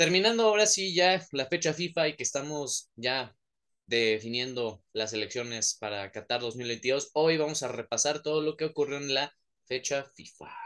terminando 0.00 0.44
ahora 0.44 0.64
sí 0.64 0.94
ya 0.94 1.22
la 1.30 1.44
fecha 1.44 1.74
FIFA 1.74 2.08
y 2.08 2.16
que 2.16 2.22
estamos 2.22 2.88
ya 2.96 3.36
definiendo 3.86 4.82
las 4.94 5.12
elecciones 5.12 5.76
para 5.78 6.10
Qatar 6.10 6.40
2022, 6.40 7.10
hoy 7.12 7.36
vamos 7.36 7.62
a 7.62 7.68
repasar 7.68 8.22
todo 8.22 8.40
lo 8.40 8.56
que 8.56 8.64
ocurrió 8.64 8.96
en 8.96 9.12
la 9.12 9.36
fecha 9.66 10.10
FIFA. 10.14 10.56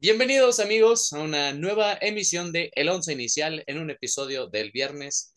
Bienvenidos 0.00 0.58
amigos 0.58 1.12
a 1.12 1.20
una 1.20 1.52
nueva 1.52 1.96
emisión 2.00 2.50
de 2.50 2.72
El 2.74 2.88
Once 2.88 3.12
Inicial 3.12 3.62
en 3.68 3.78
un 3.78 3.92
episodio 3.92 4.48
del 4.48 4.72
viernes 4.72 5.34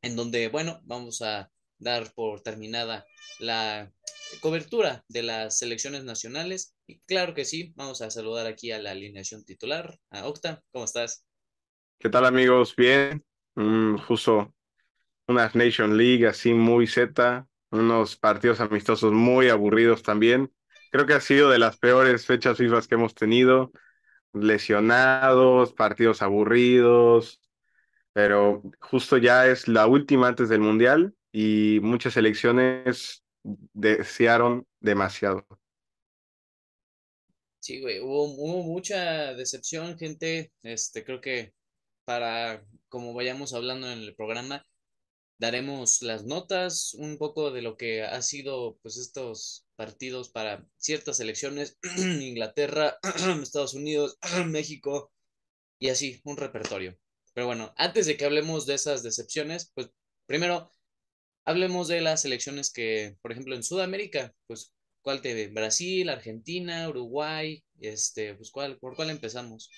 en 0.00 0.16
donde, 0.16 0.48
bueno, 0.48 0.80
vamos 0.84 1.20
a 1.20 1.50
dar 1.82 2.12
por 2.14 2.40
terminada 2.40 3.04
la 3.40 3.92
cobertura 4.40 5.04
de 5.08 5.22
las 5.22 5.58
selecciones 5.58 6.04
nacionales. 6.04 6.74
Y 6.86 7.00
claro 7.00 7.34
que 7.34 7.44
sí, 7.44 7.72
vamos 7.76 8.00
a 8.02 8.10
saludar 8.10 8.46
aquí 8.46 8.70
a 8.70 8.80
la 8.80 8.92
alineación 8.92 9.44
titular, 9.44 9.98
a 10.10 10.26
Octa, 10.26 10.62
¿cómo 10.72 10.84
estás? 10.84 11.26
¿Qué 11.98 12.08
tal 12.08 12.24
amigos? 12.24 12.74
Bien, 12.76 13.24
justo 14.06 14.54
una 15.26 15.50
Nation 15.54 15.96
League 15.96 16.26
así 16.26 16.54
muy 16.54 16.86
Z, 16.86 17.46
unos 17.70 18.16
partidos 18.16 18.60
amistosos 18.60 19.12
muy 19.12 19.48
aburridos 19.48 20.02
también. 20.02 20.52
Creo 20.90 21.06
que 21.06 21.14
ha 21.14 21.20
sido 21.20 21.50
de 21.50 21.58
las 21.58 21.78
peores 21.78 22.26
fechas 22.26 22.58
FIFA 22.58 22.82
que 22.82 22.94
hemos 22.94 23.14
tenido 23.14 23.72
lesionados, 24.32 25.72
partidos 25.72 26.22
aburridos, 26.22 27.40
pero 28.12 28.62
justo 28.80 29.16
ya 29.16 29.46
es 29.46 29.68
la 29.68 29.86
última 29.86 30.28
antes 30.28 30.48
del 30.48 30.60
Mundial 30.60 31.14
y 31.32 31.80
muchas 31.80 32.16
elecciones 32.16 33.24
desearon 33.42 34.66
demasiado. 34.80 35.46
Sí, 37.60 37.80
güey, 37.80 38.00
hubo, 38.00 38.26
mucha 38.64 39.34
decepción, 39.34 39.96
gente. 39.98 40.52
Este, 40.62 41.04
creo 41.04 41.20
que 41.20 41.54
para, 42.04 42.64
como 42.88 43.14
vayamos 43.14 43.54
hablando 43.54 43.90
en 43.90 44.00
el 44.00 44.14
programa, 44.14 44.66
daremos 45.38 46.02
las 46.02 46.24
notas, 46.24 46.94
un 46.94 47.18
poco 47.18 47.50
de 47.52 47.62
lo 47.62 47.76
que 47.76 48.02
ha 48.02 48.20
sido, 48.22 48.78
pues, 48.82 48.96
estos 48.96 49.66
partidos 49.76 50.28
para 50.30 50.66
ciertas 50.76 51.20
elecciones, 51.20 51.78
Inglaterra, 51.98 52.98
Estados 53.42 53.74
Unidos, 53.74 54.18
México, 54.46 55.12
y 55.78 55.88
así, 55.90 56.20
un 56.24 56.36
repertorio. 56.36 56.98
Pero 57.34 57.46
bueno, 57.46 57.72
antes 57.76 58.06
de 58.06 58.16
que 58.16 58.24
hablemos 58.24 58.66
de 58.66 58.74
esas 58.74 59.02
decepciones, 59.02 59.70
pues 59.74 59.90
primero 60.26 60.70
hablemos 61.44 61.88
de 61.88 62.00
las 62.00 62.24
elecciones 62.24 62.72
que, 62.72 63.16
por 63.22 63.32
ejemplo, 63.32 63.54
en 63.54 63.62
Sudamérica, 63.62 64.32
pues, 64.46 64.72
¿cuál 65.02 65.20
te 65.20 65.34
ve? 65.34 65.48
Brasil, 65.48 66.08
Argentina, 66.08 66.88
Uruguay, 66.88 67.62
este, 67.80 68.34
pues, 68.34 68.50
¿cuál, 68.50 68.78
¿por 68.78 68.94
cuál 68.96 69.10
empezamos? 69.10 69.70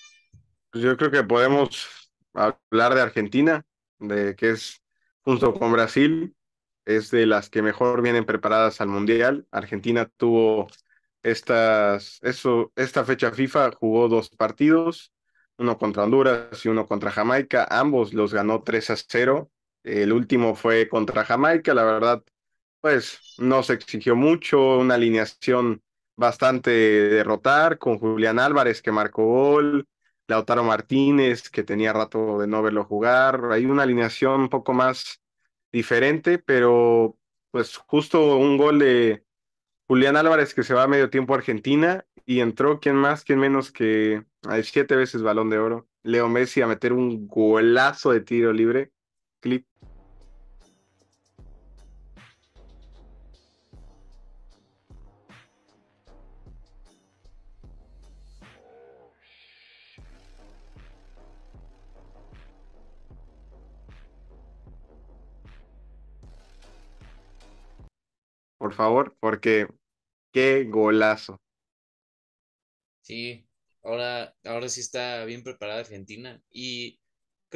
Pues 0.71 0.83
yo 0.83 0.95
creo 0.97 1.11
que 1.11 1.23
podemos 1.23 1.87
hablar 2.33 2.95
de 2.95 3.01
Argentina, 3.01 3.65
de 3.99 4.35
que 4.35 4.51
es 4.51 4.81
junto 5.21 5.53
con 5.53 5.71
Brasil, 5.71 6.35
es 6.85 7.11
de 7.11 7.25
las 7.25 7.49
que 7.49 7.61
mejor 7.61 8.01
vienen 8.01 8.25
preparadas 8.25 8.81
al 8.81 8.87
Mundial. 8.89 9.47
Argentina 9.51 10.09
tuvo 10.17 10.67
estas, 11.23 12.19
eso, 12.21 12.71
esta 12.75 13.03
fecha 13.05 13.31
FIFA, 13.31 13.71
jugó 13.71 14.07
dos 14.07 14.29
partidos, 14.29 15.11
uno 15.57 15.77
contra 15.77 16.03
Honduras 16.03 16.63
y 16.65 16.69
uno 16.69 16.85
contra 16.85 17.11
Jamaica. 17.11 17.67
Ambos 17.69 18.13
los 18.13 18.33
ganó 18.33 18.61
3 18.63 18.91
a 18.91 18.95
0. 18.97 19.49
El 19.85 20.13
último 20.13 20.55
fue 20.55 20.89
contra 20.89 21.23
Jamaica, 21.25 21.73
la 21.75 21.83
verdad, 21.83 22.23
pues 22.81 23.35
no 23.37 23.63
se 23.63 23.73
exigió 23.73 24.15
mucho, 24.15 24.79
una 24.79 24.95
alineación 24.95 25.83
bastante 26.17 26.71
derrotar, 26.71 27.77
con 27.77 27.99
Julián 27.99 28.39
Álvarez 28.39 28.81
que 28.81 28.91
marcó 28.91 29.25
gol, 29.25 29.87
Lautaro 30.27 30.63
Martínez 30.63 31.49
que 31.49 31.63
tenía 31.63 31.93
rato 31.93 32.39
de 32.39 32.47
no 32.47 32.63
verlo 32.63 32.85
jugar. 32.85 33.41
Hay 33.51 33.65
una 33.67 33.83
alineación 33.83 34.41
un 34.41 34.49
poco 34.49 34.73
más 34.73 35.21
diferente, 35.71 36.39
pero 36.39 37.17
pues 37.51 37.77
justo 37.77 38.37
un 38.37 38.57
gol 38.57 38.79
de 38.79 39.23
Julián 39.87 40.17
Álvarez 40.17 40.53
que 40.55 40.63
se 40.63 40.73
va 40.73 40.83
a 40.83 40.87
medio 40.87 41.09
tiempo 41.11 41.33
a 41.33 41.37
Argentina 41.37 42.05
y 42.25 42.39
entró 42.41 42.79
quien 42.79 42.95
más, 42.95 43.23
quien 43.23 43.39
menos 43.39 43.71
que 43.71 44.25
hay 44.47 44.63
siete 44.63 44.95
veces 44.95 45.21
balón 45.23 45.49
de 45.51 45.59
oro. 45.59 45.87
Leo 46.03 46.29
Messi 46.29 46.61
a 46.61 46.67
meter 46.67 46.93
un 46.93 47.27
golazo 47.27 48.11
de 48.11 48.21
tiro 48.21 48.53
libre. 48.53 48.91
Por 68.57 68.73
favor, 68.73 69.15
porque 69.19 69.67
qué 70.33 70.65
golazo. 70.65 71.39
Sí, 73.01 73.47
ahora, 73.83 74.35
ahora 74.43 74.67
sí 74.69 74.81
está 74.81 75.23
bien 75.25 75.43
preparada 75.43 75.81
Argentina. 75.81 76.41
Y 76.49 76.99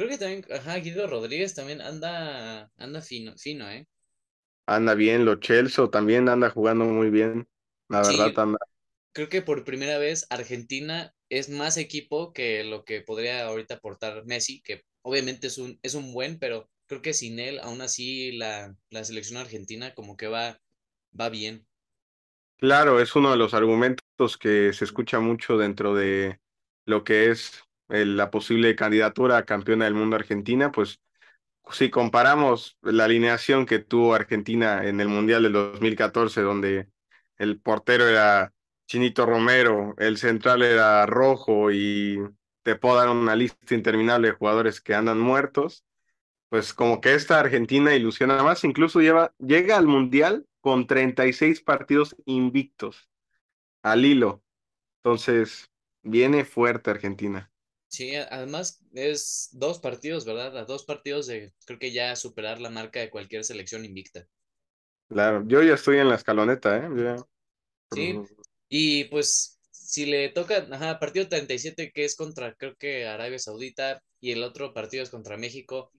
creo 0.00 0.08
que 0.08 0.18
también, 0.18 0.44
ajá, 0.50 0.76
Guido 0.78 1.06
Rodríguez 1.06 1.54
también 1.54 1.82
anda, 1.82 2.70
anda 2.78 3.02
fino, 3.02 3.36
fino, 3.36 3.70
¿eh? 3.70 3.86
Anda 4.66 4.94
bien, 4.94 5.26
lo 5.26 5.34
Chelsea 5.36 5.86
también 5.88 6.28
anda 6.30 6.48
jugando 6.48 6.86
muy 6.86 7.10
bien. 7.10 7.46
La 7.88 8.02
verdad, 8.02 8.32
anda. 8.38 8.58
Creo 9.12 9.28
que 9.28 9.42
por 9.42 9.64
primera 9.64 9.98
vez 9.98 10.26
Argentina 10.30 11.14
es 11.28 11.48
más 11.48 11.76
equipo 11.76 12.32
que 12.32 12.64
lo 12.64 12.84
que 12.84 13.00
podría 13.02 13.46
ahorita 13.46 13.74
aportar 13.74 14.24
Messi, 14.26 14.62
que 14.62 14.82
obviamente 15.02 15.46
es 15.48 15.58
un, 15.58 15.78
es 15.82 15.94
un 15.94 16.12
buen, 16.12 16.38
pero 16.38 16.68
creo 16.86 17.02
que 17.02 17.14
sin 17.14 17.38
él, 17.38 17.60
aún 17.60 17.80
así, 17.82 18.32
la, 18.32 18.74
la 18.90 19.04
selección 19.04 19.38
argentina 19.40 19.94
como 19.94 20.16
que 20.16 20.28
va 20.28 20.60
va 21.18 21.28
bien. 21.28 21.66
Claro, 22.58 23.00
es 23.00 23.16
uno 23.16 23.30
de 23.30 23.38
los 23.38 23.54
argumentos 23.54 24.36
que 24.38 24.72
se 24.74 24.84
escucha 24.84 25.18
mucho 25.18 25.56
dentro 25.56 25.94
de 25.94 26.38
lo 26.84 27.04
que 27.04 27.30
es 27.30 27.62
la 27.90 28.30
posible 28.30 28.74
candidatura 28.76 29.38
a 29.38 29.44
campeona 29.44 29.84
del 29.84 29.94
mundo 29.94 30.16
argentina, 30.16 30.72
pues 30.72 31.00
si 31.70 31.90
comparamos 31.90 32.78
la 32.82 33.04
alineación 33.04 33.66
que 33.66 33.78
tuvo 33.78 34.14
Argentina 34.14 34.86
en 34.86 35.00
el 35.00 35.08
Mundial 35.08 35.42
del 35.44 35.52
2014, 35.52 36.40
donde 36.42 36.88
el 37.38 37.60
portero 37.60 38.08
era 38.08 38.52
Chinito 38.86 39.26
Romero, 39.26 39.94
el 39.98 40.18
central 40.18 40.62
era 40.62 41.06
Rojo 41.06 41.70
y 41.70 42.18
te 42.62 42.76
puedo 42.76 42.96
dar 42.96 43.08
una 43.08 43.36
lista 43.36 43.74
interminable 43.74 44.28
de 44.28 44.34
jugadores 44.34 44.80
que 44.80 44.94
andan 44.94 45.20
muertos, 45.20 45.84
pues 46.48 46.74
como 46.74 47.00
que 47.00 47.14
esta 47.14 47.38
Argentina 47.40 47.94
ilusiona 47.94 48.42
más, 48.42 48.64
incluso 48.64 49.00
lleva, 49.00 49.32
llega 49.38 49.76
al 49.76 49.86
Mundial 49.86 50.46
con 50.60 50.86
36 50.86 51.62
partidos 51.62 52.16
invictos 52.26 53.08
al 53.82 54.04
hilo. 54.04 54.42
Entonces, 55.02 55.70
viene 56.02 56.44
fuerte 56.44 56.90
Argentina. 56.90 57.49
Sí, 57.90 58.14
además 58.14 58.80
es 58.94 59.48
dos 59.50 59.80
partidos, 59.80 60.24
¿verdad? 60.24 60.56
A 60.56 60.64
dos 60.64 60.84
partidos 60.84 61.26
de 61.26 61.52
creo 61.66 61.80
que 61.80 61.90
ya 61.90 62.14
superar 62.14 62.60
la 62.60 62.70
marca 62.70 63.00
de 63.00 63.10
cualquier 63.10 63.42
selección 63.42 63.84
invicta. 63.84 64.28
Claro, 65.08 65.42
yo 65.44 65.60
ya 65.64 65.74
estoy 65.74 65.98
en 65.98 66.08
la 66.08 66.14
escaloneta, 66.14 66.76
¿eh? 66.76 67.16
Sí, 67.92 68.16
y 68.68 69.04
pues 69.04 69.58
si 69.72 70.06
le 70.06 70.28
toca, 70.28 70.68
ajá, 70.70 71.00
partido 71.00 71.28
37 71.28 71.90
que 71.92 72.04
es 72.04 72.14
contra 72.14 72.54
creo 72.54 72.76
que 72.76 73.08
Arabia 73.08 73.40
Saudita 73.40 74.00
y 74.20 74.30
el 74.30 74.44
otro 74.44 74.72
partido 74.72 75.02
es 75.02 75.10
contra 75.10 75.36
México, 75.36 75.90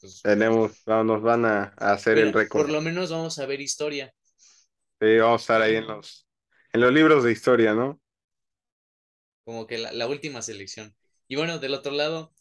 pues, 0.00 0.22
Tenemos, 0.22 0.86
nos 0.86 1.22
van 1.22 1.44
a, 1.44 1.62
hacer 1.76 2.18
el 2.18 2.32
récord. 2.32 2.62
Por 2.62 2.70
lo 2.70 2.80
menos 2.80 3.10
vamos 3.10 3.40
a 3.40 3.46
ver 3.46 3.60
historia. 3.60 4.14
Sí, 5.00 5.18
vamos 5.18 5.40
a 5.40 5.42
estar 5.42 5.62
ahí 5.62 5.74
en 5.74 5.88
los, 5.88 6.28
en 6.72 6.80
los 6.82 6.92
libros 6.92 7.24
de 7.24 7.32
historia, 7.32 7.74
¿no? 7.74 8.00
Como 9.48 9.66
que 9.66 9.78
la, 9.78 10.06
última 10.06 10.42
selección. 10.42 10.94
Y 11.26 11.36
bueno, 11.36 11.58
del 11.58 11.72
otro 11.72 11.92
lado, 11.92 12.34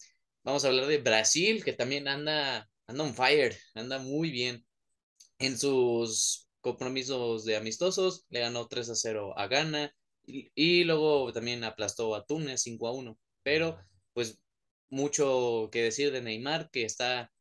vamos 0.43 0.65
a 0.65 0.67
hablar 0.67 0.87
de 0.87 0.97
Brasil, 0.97 1.63
que 1.63 1.71
también 1.71 2.09
anda, 2.09 2.69
anda 2.85 3.03
on 3.05 3.15
fire, 3.15 3.57
anda 3.75 3.97
muy 3.97 4.29
bien. 4.29 4.65
En 5.39 5.57
sus 5.57 6.49
compromisos 6.59 7.45
de 7.45 7.55
amistosos, 7.55 8.25
le 8.29 8.41
ganó 8.41 8.67
3 8.67 8.89
a 8.89 8.95
0 8.95 9.33
a 9.39 9.47
Ghana 9.47 9.95
y, 10.25 10.83
luego 10.83 11.31
también 11.31 11.63
aplastó 11.63 12.13
a 12.13 12.25
Túnez 12.25 12.61
5 12.63 12.87
a 12.89 12.91
1. 12.91 13.17
Pero, 13.41 13.79
pues, 14.11 14.39
mucho 14.89 15.69
que 15.71 15.83
decir 15.83 16.11
de 16.11 16.21
Neymar, 16.21 16.69
que 16.71 16.83
está 16.83 17.31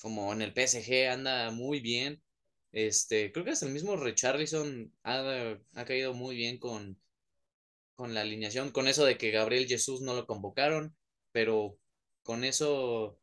como 0.00 0.32
en 0.32 0.42
el 0.42 0.52
PSG 0.54 1.08
anda 1.10 1.50
muy 1.50 1.80
bien. 1.80 2.22
Este, 2.70 3.32
creo 3.32 3.44
que 3.44 3.50
hasta 3.50 3.66
el 3.66 3.72
mismo 3.72 3.96
Richarlison 3.96 4.92
ha, 5.02 5.58
ha 5.74 5.84
caído 5.84 6.14
muy 6.14 6.36
bien 6.36 6.58
con, 6.58 7.00
con 7.96 8.14
la 8.14 8.20
alineación, 8.20 8.70
con 8.70 8.88
eso 8.88 9.04
de 9.04 9.18
que 9.18 9.30
Gabriel 9.30 9.66
Jesús 9.66 10.02
no 10.02 10.14
lo 10.14 10.26
convocaron, 10.26 10.96
pero 11.32 11.78
con 12.22 12.44
eso 12.44 13.18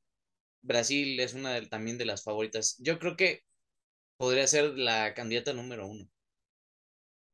Brasil 0.62 1.20
es 1.20 1.34
una 1.34 1.62
también 1.70 1.98
de 1.98 2.06
las 2.06 2.24
favoritas. 2.24 2.75
Yo 2.80 3.00
creo 3.00 3.16
que 3.16 3.44
podría 4.18 4.48
ser 4.48 4.78
la 4.78 5.14
candidata 5.14 5.54
número 5.54 5.88
uno. 5.88 6.10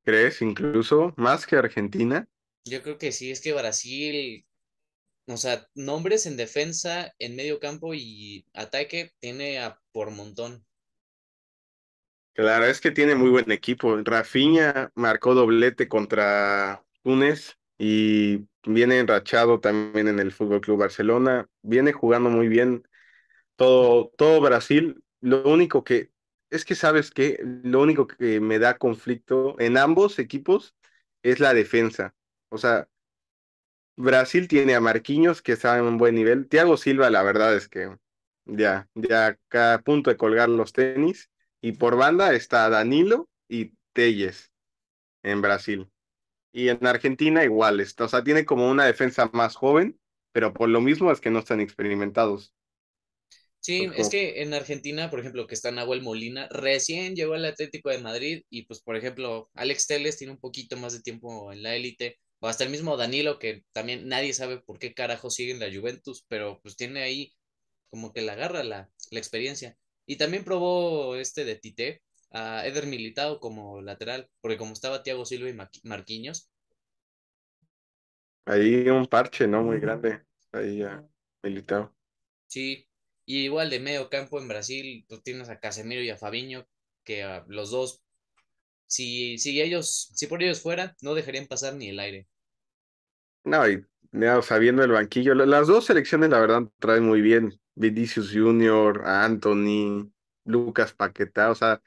¿crees? 0.09 0.41
Incluso 0.41 1.13
más 1.17 1.45
que 1.45 1.55
Argentina. 1.55 2.27
Yo 2.65 2.81
creo 2.81 2.97
que 2.97 3.11
sí, 3.11 3.29
es 3.29 3.41
que 3.41 3.53
Brasil, 3.53 4.43
o 5.27 5.37
sea, 5.37 5.67
nombres 5.75 6.25
en 6.25 6.35
defensa, 6.35 7.13
en 7.19 7.35
medio 7.35 7.59
campo 7.59 7.93
y 7.93 8.45
ataque 8.53 9.11
tiene 9.19 9.59
a 9.59 9.79
por 9.91 10.09
montón. 10.09 10.65
Claro, 12.33 12.65
es 12.65 12.81
que 12.81 12.89
tiene 12.89 13.15
muy 13.15 13.29
buen 13.29 13.51
equipo. 13.51 13.97
Rafinha 13.97 14.91
marcó 14.95 15.35
doblete 15.35 15.87
contra 15.87 16.83
Túnez 17.03 17.57
y 17.77 18.47
viene 18.65 18.99
enrachado 18.99 19.59
también 19.59 20.07
en 20.07 20.19
el 20.19 20.31
Fútbol 20.31 20.61
Club 20.61 20.79
Barcelona. 20.79 21.47
Viene 21.61 21.93
jugando 21.93 22.29
muy 22.29 22.47
bien 22.47 22.83
todo, 23.55 24.11
todo 24.17 24.41
Brasil. 24.41 25.03
Lo 25.21 25.43
único 25.49 25.83
que 25.83 26.11
es 26.49 26.65
que 26.65 26.75
sabes 26.75 27.11
que 27.11 27.39
lo 27.43 27.81
único 27.81 28.07
que 28.07 28.39
me 28.39 28.59
da 28.59 28.77
conflicto 28.77 29.55
en 29.59 29.77
ambos 29.77 30.19
equipos 30.19 30.75
es 31.23 31.39
la 31.39 31.53
defensa. 31.53 32.15
O 32.49 32.57
sea, 32.57 32.87
Brasil 33.97 34.47
tiene 34.47 34.75
a 34.75 34.81
Marquinhos 34.81 35.41
que 35.41 35.51
está 35.51 35.77
en 35.77 35.85
un 35.85 35.97
buen 35.97 36.15
nivel. 36.15 36.47
Thiago 36.47 36.77
Silva, 36.77 37.09
la 37.09 37.21
verdad 37.23 37.55
es 37.55 37.67
que 37.67 37.95
ya, 38.45 38.87
ya 38.95 39.37
a 39.51 39.81
punto 39.81 40.09
de 40.09 40.17
colgar 40.17 40.49
los 40.49 40.73
tenis. 40.73 41.29
Y 41.61 41.73
por 41.73 41.97
banda 41.97 42.33
está 42.33 42.69
Danilo 42.69 43.29
y 43.49 43.73
Telles 43.93 44.51
en 45.23 45.41
Brasil. 45.41 45.89
Y 46.51 46.69
en 46.69 46.85
Argentina 46.85 47.43
igual, 47.43 47.79
está, 47.79 48.05
o 48.05 48.07
sea, 48.07 48.23
tiene 48.23 48.45
como 48.45 48.69
una 48.69 48.85
defensa 48.85 49.29
más 49.33 49.55
joven, 49.55 49.99
pero 50.31 50.53
por 50.53 50.69
lo 50.69 50.81
mismo 50.81 51.11
es 51.11 51.21
que 51.21 51.31
no 51.31 51.39
están 51.39 51.59
experimentados. 51.59 52.53
Sí, 53.61 53.89
es 53.95 54.09
que 54.09 54.41
en 54.41 54.53
Argentina, 54.53 55.09
por 55.09 55.19
ejemplo, 55.19 55.45
que 55.45 55.53
está 55.55 55.71
Nahuel 55.71 56.01
Molina, 56.01 56.47
recién 56.49 57.15
llegó 57.15 57.33
al 57.33 57.45
Atlético 57.45 57.89
de 57.89 57.97
Madrid 57.99 58.43
y 58.49 58.63
pues, 58.65 58.81
por 58.81 58.95
ejemplo, 58.95 59.49
Alex 59.53 59.87
Telles 59.87 60.17
tiene 60.17 60.33
un 60.33 60.39
poquito 60.39 60.77
más 60.77 60.93
de 60.93 61.01
tiempo 61.01 61.51
en 61.51 61.61
la 61.63 61.75
élite, 61.75 62.17
o 62.39 62.47
hasta 62.47 62.63
el 62.63 62.69
mismo 62.69 62.95
Danilo, 62.97 63.37
que 63.37 63.63
también 63.73 64.07
nadie 64.07 64.33
sabe 64.33 64.61
por 64.61 64.79
qué 64.79 64.93
carajo 64.93 65.29
sigue 65.29 65.51
en 65.51 65.59
la 65.59 65.71
Juventus, 65.73 66.25
pero 66.29 66.59
pues 66.61 66.77
tiene 66.77 67.01
ahí 67.03 67.33
como 67.89 68.13
que 68.13 68.21
la 68.21 68.33
agarra 68.33 68.63
la, 68.63 68.89
la 69.11 69.19
experiencia. 69.19 69.77
Y 70.07 70.17
también 70.17 70.43
probó 70.45 71.15
este 71.17 71.45
de 71.45 71.55
Tite 71.57 72.01
a 72.31 72.65
Eder 72.67 72.87
Militao 72.87 73.39
como 73.39 73.81
lateral, 73.81 74.29
porque 74.41 74.57
como 74.57 74.73
estaba 74.73 75.03
Thiago 75.03 75.25
Silva 75.25 75.49
y 75.49 75.57
Marquinhos, 75.87 76.49
ahí 78.45 78.89
un 78.89 79.05
parche, 79.07 79.47
¿no? 79.47 79.63
Muy 79.63 79.79
grande, 79.79 80.25
ahí 80.51 80.79
ya 80.79 81.07
militado. 81.43 81.95
sí, 82.47 82.87
y 83.25 83.43
igual 83.45 83.69
de 83.69 83.79
medio 83.79 84.09
campo 84.09 84.39
en 84.39 84.47
Brasil, 84.47 85.05
tú 85.07 85.21
tienes 85.21 85.49
a 85.49 85.59
Casemiro 85.59 86.01
y 86.01 86.09
a 86.09 86.17
Fabinho, 86.17 86.67
que 87.03 87.43
los 87.47 87.71
dos 87.71 88.01
Si, 88.87 89.37
si 89.39 89.61
ellos, 89.61 90.11
si 90.15 90.27
por 90.27 90.43
ellos 90.43 90.61
fuera, 90.61 90.95
no 91.01 91.15
dejarían 91.15 91.47
pasar 91.47 91.75
ni 91.75 91.89
el 91.89 91.99
aire. 91.99 92.27
No, 93.43 93.67
y 93.67 93.85
ya 94.11 94.41
sabiendo 94.41 94.83
el 94.83 94.91
banquillo, 94.91 95.33
la- 95.35 95.45
las 95.45 95.67
dos 95.67 95.85
selecciones 95.85 96.29
la 96.29 96.39
verdad 96.39 96.63
traen 96.79 97.03
muy 97.05 97.21
bien. 97.21 97.59
Vinicius 97.75 98.31
Junior, 98.33 99.03
Anthony, 99.05 100.11
Lucas 100.45 100.93
Paquetá, 100.93 101.49
o 101.51 101.55
sea, 101.55 101.81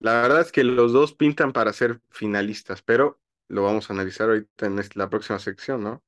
la 0.00 0.22
verdad 0.22 0.40
es 0.42 0.52
que 0.52 0.64
los 0.64 0.92
dos 0.92 1.14
pintan 1.14 1.52
para 1.52 1.72
ser 1.72 2.00
finalistas, 2.10 2.82
pero 2.82 3.20
lo 3.48 3.62
vamos 3.64 3.90
a 3.90 3.92
analizar 3.94 4.28
ahorita 4.28 4.66
en 4.66 4.80
la 4.94 5.10
próxima 5.10 5.38
sección, 5.38 5.82
¿no? 5.84 6.04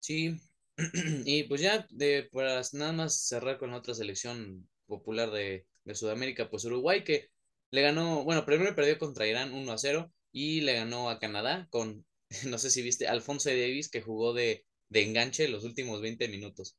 Sí, 0.00 0.36
y 1.24 1.44
pues 1.44 1.60
ya, 1.60 1.86
de, 1.90 2.28
para 2.32 2.60
nada 2.72 2.92
más 2.92 3.26
cerrar 3.26 3.58
con 3.58 3.70
la 3.70 3.78
otra 3.78 3.94
selección 3.94 4.68
popular 4.86 5.30
de, 5.30 5.66
de 5.84 5.94
Sudamérica, 5.94 6.50
pues 6.50 6.64
Uruguay 6.64 7.02
que 7.04 7.30
le 7.70 7.82
ganó, 7.82 8.24
bueno, 8.24 8.44
primero 8.44 8.74
perdió 8.74 8.98
contra 8.98 9.26
Irán 9.26 9.52
uno 9.54 9.72
a 9.72 9.78
cero 9.78 10.12
y 10.32 10.60
le 10.60 10.74
ganó 10.74 11.10
a 11.10 11.18
Canadá 11.18 11.66
con, 11.70 12.06
no 12.48 12.58
sé 12.58 12.70
si 12.70 12.82
viste, 12.82 13.08
Alfonso 13.08 13.48
Davis 13.50 13.88
que 13.90 14.02
jugó 14.02 14.32
de, 14.34 14.64
de 14.88 15.02
enganche 15.02 15.48
los 15.48 15.64
últimos 15.64 16.00
20 16.02 16.28
minutos. 16.28 16.76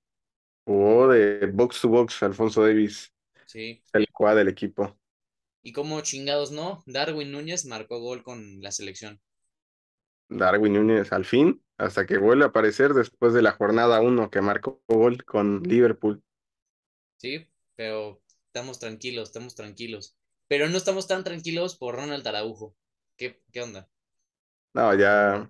Jugó 0.66 1.08
de 1.10 1.48
box 1.48 1.82
to 1.82 1.90
box 1.90 2.24
Alfonso 2.24 2.64
Davis, 2.64 3.12
Sí, 3.46 3.84
el 3.94 4.08
cuad 4.12 4.36
del 4.38 4.50
equipo. 4.50 4.98
Y 5.66 5.74
como 5.74 6.00
chingados 6.00 6.52
no, 6.52 6.82
Darwin 6.86 7.34
Núñez 7.34 7.66
marcó 7.66 8.00
gol 8.00 8.24
con 8.24 8.62
la 8.62 8.72
selección. 8.72 9.20
Darwin 10.30 10.74
Núñez 10.74 11.12
al 11.12 11.26
fin, 11.26 11.64
hasta 11.80 12.06
que 12.06 12.20
vuelve 12.20 12.44
a 12.44 12.50
aparecer 12.50 12.94
después 12.94 13.34
de 13.34 13.42
la 13.42 13.54
jornada 13.54 14.02
uno 14.02 14.30
que 14.30 14.42
marcó 14.42 14.84
gol 14.88 15.26
con 15.26 15.64
Liverpool. 15.64 16.22
Sí, 17.18 17.46
pero 17.76 18.22
estamos 18.48 18.80
tranquilos, 18.80 19.30
estamos 19.30 19.56
tranquilos. 19.56 20.16
Pero 20.48 20.70
no 20.70 20.78
estamos 20.78 21.08
tan 21.08 21.24
tranquilos 21.24 21.76
por 21.76 21.96
Ronald 21.96 22.26
Araujo. 22.28 22.76
¿Qué, 23.18 23.42
qué 23.52 23.62
onda? 23.64 23.90
No, 24.74 24.94
ya 24.94 25.50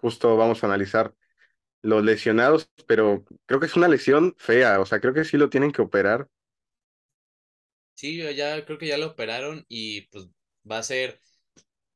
justo 0.00 0.36
vamos 0.36 0.62
a 0.62 0.66
analizar 0.66 1.14
los 1.82 2.04
lesionados, 2.04 2.70
pero 2.86 3.24
creo 3.46 3.60
que 3.60 3.66
es 3.66 3.76
una 3.76 3.88
lesión 3.88 4.34
fea, 4.38 4.80
o 4.80 4.86
sea, 4.86 5.00
creo 5.00 5.14
que 5.14 5.24
sí 5.24 5.36
lo 5.38 5.50
tienen 5.50 5.72
que 5.72 5.82
operar. 5.82 6.28
Sí, 7.98 8.16
yo 8.16 8.30
ya 8.30 8.64
creo 8.64 8.78
que 8.78 8.86
ya 8.86 8.96
lo 8.98 9.08
operaron 9.08 9.64
y 9.68 10.02
pues 10.08 10.26
va 10.70 10.78
a 10.78 10.82
ser, 10.82 11.20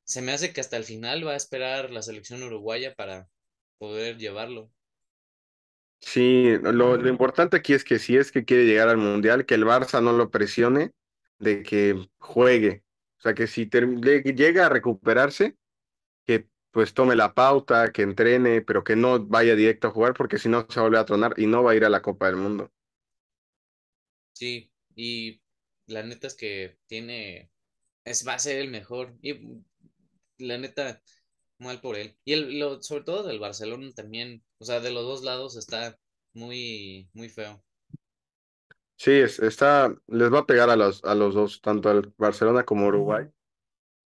se 0.04 0.22
me 0.22 0.32
hace 0.32 0.52
que 0.52 0.60
hasta 0.62 0.76
el 0.78 0.84
final 0.84 1.26
va 1.26 1.32
a 1.32 1.37
esperar 1.37 1.90
la 1.93 2.02
selección 2.02 2.43
uruguaya 2.44 2.94
para 2.96 3.28
poder 3.78 4.19
llevarlo. 4.19 4.72
Sí, 6.00 6.56
lo, 6.62 6.96
lo 6.96 7.08
importante 7.08 7.56
aquí 7.56 7.75
es 7.75 7.84
que 7.84 7.99
si 7.99 8.16
es 8.16 8.32
que 8.32 8.44
quiere 8.44 8.64
llegar 8.66 8.88
al 8.88 8.96
Mundial, 8.99 9.46
que 9.46 9.54
el 9.54 9.64
Barça 9.64 10.02
no 10.02 10.12
lo 10.12 10.31
presione 10.31 10.93
de 11.38 11.62
que 11.62 12.08
juegue. 12.19 12.84
O 13.19 13.22
sea, 13.22 13.34
que 13.34 13.46
si 13.46 13.66
llega 13.70 14.66
a 14.66 14.69
recuperarse, 14.69 15.56
que 16.26 16.49
pues 16.72 16.94
tome 16.94 17.16
la 17.16 17.34
pauta, 17.34 17.93
que 17.93 18.02
entrene, 18.02 18.62
pero 18.62 18.84
que 18.84 18.96
no 18.96 19.25
vaya 19.26 19.56
directo 19.56 19.88
a 19.88 19.93
jugar, 19.93 20.14
porque 20.14 20.38
si 20.38 20.49
no 20.50 20.66
se 20.70 20.81
vuelve 20.81 20.99
a 20.99 21.06
tronar 21.06 21.34
y 21.38 21.46
no 21.46 21.62
va 21.64 21.72
a 21.72 21.76
ir 21.76 21.84
a 21.87 21.90
la 21.90 22.02
Copa 22.02 22.26
del 22.28 22.37
Mundo. 22.37 22.72
Sí, 24.34 24.70
y 24.94 25.40
la 25.87 26.02
neta 26.02 26.26
es 26.29 26.34
que 26.34 26.79
tiene, 26.87 27.50
es, 28.05 28.26
va 28.29 28.34
a 28.34 28.38
ser 28.40 28.58
el 28.61 28.70
mejor. 28.70 29.17
Y 29.23 29.34
la 30.38 30.58
neta, 30.58 31.02
mal 31.58 31.81
por 31.81 31.96
él. 31.96 32.17
Y 32.25 32.34
el, 32.34 32.58
lo, 32.61 32.82
sobre 32.82 33.05
todo 33.05 33.23
del 33.25 33.40
Barcelona 33.40 33.90
también, 33.94 34.44
o 34.58 34.64
sea, 34.64 34.81
de 34.81 34.90
los 34.93 35.05
dos 35.05 35.23
lados 35.25 35.56
está 35.56 35.99
muy, 36.34 37.11
muy 37.14 37.29
feo. 37.31 37.64
Sí, 38.96 39.11
es- 39.12 39.38
está, 39.40 39.94
les 40.06 40.32
va 40.32 40.40
a 40.40 40.46
pegar 40.46 40.70
a 40.70 40.76
los, 40.76 41.02
a 41.05 41.14
los 41.14 41.34
dos, 41.34 41.61
tanto 41.61 41.88
al 41.90 42.12
Barcelona 42.19 42.64
como 42.64 42.87
Uruguay, 42.87 43.26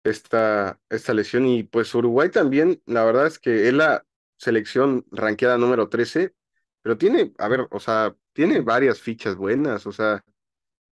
esta, 0.05 0.81
esta 0.91 1.15
lesión. 1.15 1.47
Y 1.47 1.65
pues 1.65 1.95
Uruguay 1.95 2.31
también, 2.31 2.83
la 2.87 3.05
verdad 3.05 3.27
es 3.27 3.39
que 3.39 3.69
es 3.69 3.75
la 3.75 4.05
selección 4.39 5.07
ranqueada 5.13 5.59
número 5.59 5.89
13, 5.89 6.35
pero 6.83 6.99
tiene, 6.99 7.35
a 7.39 7.49
ver, 7.49 7.69
o 7.71 7.81
sea, 7.81 8.17
tiene 8.35 8.61
varias 8.63 9.01
fichas 9.01 9.37
buenas, 9.37 9.87
o 9.87 9.93
sea, 9.93 10.25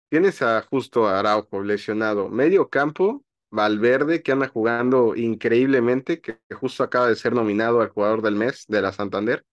tienes 0.08 0.42
a 0.42 0.62
Justo 0.62 1.08
Araujo 1.08 1.62
lesionado, 1.62 2.28
medio 2.28 2.68
campo, 2.68 3.25
Valverde, 3.50 4.23
que 4.23 4.32
anda 4.32 4.49
jugando 4.49 5.14
increíblemente, 5.14 6.20
que 6.20 6.38
justo 6.50 6.82
acaba 6.82 7.08
de 7.08 7.16
ser 7.16 7.34
nominado 7.34 7.80
al 7.80 7.90
jugador 7.90 8.23
del 8.23 8.34
mes 8.34 8.64
de 8.66 8.82
la 8.82 8.92
Santander. 8.92 9.44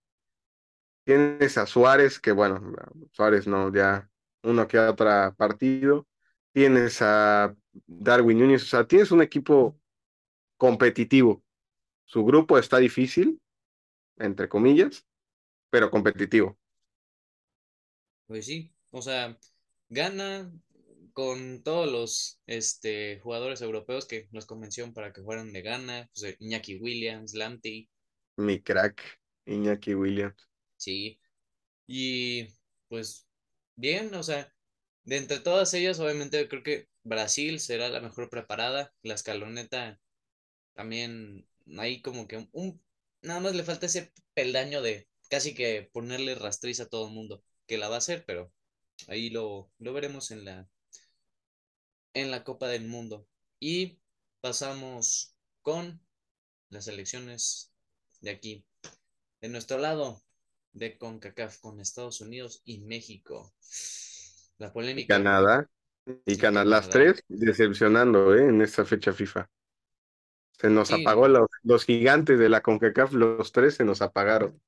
Tienes 1.04 1.58
a 1.58 1.66
Suárez, 1.68 2.20
que 2.20 2.32
bueno, 2.32 2.74
Suárez 3.12 3.48
no, 3.48 3.72
ya 3.74 4.10
uno 4.44 4.68
que 4.68 4.80
otro 4.80 5.36
partido. 5.36 6.08
Tienes 6.52 7.02
a 7.02 7.56
Darwin 7.86 8.40
Núñez, 8.40 8.64
o 8.64 8.66
sea, 8.66 8.86
tienes 8.86 9.12
un 9.12 9.22
equipo 9.22 9.80
competitivo. 10.58 11.44
Su 12.06 12.26
grupo 12.26 12.58
está 12.58 12.78
difícil, 12.78 13.40
entre 14.18 14.50
comillas, 14.50 15.06
pero 15.70 15.90
competitivo. 15.90 16.58
Pues 18.28 18.46
sí, 18.46 18.74
o 18.90 19.02
sea, 19.02 19.38
gana 19.92 20.52
con 21.14 21.64
todos 21.64 21.92
los 21.92 22.42
este, 22.48 23.20
jugadores 23.22 23.62
europeos 23.62 24.08
que 24.08 24.30
nos 24.34 24.48
convenció 24.48 24.92
para 24.94 25.14
que 25.14 25.24
fueran 25.24 25.54
de 25.54 25.64
gana, 25.64 26.10
pues, 26.16 26.38
Iñaki 26.40 26.78
Williams, 26.78 27.36
Lamptey, 27.36 27.90
Mi 28.38 28.60
crack, 28.62 29.20
Iñaki 29.46 29.96
Williams. 29.96 30.50
sí, 30.78 31.20
y 31.88 32.48
pues 32.90 33.28
bien, 33.78 34.14
o 34.16 34.24
sea, 34.24 34.54
de 35.06 35.18
entre 35.18 35.40
todas 35.40 35.74
ellas, 35.76 36.00
obviamente 36.00 36.48
creo 36.50 36.64
que 36.64 36.90
Brasil 37.04 37.60
será 37.60 37.90
la 37.90 38.02
mejor 38.02 38.30
preparada, 38.32 38.94
la 39.04 39.16
escaloneta 39.16 40.02
también, 40.74 41.48
ahí 41.80 42.02
como 42.02 42.28
que 42.28 42.50
un, 42.54 42.82
nada 43.24 43.40
más 43.42 43.56
le 43.56 43.64
falta 43.66 43.88
ese 43.88 44.14
peldaño 44.36 44.82
de 44.82 45.10
casi 45.30 45.56
que 45.56 45.90
ponerle 45.94 46.36
rastriz 46.36 46.80
a 46.82 46.90
todo 46.90 47.08
el 47.10 47.14
mundo, 47.16 47.44
que 47.68 47.78
la 47.78 47.90
va 47.90 47.96
a 47.98 48.00
hacer, 48.00 48.26
pero 48.28 48.54
ahí 49.08 49.30
lo, 49.30 49.72
lo 49.80 49.94
veremos 49.94 50.32
en 50.32 50.46
la 50.46 50.68
en 52.14 52.32
la 52.32 52.44
Copa 52.44 52.68
del 52.68 52.88
Mundo. 52.88 53.28
Y 53.60 54.00
pasamos 54.42 55.36
con 55.62 56.02
las 56.70 56.88
elecciones 56.88 57.74
de 58.22 58.32
aquí. 58.32 58.66
De 59.42 59.50
nuestro 59.50 59.78
lado, 59.80 60.24
de 60.74 60.98
CONCACAF, 60.98 61.60
con 61.60 61.82
Estados 61.82 62.22
Unidos 62.22 62.62
y 62.66 62.80
México. 62.82 63.54
La 64.60 64.72
polémica, 64.72 65.18
Canadá, 65.18 65.68
y 66.26 66.38
Canadá, 66.38 66.66
las 66.66 66.90
tres 66.90 67.24
decepcionando, 67.28 68.36
¿eh? 68.36 68.46
En 68.50 68.62
esta 68.62 68.86
fecha 68.86 69.14
FIFA. 69.14 69.50
Se 70.54 70.70
nos 70.70 70.92
Sí, 70.92 70.94
apagó 70.94 71.28
los, 71.28 71.48
los 71.64 71.84
gigantes 71.84 72.40
de 72.40 72.48
la 72.48 72.62
CONCACAF, 72.62 73.12
los 73.14 73.52
tres 73.52 73.76
se 73.76 73.84
nos 73.84 74.02
apagaron. 74.02 74.62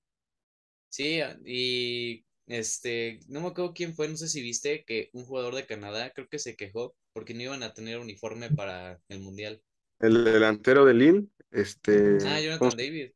Sí, 0.89 1.19
y 1.45 2.25
este, 2.47 3.19
no 3.27 3.41
me 3.41 3.47
acuerdo 3.49 3.73
quién 3.73 3.95
fue, 3.95 4.07
no 4.09 4.17
sé 4.17 4.27
si 4.27 4.41
viste 4.41 4.83
que 4.85 5.09
un 5.13 5.25
jugador 5.25 5.55
de 5.55 5.65
Canadá 5.65 6.11
creo 6.13 6.27
que 6.29 6.39
se 6.39 6.55
quejó 6.55 6.95
porque 7.13 7.33
no 7.33 7.41
iban 7.43 7.63
a 7.63 7.73
tener 7.73 7.99
uniforme 7.99 8.49
para 8.51 9.01
el 9.09 9.19
Mundial. 9.21 9.61
El 9.99 10.23
delantero 10.25 10.85
de 10.85 10.93
Lille, 10.93 11.27
Ah, 12.25 12.39
este, 12.39 12.43
¿cómo 12.57 12.69
Jonathan 12.69 12.75
David. 12.75 13.11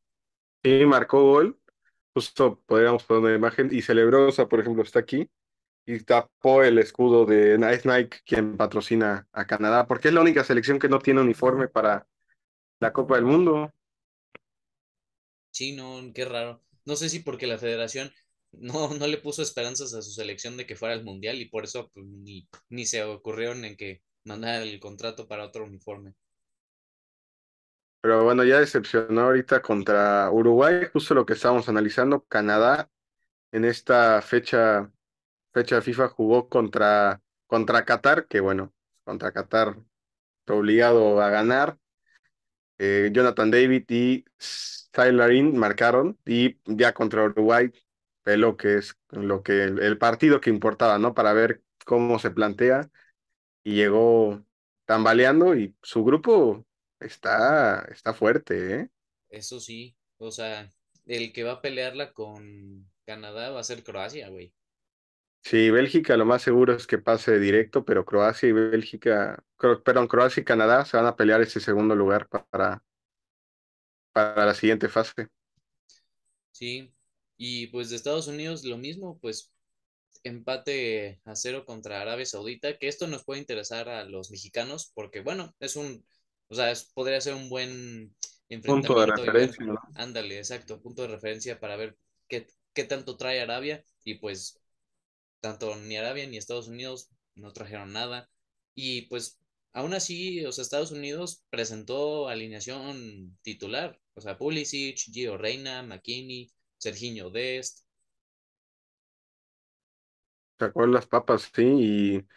sí, 0.63 0.85
marcó 0.85 1.23
gol. 1.23 1.59
Justo 2.15 2.61
podríamos 2.65 3.03
poner 3.03 3.23
una 3.23 3.35
imagen 3.35 3.69
y 3.71 3.81
celebró, 3.81 4.27
o 4.27 4.31
sea, 4.31 4.47
por 4.47 4.59
ejemplo, 4.59 4.83
está 4.83 4.99
aquí 4.99 5.29
y 5.85 6.01
tapó 6.01 6.63
el 6.63 6.79
escudo 6.79 7.25
de 7.25 7.57
Nike, 7.59 8.19
quien 8.25 8.57
patrocina 8.57 9.27
a 9.33 9.47
Canadá, 9.47 9.87
porque 9.87 10.09
es 10.09 10.15
la 10.15 10.21
única 10.21 10.43
selección 10.45 10.79
que 10.79 10.89
no 10.89 10.99
tiene 10.99 11.21
uniforme 11.21 11.67
para 11.69 12.07
la 12.79 12.93
Copa 12.93 13.15
del 13.17 13.25
Mundo. 13.25 13.73
Sí, 15.51 15.73
no, 15.73 16.01
qué 16.13 16.25
raro. 16.25 16.63
No 16.85 16.95
sé 16.95 17.09
si 17.09 17.19
porque 17.19 17.47
la 17.47 17.57
federación 17.57 18.11
no, 18.59 18.93
no 18.93 19.07
le 19.07 19.17
puso 19.17 19.41
esperanzas 19.41 19.93
a 19.93 20.01
su 20.01 20.11
selección 20.11 20.57
de 20.57 20.65
que 20.65 20.75
fuera 20.75 20.93
al 20.93 21.03
Mundial 21.03 21.37
y 21.37 21.49
por 21.49 21.63
eso 21.63 21.89
pues, 21.93 22.05
ni, 22.05 22.47
ni 22.69 22.85
se 22.85 23.03
ocurrieron 23.03 23.65
en 23.65 23.75
que 23.75 24.01
mandara 24.23 24.63
el 24.63 24.79
contrato 24.79 25.27
para 25.27 25.45
otro 25.45 25.65
uniforme. 25.65 26.13
Pero 28.01 28.23
bueno, 28.23 28.43
ya 28.43 28.59
decepcionó 28.59 29.21
ahorita 29.21 29.61
contra 29.61 30.29
Uruguay, 30.31 30.87
justo 30.93 31.13
lo 31.13 31.25
que 31.25 31.33
estábamos 31.33 31.67
analizando. 31.67 32.23
Canadá 32.25 32.89
en 33.51 33.65
esta 33.65 34.21
fecha, 34.21 34.91
fecha 35.53 35.81
FIFA 35.81 36.09
jugó 36.09 36.47
contra, 36.47 37.21
contra 37.47 37.83
Qatar, 37.85 38.27
que 38.27 38.39
bueno, 38.39 38.73
contra 39.03 39.31
Qatar 39.31 39.77
está 40.39 40.53
obligado 40.53 41.21
a 41.21 41.29
ganar. 41.29 41.77
Eh, 42.77 43.09
Jonathan 43.11 43.49
David 43.49 43.85
y 43.89 44.25
Tylerin 44.91 45.57
marcaron 45.57 46.17
y 46.25 46.59
ya 46.65 46.93
contra 46.93 47.23
Uruguay 47.23 47.71
lo 48.37 48.57
que 48.57 48.75
es 48.77 48.97
lo 49.11 49.43
que 49.43 49.63
el, 49.63 49.79
el 49.81 49.97
partido 49.97 50.41
que 50.41 50.49
importaba, 50.49 50.99
¿no? 50.99 51.13
Para 51.13 51.33
ver 51.33 51.63
cómo 51.85 52.19
se 52.19 52.31
plantea 52.31 52.89
y 53.63 53.75
llegó 53.75 54.45
tambaleando 54.85 55.55
y 55.55 55.75
su 55.83 56.03
grupo 56.05 56.65
está, 56.99 57.81
está 57.91 58.13
fuerte, 58.13 58.75
¿eh? 58.81 58.89
Eso 59.29 59.59
sí, 59.61 59.95
o 60.17 60.31
sea, 60.31 60.73
el 61.05 61.31
que 61.33 61.43
va 61.43 61.53
a 61.53 61.61
pelearla 61.61 62.11
con 62.13 62.89
Canadá 63.05 63.51
va 63.51 63.61
a 63.61 63.63
ser 63.63 63.83
Croacia, 63.83 64.27
güey. 64.29 64.53
Sí, 65.43 65.71
Bélgica 65.71 66.17
lo 66.17 66.25
más 66.25 66.41
seguro 66.43 66.73
es 66.73 66.85
que 66.87 66.97
pase 66.97 67.39
directo, 67.39 67.85
pero 67.85 68.05
Croacia 68.05 68.49
y 68.49 68.51
Bélgica, 68.51 69.41
cro- 69.57 69.81
perdón, 69.81 70.07
Croacia 70.07 70.41
y 70.41 70.43
Canadá 70.43 70.83
se 70.85 70.97
van 70.97 71.05
a 71.05 71.15
pelear 71.15 71.41
ese 71.41 71.59
segundo 71.61 71.95
lugar 71.95 72.27
para, 72.27 72.83
para 74.11 74.45
la 74.45 74.53
siguiente 74.53 74.89
fase. 74.89 75.29
Sí, 76.51 76.91
y 77.37 77.67
pues 77.67 77.89
de 77.89 77.95
Estados 77.97 78.27
Unidos 78.27 78.63
lo 78.65 78.77
mismo, 78.77 79.19
pues 79.21 79.51
empate 80.23 81.21
a 81.25 81.35
cero 81.35 81.65
contra 81.65 82.01
Arabia 82.01 82.25
Saudita, 82.25 82.77
que 82.77 82.87
esto 82.87 83.07
nos 83.07 83.23
puede 83.25 83.39
interesar 83.41 83.89
a 83.89 84.03
los 84.05 84.31
mexicanos, 84.31 84.91
porque 84.93 85.21
bueno, 85.21 85.55
es 85.59 85.75
un, 85.75 86.05
o 86.49 86.55
sea, 86.55 86.71
es- 86.71 86.91
podría 86.93 87.21
ser 87.21 87.35
un 87.35 87.49
buen 87.49 88.15
Punto 88.63 88.93
de 88.99 89.05
enfrentamiento 89.05 89.25
y 89.25 89.31
ver, 89.31 89.51
referencia, 89.51 89.65
¿no? 89.65 89.79
ándale, 89.93 90.37
exacto, 90.39 90.81
punto 90.81 91.03
de 91.03 91.09
referencia 91.09 91.59
para 91.59 91.75
ver 91.77 91.97
qué, 92.27 92.47
qué 92.73 92.83
tanto 92.85 93.17
trae 93.17 93.41
Arabia, 93.41 93.83
y 94.03 94.15
pues 94.15 94.59
tanto 95.41 95.75
ni 95.75 95.97
Arabia 95.97 96.27
ni 96.27 96.37
Estados 96.37 96.67
Unidos 96.67 97.09
no 97.35 97.53
trajeron 97.53 97.93
nada, 97.93 98.29
y 98.75 99.03
pues 99.03 99.39
aún 99.73 99.93
así, 99.93 100.45
o 100.45 100.51
sea, 100.51 100.63
Estados 100.63 100.91
Unidos 100.91 101.43
presentó 101.49 102.27
alineación 102.29 103.37
titular, 103.41 103.99
o 104.15 104.21
sea, 104.21 104.37
Pulisic, 104.37 104.97
Gio 104.97 105.37
Reina, 105.37 105.83
McKinney, 105.83 106.51
Serginho 106.79 107.29
Dest, 107.29 107.83
Sacó 110.59 110.87
las 110.87 111.05
papas, 111.07 111.51
sí, 111.53 111.63
y 111.63 112.27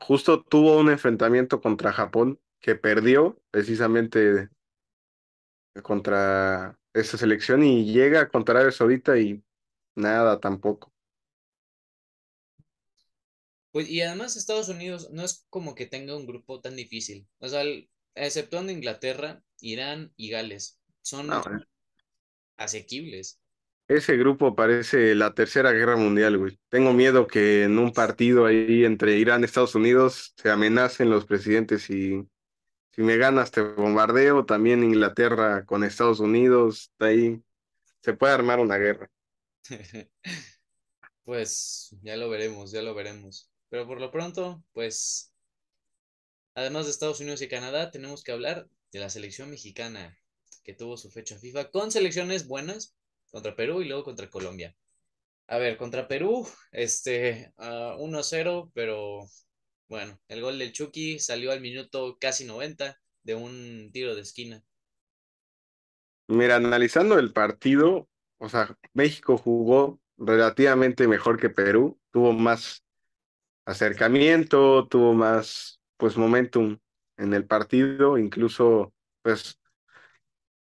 justo 0.00 0.42
tuvo 0.44 0.78
un 0.80 0.90
enfrentamiento 0.90 1.60
contra 1.60 1.92
Japón 1.92 2.40
que 2.60 2.76
perdió 2.76 3.40
precisamente 3.50 4.50
contra 5.82 6.78
esa 6.92 7.16
selección 7.18 7.62
y 7.64 7.92
llega 7.92 8.28
contra 8.28 8.54
Arabia 8.56 8.72
Saudita 8.72 9.18
y 9.18 9.42
nada 9.96 10.40
tampoco. 10.40 10.92
Pues, 13.72 13.88
y 13.90 14.00
además 14.00 14.36
Estados 14.36 14.68
Unidos 14.70 15.10
no 15.10 15.22
es 15.24 15.44
como 15.50 15.74
que 15.74 15.84
tenga 15.86 16.16
un 16.16 16.26
grupo 16.26 16.60
tan 16.62 16.76
difícil. 16.76 17.28
O 17.38 17.48
sea, 17.48 17.60
el- 17.62 17.90
exceptuando 18.14 18.72
Inglaterra, 18.72 19.44
Irán 19.60 20.12
y 20.16 20.30
Gales, 20.30 20.80
No, 21.28 21.42
son 21.42 21.66
asequibles. 22.56 23.40
Ese 23.88 24.16
grupo 24.16 24.54
parece 24.54 25.14
la 25.14 25.34
Tercera 25.34 25.72
Guerra 25.72 25.96
Mundial, 25.96 26.38
güey. 26.38 26.58
Tengo 26.68 26.92
miedo 26.92 27.26
que 27.26 27.64
en 27.64 27.78
un 27.78 27.92
partido 27.92 28.46
ahí 28.46 28.84
entre 28.84 29.18
Irán 29.18 29.42
y 29.42 29.44
Estados 29.44 29.74
Unidos 29.74 30.34
se 30.36 30.50
amenacen 30.50 31.10
los 31.10 31.26
presidentes 31.26 31.90
y 31.90 32.26
si 32.92 33.02
me 33.02 33.16
ganas 33.16 33.50
te 33.50 33.60
bombardeo, 33.60 34.46
también 34.46 34.84
Inglaterra 34.84 35.64
con 35.66 35.84
Estados 35.84 36.20
Unidos, 36.20 36.92
de 36.98 37.06
ahí 37.06 37.42
se 38.02 38.14
puede 38.14 38.32
armar 38.32 38.60
una 38.60 38.76
guerra. 38.76 39.10
Pues 41.24 41.96
ya 42.02 42.18
lo 42.18 42.28
veremos, 42.28 42.70
ya 42.70 42.82
lo 42.82 42.94
veremos. 42.94 43.50
Pero 43.70 43.86
por 43.86 43.98
lo 43.98 44.10
pronto, 44.10 44.62
pues, 44.74 45.32
además 46.54 46.84
de 46.84 46.90
Estados 46.90 47.20
Unidos 47.20 47.40
y 47.40 47.48
Canadá, 47.48 47.90
tenemos 47.90 48.22
que 48.22 48.32
hablar 48.32 48.68
de 48.92 49.00
la 49.00 49.08
selección 49.08 49.48
mexicana 49.48 50.18
que 50.62 50.74
tuvo 50.74 50.98
su 50.98 51.10
fecha 51.10 51.38
FIFA 51.38 51.70
con 51.70 51.90
selecciones 51.90 52.46
buenas 52.46 52.94
contra 53.34 53.56
Perú 53.56 53.82
y 53.82 53.88
luego 53.88 54.04
contra 54.04 54.30
Colombia. 54.30 54.76
A 55.48 55.58
ver, 55.58 55.76
contra 55.76 56.06
Perú, 56.06 56.46
este, 56.70 57.52
ah, 57.58 57.96
1-0, 57.98 58.70
pero 58.74 59.26
bueno, 59.88 60.20
el 60.28 60.40
gol 60.40 60.56
del 60.56 60.72
Chucky 60.72 61.18
salió 61.18 61.50
al 61.50 61.60
minuto 61.60 62.16
casi 62.20 62.44
90 62.44 62.96
de 63.24 63.34
un 63.34 63.90
tiro 63.92 64.14
de 64.14 64.20
esquina. 64.20 64.62
Mira, 66.28 66.56
analizando 66.56 67.18
el 67.18 67.32
partido, 67.32 68.08
o 68.38 68.48
sea, 68.48 68.78
México 68.92 69.36
jugó 69.36 70.00
relativamente 70.16 71.08
mejor 71.08 71.40
que 71.40 71.50
Perú, 71.50 71.98
tuvo 72.12 72.32
más 72.32 72.84
acercamiento, 73.64 74.86
tuvo 74.86 75.12
más, 75.12 75.80
pues, 75.96 76.16
momentum 76.16 76.78
en 77.16 77.34
el 77.34 77.46
partido, 77.46 78.16
incluso, 78.16 78.94
pues, 79.22 79.58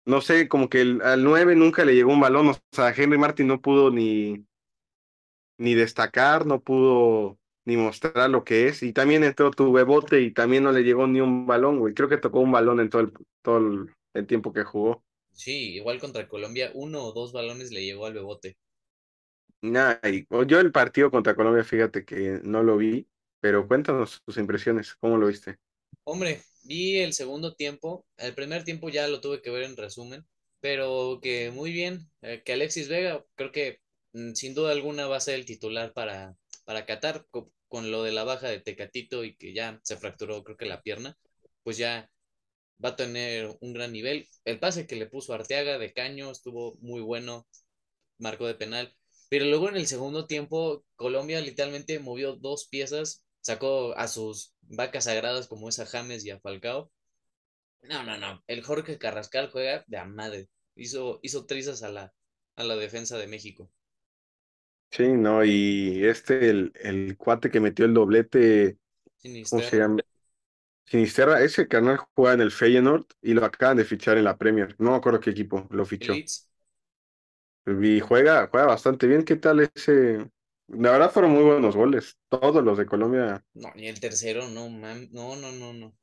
no 0.08 0.20
sé, 0.22 0.48
como 0.48 0.68
que 0.70 0.80
el- 0.82 1.02
al 1.02 1.24
9 1.24 1.54
nunca 1.56 1.84
le 1.84 1.94
llegó 1.94 2.12
un 2.12 2.20
balón, 2.20 2.48
o 2.50 2.54
sea, 2.72 2.90
Henry 2.96 3.18
Martin 3.18 3.46
no 3.48 3.60
pudo 3.62 3.90
ni, 3.90 4.46
ni 5.58 5.74
destacar, 5.74 6.46
no 6.46 6.60
pudo 6.62 7.38
ni 7.66 7.76
mostrar 7.76 8.30
lo 8.30 8.44
que 8.44 8.68
es, 8.68 8.82
y 8.82 8.92
también 8.92 9.24
entró 9.24 9.50
tu 9.50 9.72
Bebote 9.72 10.20
y 10.22 10.32
también 10.32 10.64
no 10.64 10.72
le 10.72 10.82
llegó 10.84 11.06
ni 11.06 11.20
un 11.20 11.46
balón, 11.46 11.78
güey, 11.78 11.94
creo 11.94 12.08
que 12.08 12.16
tocó 12.16 12.40
un 12.40 12.52
balón 12.52 12.80
en 12.80 12.88
todo 12.90 13.02
el, 13.02 13.12
todo 13.42 13.58
el 13.58 13.94
el 14.14 14.26
tiempo 14.26 14.52
que 14.52 14.64
jugó. 14.64 15.04
Sí, 15.32 15.72
igual 15.76 16.00
contra 16.00 16.28
Colombia, 16.28 16.70
uno 16.74 17.02
o 17.02 17.12
dos 17.12 17.32
balones 17.32 17.70
le 17.72 17.82
llegó 17.82 18.04
al 18.04 18.12
Bebote. 18.12 18.58
Nah, 19.62 19.98
y- 20.04 20.26
yo 20.46 20.60
el 20.60 20.72
partido 20.72 21.10
contra 21.10 21.34
Colombia, 21.34 21.64
fíjate 21.64 22.04
que 22.04 22.40
no 22.44 22.62
lo 22.62 22.76
vi, 22.76 23.08
pero 23.40 23.66
cuéntanos 23.66 24.22
tus 24.24 24.36
impresiones, 24.38 24.94
¿cómo 24.96 25.16
lo 25.18 25.26
viste? 25.28 25.58
Hombre, 26.04 26.42
vi 26.68 26.98
el 27.00 27.12
segundo 27.14 27.54
tiempo, 27.54 28.06
el 28.18 28.34
primer 28.34 28.64
tiempo 28.64 28.88
ya 28.90 29.08
lo 29.08 29.20
tuve 29.20 29.42
que 29.42 29.50
ver 29.50 29.64
en 29.64 29.76
resumen, 29.76 30.26
pero 30.60 31.20
que 31.22 31.50
muy 31.50 31.72
bien, 31.72 32.10
eh, 32.22 32.42
que 32.44 32.52
Alexis 32.54 32.88
Vega 32.88 33.24
creo 33.36 33.52
que 33.52 33.80
mm, 34.12 34.34
sin 34.34 34.54
duda 34.54 34.72
alguna 34.72 35.06
va 35.08 35.16
a 35.16 35.20
ser 35.20 35.34
el 35.36 35.46
titular 35.46 35.92
para, 35.94 36.36
para 36.64 36.86
Qatar 36.86 37.26
co- 37.30 37.52
con, 37.68 37.90
lo 37.90 38.02
de 38.02 38.12
la 38.12 38.24
baja 38.24 38.48
de 38.48 38.60
Tecatito 38.60 39.24
y 39.24 39.36
que 39.36 39.52
ya 39.54 39.80
se 39.84 39.96
fracturó 39.96 40.42
creo 40.44 40.56
que 40.56 40.66
la 40.66 40.82
pierna, 40.82 41.16
pues 41.62 41.76
ya 41.78 42.10
va 42.84 42.90
a 42.90 42.96
tener 42.96 43.56
un 43.60 43.72
gran 43.72 43.92
nivel. 43.92 44.26
El 44.44 44.58
pase 44.60 44.86
que 44.86 44.96
le 44.96 45.06
puso 45.06 45.34
Arteaga 45.34 45.78
de 45.78 45.92
caño 45.92 46.30
estuvo 46.30 46.76
muy 46.80 47.00
bueno, 47.02 47.46
marcó 48.18 48.46
de 48.46 48.54
penal. 48.54 48.94
Pero 49.28 49.44
luego 49.46 49.68
en 49.68 49.76
el 49.76 49.86
segundo 49.86 50.26
tiempo, 50.26 50.84
Colombia 50.96 51.40
literalmente 51.40 51.98
movió 51.98 52.34
dos 52.36 52.68
piezas, 52.68 53.24
sacó 53.40 53.96
a 53.96 54.08
sus 54.08 54.54
vacas 54.62 55.04
sagradas 55.04 55.48
como 55.48 55.68
es 55.68 55.78
a 55.80 55.86
James 55.86 56.24
y 56.24 56.30
a 56.30 56.40
Falcao. 56.40 56.90
No, 57.82 58.04
no, 58.04 58.16
no. 58.18 58.42
El 58.46 58.62
Jorge 58.62 58.98
Carrascal 58.98 59.50
juega 59.50 59.84
de 59.88 59.98
a 59.98 60.04
madre. 60.04 60.48
Hizo, 60.76 61.18
hizo 61.22 61.46
trizas 61.46 61.82
a 61.82 61.90
la, 61.90 62.14
a 62.56 62.64
la 62.64 62.76
defensa 62.76 63.18
de 63.18 63.26
México. 63.28 63.70
Sí, 64.90 65.06
no, 65.12 65.44
y 65.44 66.04
este, 66.06 66.48
el, 66.50 66.72
el 66.82 67.16
cuate 67.16 67.50
que 67.50 67.60
metió 67.60 67.84
el 67.84 67.94
doblete, 67.94 68.78
¿cómo 69.48 69.62
se 69.62 69.76
Sinisterra. 69.76 69.78
llama? 69.78 70.00
Sinisterra, 70.86 71.42
ese 71.42 71.68
carnal 71.68 71.98
juega 72.14 72.34
en 72.34 72.42
el 72.42 72.52
Feyenoord 72.52 73.06
y 73.22 73.34
lo 73.34 73.44
acaban 73.44 73.78
de 73.78 73.84
fichar 73.84 74.18
en 74.18 74.24
la 74.24 74.38
Premier, 74.38 74.76
no 74.78 74.92
me 74.92 74.96
acuerdo 74.98 75.20
qué 75.20 75.30
equipo 75.30 75.66
lo 75.70 75.84
fichó. 75.86 76.24
Y 77.66 78.00
juega, 78.00 78.48
juega 78.50 78.66
bastante 78.66 79.06
bien, 79.06 79.24
¿qué 79.24 79.36
tal 79.36 79.60
ese? 79.60 80.28
La 80.68 80.92
verdad 80.92 81.10
fueron 81.10 81.32
muy 81.32 81.42
buenos 81.44 81.76
goles, 81.76 82.18
todos 82.28 82.62
los 82.64 82.78
de 82.78 82.86
Colombia 82.86 83.44
No, 83.52 83.70
ni 83.74 83.88
el 83.88 84.00
tercero, 84.00 84.48
no, 84.48 84.70
mam. 84.70 85.08
No, 85.12 85.36
no, 85.36 85.52
no, 85.52 85.74
no. 85.74 85.94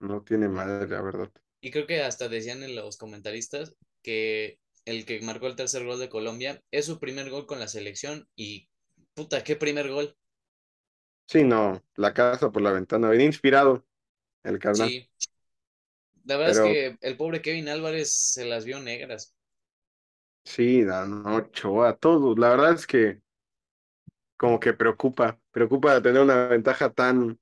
no 0.00 0.22
tiene 0.22 0.48
madre, 0.48 0.86
la 0.88 1.00
verdad. 1.00 1.30
Y 1.60 1.70
creo 1.70 1.86
que 1.86 2.02
hasta 2.02 2.28
decían 2.28 2.62
en 2.62 2.74
los 2.76 2.96
comentaristas 2.98 3.74
que 4.02 4.58
el 4.84 5.06
que 5.06 5.20
marcó 5.20 5.46
el 5.46 5.56
tercer 5.56 5.84
gol 5.86 5.98
de 5.98 6.08
Colombia 6.08 6.60
es 6.70 6.86
su 6.86 6.98
primer 6.98 7.30
gol 7.30 7.46
con 7.46 7.60
la 7.60 7.68
selección 7.68 8.28
y 8.36 8.68
puta, 9.14 9.44
qué 9.44 9.56
primer 9.56 9.88
gol. 9.88 10.16
Sí, 11.26 11.44
no, 11.44 11.82
la 11.96 12.12
casa 12.12 12.50
por 12.52 12.62
la 12.62 12.72
ventana, 12.72 13.10
bien 13.10 13.22
inspirado 13.22 13.84
el 14.44 14.58
carnal. 14.58 14.88
Sí. 14.88 15.08
La 16.24 16.36
verdad 16.36 16.66
es 16.66 16.98
que 16.98 17.08
el 17.08 17.16
pobre 17.16 17.42
Kevin 17.42 17.68
Álvarez 17.68 18.12
se 18.12 18.44
las 18.44 18.64
vio 18.64 18.80
negras. 18.80 19.34
Sí, 20.44 20.82
no, 20.82 21.84
a 21.84 21.96
todos. 21.96 22.38
La 22.38 22.50
verdad 22.50 22.72
es 22.74 22.86
que 22.86 23.20
como 24.42 24.58
que 24.58 24.72
preocupa, 24.72 25.38
preocupa 25.52 26.02
tener 26.02 26.20
una 26.20 26.48
ventaja 26.48 26.90
tan 26.90 27.38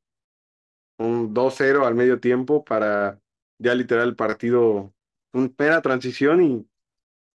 un 0.99 1.33
2-0 1.33 1.87
al 1.87 1.95
medio 1.95 2.21
tiempo 2.21 2.63
para 2.63 3.19
ya 3.59 3.75
literal 3.75 4.09
el 4.09 4.17
partido, 4.17 4.93
una 5.33 5.51
mera 5.59 5.81
transición 5.81 6.43
y 6.43 6.69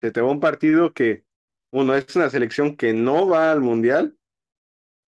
se 0.03 0.11
te 0.11 0.21
va 0.21 0.31
un 0.31 0.41
partido 0.41 0.93
que, 0.93 1.25
uno, 1.73 1.95
es 1.95 2.15
una 2.15 2.29
selección 2.29 2.77
que 2.77 2.93
no 2.93 3.27
va 3.27 3.53
al 3.53 3.63
mundial 3.63 4.19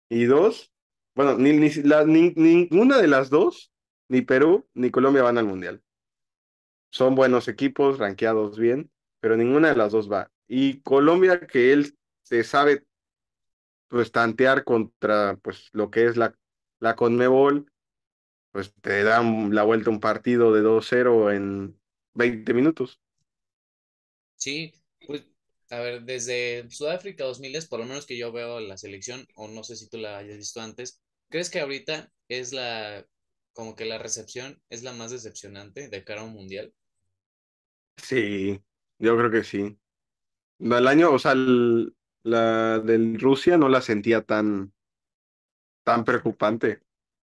y 0.09 0.25
dos, 0.25 0.73
bueno, 1.15 1.37
ni, 1.37 1.53
ni, 1.53 1.69
ni, 2.07 2.33
ninguna 2.35 2.97
de 2.97 3.09
las 3.09 3.29
dos, 3.29 3.71
ni 4.09 4.23
Perú 4.23 4.67
ni 4.73 4.91
Colombia 4.91 5.23
van 5.23 5.37
al 5.37 5.45
mundial. 5.45 5.83
Son 6.91 7.15
buenos 7.15 7.49
equipos, 7.49 7.99
rankeados 7.99 8.59
bien, 8.59 8.91
pero 9.21 9.37
ninguna 9.37 9.69
de 9.69 9.77
las 9.77 9.93
dos 9.93 10.11
va. 10.11 10.33
Y 10.49 10.81
Colombia, 10.81 11.47
que 11.47 11.75
él 11.75 11.95
se 12.23 12.43
sabe 12.43 12.87
pues 13.89 14.13
tantear 14.13 14.65
contra 14.65 15.37
pues 15.43 15.69
lo 15.73 15.91
que 15.91 16.07
es 16.07 16.17
la, 16.17 16.35
la 16.81 16.97
Conmebol, 16.97 17.71
pues 18.53 18.73
te 18.81 19.03
dan 19.05 19.55
la 19.55 19.63
vuelta 19.65 19.91
un 19.91 20.01
partido 20.01 20.53
de 20.53 20.63
2-0 20.63 21.31
en 21.33 21.79
20 22.15 22.55
minutos. 22.55 23.01
Sí, 24.37 24.73
pues 25.07 25.25
a 25.71 25.81
ver, 25.81 26.03
desde 26.05 26.69
Sudáfrica 26.71 27.25
2000, 27.25 27.59
por 27.69 27.81
lo 27.81 27.87
menos 27.87 28.07
que 28.07 28.17
yo 28.17 28.33
veo 28.33 28.61
la 28.61 28.79
selección, 28.79 29.27
o 29.35 29.49
no 29.49 29.65
sé 29.65 29.77
si 29.77 29.89
tú 29.89 29.99
la 29.99 30.19
hayas 30.19 30.37
visto 30.37 30.61
antes, 30.61 31.03
¿crees 31.29 31.51
que 31.51 31.61
ahorita 31.61 32.13
es 32.29 32.53
la, 32.53 33.05
como 33.53 33.75
que 33.75 33.85
la 33.85 33.99
recepción 33.99 34.61
es 34.71 34.83
la 34.83 34.93
más 34.93 35.11
decepcionante 35.11 35.89
de 35.89 36.05
cara 36.05 36.21
a 36.21 36.25
un 36.25 36.35
mundial? 36.35 36.73
Sí, 37.97 38.63
yo 38.99 39.17
creo 39.17 39.31
que 39.31 39.45
sí. 39.45 39.79
El 40.61 40.87
año, 40.87 41.13
o 41.13 41.19
sea, 41.19 41.35
la 42.27 42.81
del 42.81 43.21
Rusia 43.21 43.57
no 43.57 43.69
la 43.69 43.81
sentía 43.81 44.23
tan, 44.23 44.73
tan 45.85 46.05
preocupante 46.05 46.81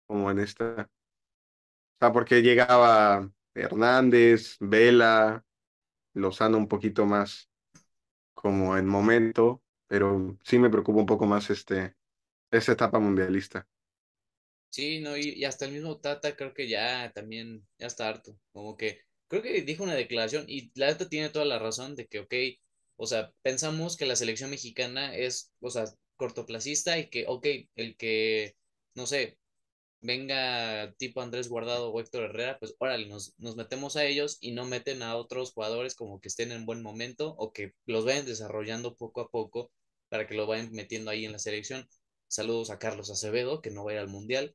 como 0.06 0.30
en 0.30 0.38
esta. 0.40 0.90
O 0.90 1.98
sea, 2.00 2.12
porque 2.12 2.42
llegaba 2.42 3.30
Hernández, 3.54 4.56
Vela, 4.60 5.44
Lozano 6.14 6.56
un 6.56 6.68
poquito 6.68 7.04
más 7.04 7.50
como 8.34 8.78
en 8.78 8.86
momento, 8.86 9.62
pero 9.88 10.38
sí 10.42 10.58
me 10.58 10.70
preocupa 10.70 11.00
un 11.00 11.06
poco 11.06 11.26
más 11.26 11.50
este, 11.50 11.94
esta 12.50 12.72
etapa 12.72 12.98
mundialista. 12.98 13.68
Sí, 14.70 15.00
no, 15.00 15.16
y, 15.16 15.44
hasta 15.44 15.64
el 15.64 15.72
mismo 15.72 15.98
Tata 15.98 16.36
creo 16.36 16.54
que 16.54 16.68
ya 16.68 17.10
también, 17.12 17.66
ya 17.78 17.88
está 17.88 18.08
harto. 18.08 18.38
Como 18.52 18.76
que, 18.76 19.00
creo 19.26 19.42
que 19.42 19.62
dijo 19.62 19.82
una 19.82 19.94
declaración 19.94 20.44
y 20.48 20.70
la 20.74 20.88
Tata 20.92 21.08
tiene 21.08 21.30
toda 21.30 21.44
la 21.44 21.58
razón 21.58 21.94
de 21.94 22.06
que, 22.06 22.20
ok, 22.20 22.34
o 22.98 23.06
sea, 23.06 23.32
pensamos 23.42 23.96
que 23.96 24.06
la 24.06 24.16
selección 24.16 24.50
mexicana 24.50 25.14
es, 25.16 25.52
o 25.60 25.70
sea, 25.70 25.86
cortoplacista 26.16 26.98
y 26.98 27.08
que, 27.10 27.26
ok, 27.28 27.46
el 27.76 27.96
que, 27.96 28.56
no 28.94 29.06
sé, 29.06 29.38
venga 30.00 30.94
tipo 30.98 31.20
Andrés 31.22 31.48
Guardado 31.48 31.92
o 31.92 32.00
Héctor 32.00 32.24
Herrera, 32.24 32.58
pues 32.58 32.74
órale, 32.78 33.06
nos, 33.08 33.34
nos 33.38 33.56
metemos 33.56 33.96
a 33.96 34.04
ellos 34.04 34.38
y 34.40 34.52
no 34.52 34.64
meten 34.66 35.02
a 35.02 35.16
otros 35.16 35.52
jugadores 35.52 35.94
como 35.94 36.20
que 36.20 36.28
estén 36.28 36.52
en 36.52 36.66
buen 36.66 36.82
momento 36.82 37.34
o 37.38 37.52
que 37.52 37.74
los 37.86 38.04
vayan 38.04 38.26
desarrollando 38.26 38.96
poco 38.96 39.20
a 39.20 39.30
poco 39.30 39.70
para 40.08 40.26
que 40.26 40.34
lo 40.34 40.46
vayan 40.46 40.72
metiendo 40.72 41.10
ahí 41.10 41.24
en 41.24 41.32
la 41.32 41.38
selección. 41.38 41.88
Saludos 42.28 42.70
a 42.70 42.78
Carlos 42.78 43.10
Acevedo, 43.10 43.62
que 43.62 43.70
no 43.70 43.84
va 43.84 43.92
a 43.92 43.94
ir 43.94 44.00
al 44.00 44.08
Mundial. 44.08 44.54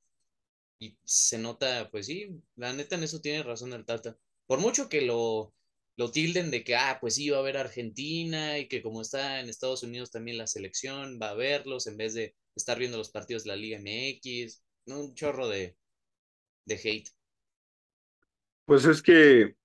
Y 0.79 0.97
se 1.05 1.37
nota, 1.37 1.89
pues 1.91 2.07
sí, 2.07 2.41
la 2.55 2.73
neta 2.73 2.95
en 2.95 3.03
eso 3.03 3.21
tiene 3.21 3.43
razón 3.43 3.73
el 3.73 3.85
Tata. 3.85 4.17
Por 4.47 4.59
mucho 4.59 4.89
que 4.89 5.01
lo, 5.01 5.53
lo 5.95 6.11
tilden 6.11 6.51
de 6.51 6.63
que, 6.63 6.75
ah, 6.75 6.97
pues 6.99 7.15
sí, 7.15 7.29
va 7.29 7.39
a 7.39 7.43
ver 7.43 7.57
Argentina 7.57 8.57
y 8.57 8.67
que 8.67 8.81
como 8.81 9.01
está 9.01 9.39
en 9.39 9.49
Estados 9.49 9.83
Unidos 9.83 10.11
también 10.11 10.37
la 10.37 10.47
selección, 10.47 11.19
va 11.21 11.29
a 11.29 11.35
verlos 11.35 11.87
en 11.87 11.97
vez 11.97 12.13
de 12.13 12.35
estar 12.55 12.79
viendo 12.79 12.97
los 12.97 13.11
partidos 13.11 13.43
de 13.43 13.49
la 13.49 13.55
Liga 13.55 13.79
MX 13.79 14.63
un 14.87 15.15
chorro 15.15 15.47
de, 15.47 15.77
de 16.65 16.75
hate. 16.75 17.09
Pues 18.65 18.85
es 18.85 19.01
que 19.01 19.55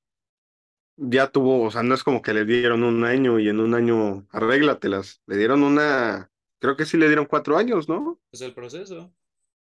ya 0.97 1.31
tuvo, 1.31 1.63
o 1.65 1.71
sea, 1.71 1.83
no 1.83 1.95
es 1.95 2.03
como 2.03 2.23
que 2.23 2.35
le 2.35 2.45
dieron 2.45 2.83
un 2.83 3.05
año 3.05 3.39
y 3.39 3.49
en 3.49 3.61
un 3.61 3.75
año 3.75 4.27
arréglatelas. 4.31 5.23
Le 5.27 5.37
dieron 5.37 5.63
una, 5.63 6.31
creo 6.59 6.77
que 6.77 6.85
sí 6.85 6.97
le 6.97 7.07
dieron 7.07 7.27
cuatro 7.27 7.57
años, 7.57 7.89
¿no? 7.89 8.21
Pues 8.31 8.43
el 8.43 8.55
proceso. 8.55 9.13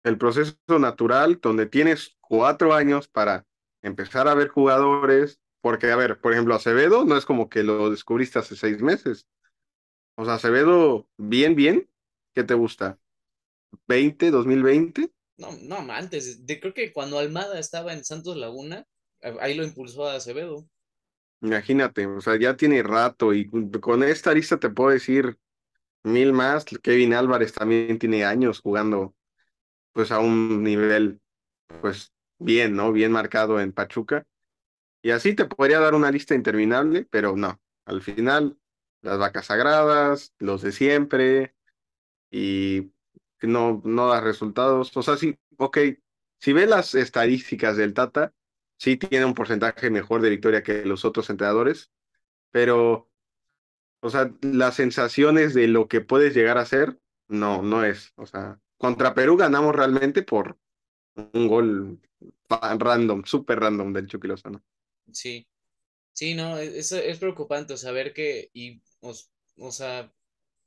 El 0.03 0.17
proceso 0.17 0.55
natural, 0.79 1.39
donde 1.41 1.65
tienes 1.65 2.17
cuatro 2.21 2.73
años 2.73 3.07
para 3.09 3.45
empezar 3.81 4.27
a 4.27 4.33
ver 4.33 4.47
jugadores, 4.47 5.41
porque, 5.61 5.91
a 5.91 5.95
ver, 5.95 6.19
por 6.19 6.33
ejemplo, 6.33 6.55
Acevedo 6.55 7.05
no 7.05 7.17
es 7.17 7.25
como 7.25 7.49
que 7.49 7.63
lo 7.63 7.89
descubriste 7.89 8.39
hace 8.39 8.55
seis 8.55 8.81
meses. 8.81 9.27
O 10.15 10.25
sea, 10.25 10.35
Acevedo, 10.35 11.07
bien, 11.17 11.55
bien, 11.55 11.89
¿qué 12.33 12.43
te 12.43 12.53
gusta? 12.53 12.99
¿20, 13.87 14.31
2020? 14.31 15.11
No, 15.37 15.51
no, 15.61 15.93
antes, 15.93 16.45
de, 16.45 16.59
creo 16.59 16.73
que 16.73 16.91
cuando 16.91 17.17
Almada 17.19 17.59
estaba 17.59 17.93
en 17.93 18.03
Santos 18.03 18.35
Laguna, 18.35 18.85
ahí 19.39 19.55
lo 19.55 19.63
impulsó 19.63 20.07
a 20.07 20.15
Acevedo. 20.15 20.67
Imagínate, 21.41 22.05
o 22.05 22.19
sea, 22.19 22.37
ya 22.37 22.57
tiene 22.57 22.83
rato 22.83 23.33
y 23.33 23.49
con 23.79 24.03
esta 24.03 24.33
lista 24.33 24.59
te 24.59 24.69
puedo 24.69 24.89
decir 24.89 25.37
mil 26.03 26.33
más. 26.33 26.65
Kevin 26.65 27.13
Álvarez 27.13 27.53
también 27.53 27.97
tiene 27.97 28.25
años 28.25 28.59
jugando 28.59 29.15
pues 29.93 30.11
a 30.11 30.19
un 30.19 30.63
nivel 30.63 31.21
pues 31.81 32.11
bien, 32.39 32.75
¿no? 32.75 32.91
Bien 32.91 33.11
marcado 33.11 33.59
en 33.61 33.71
Pachuca. 33.71 34.25
Y 35.01 35.11
así 35.11 35.33
te 35.33 35.45
podría 35.45 35.79
dar 35.79 35.93
una 35.95 36.11
lista 36.11 36.35
interminable, 36.35 37.07
pero 37.09 37.35
no. 37.35 37.59
Al 37.85 38.01
final, 38.01 38.57
las 39.01 39.17
vacas 39.17 39.47
sagradas, 39.47 40.33
los 40.39 40.61
de 40.61 40.71
siempre, 40.71 41.55
y 42.31 42.91
no, 43.41 43.81
no 43.85 44.09
da 44.09 44.21
resultados. 44.21 44.95
O 44.95 45.03
sea, 45.03 45.17
sí, 45.17 45.37
ok, 45.57 45.77
si 46.39 46.53
ves 46.53 46.69
las 46.69 46.95
estadísticas 46.95 47.77
del 47.77 47.93
Tata, 47.93 48.33
sí 48.77 48.97
tiene 48.97 49.25
un 49.25 49.33
porcentaje 49.33 49.89
mejor 49.89 50.21
de 50.21 50.29
victoria 50.29 50.63
que 50.63 50.85
los 50.85 51.05
otros 51.05 51.29
entrenadores, 51.29 51.91
pero, 52.51 53.09
o 54.01 54.09
sea, 54.09 54.33
las 54.41 54.75
sensaciones 54.75 55.53
de 55.53 55.67
lo 55.67 55.87
que 55.87 56.01
puedes 56.01 56.33
llegar 56.33 56.57
a 56.57 56.65
ser, 56.65 56.99
no, 57.27 57.61
no 57.61 57.83
es. 57.83 58.13
O 58.15 58.25
sea, 58.25 58.59
contra 58.77 59.13
Perú 59.13 59.37
ganamos 59.37 59.75
realmente 59.75 60.23
por 60.23 60.57
un 61.33 61.47
gol 61.47 61.99
random, 62.49 63.23
súper 63.25 63.59
random 63.59 63.93
del 63.93 64.07
Chucky 64.07 64.27
Lozano. 64.27 64.63
Sí, 65.13 65.47
sí, 66.13 66.35
no, 66.35 66.57
es, 66.59 66.91
es 66.91 67.19
preocupante 67.19 67.77
saber 67.77 68.13
que, 68.13 68.49
y, 68.53 68.81
o 69.01 69.71
sea, 69.71 70.13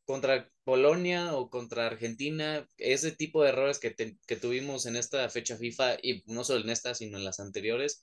contra 0.05 0.51
Polonia 0.65 1.35
o 1.37 1.51
contra 1.51 1.87
Argentina, 1.87 2.69
ese 2.79 3.13
tipo 3.13 3.43
de 3.43 3.51
errores 3.51 3.79
que, 3.79 3.95
que, 3.95 4.37
tuvimos 4.37 4.87
en 4.87 4.97
esta 4.97 5.29
fecha 5.31 5.57
FIFA, 5.57 5.97
y 6.03 6.23
no 6.27 6.45
solo 6.45 6.63
en 6.65 6.71
esta, 6.71 6.95
sino 6.95 7.19
en 7.19 7.25
las 7.25 7.41
anteriores, 7.41 8.03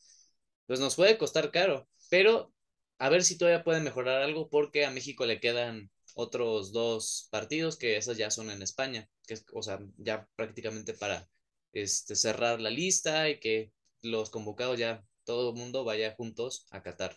pues 0.67 0.79
nos 0.79 0.95
puede 0.95 1.17
costar 1.17 1.51
caro, 1.51 1.87
pero 2.09 2.53
a 2.99 3.09
ver 3.09 3.23
si 3.23 3.37
todavía 3.37 3.63
puede 3.63 3.81
mejorar 3.81 4.21
algo 4.21 4.49
porque 4.49 4.85
a 4.85 4.91
México 4.91 5.25
le 5.25 5.39
quedan 5.39 5.91
otros 6.15 6.71
dos 6.73 7.27
partidos 7.31 7.77
que 7.77 7.97
esas 7.97 8.17
ya 8.17 8.31
son 8.31 8.51
en 8.51 8.61
España, 8.61 9.09
que 9.27 9.35
es, 9.35 9.45
o 9.53 9.63
sea, 9.63 9.79
ya 9.97 10.27
prácticamente 10.35 10.93
para 10.93 11.29
este, 11.73 12.15
cerrar 12.15 12.59
la 12.61 12.69
lista 12.69 13.29
y 13.29 13.39
que 13.39 13.71
los 14.01 14.29
convocados 14.29 14.77
ya 14.79 15.03
todo 15.29 15.51
el 15.51 15.57
mundo 15.57 15.83
vaya 15.83 16.15
juntos 16.15 16.65
a 16.71 16.81
Qatar. 16.81 17.15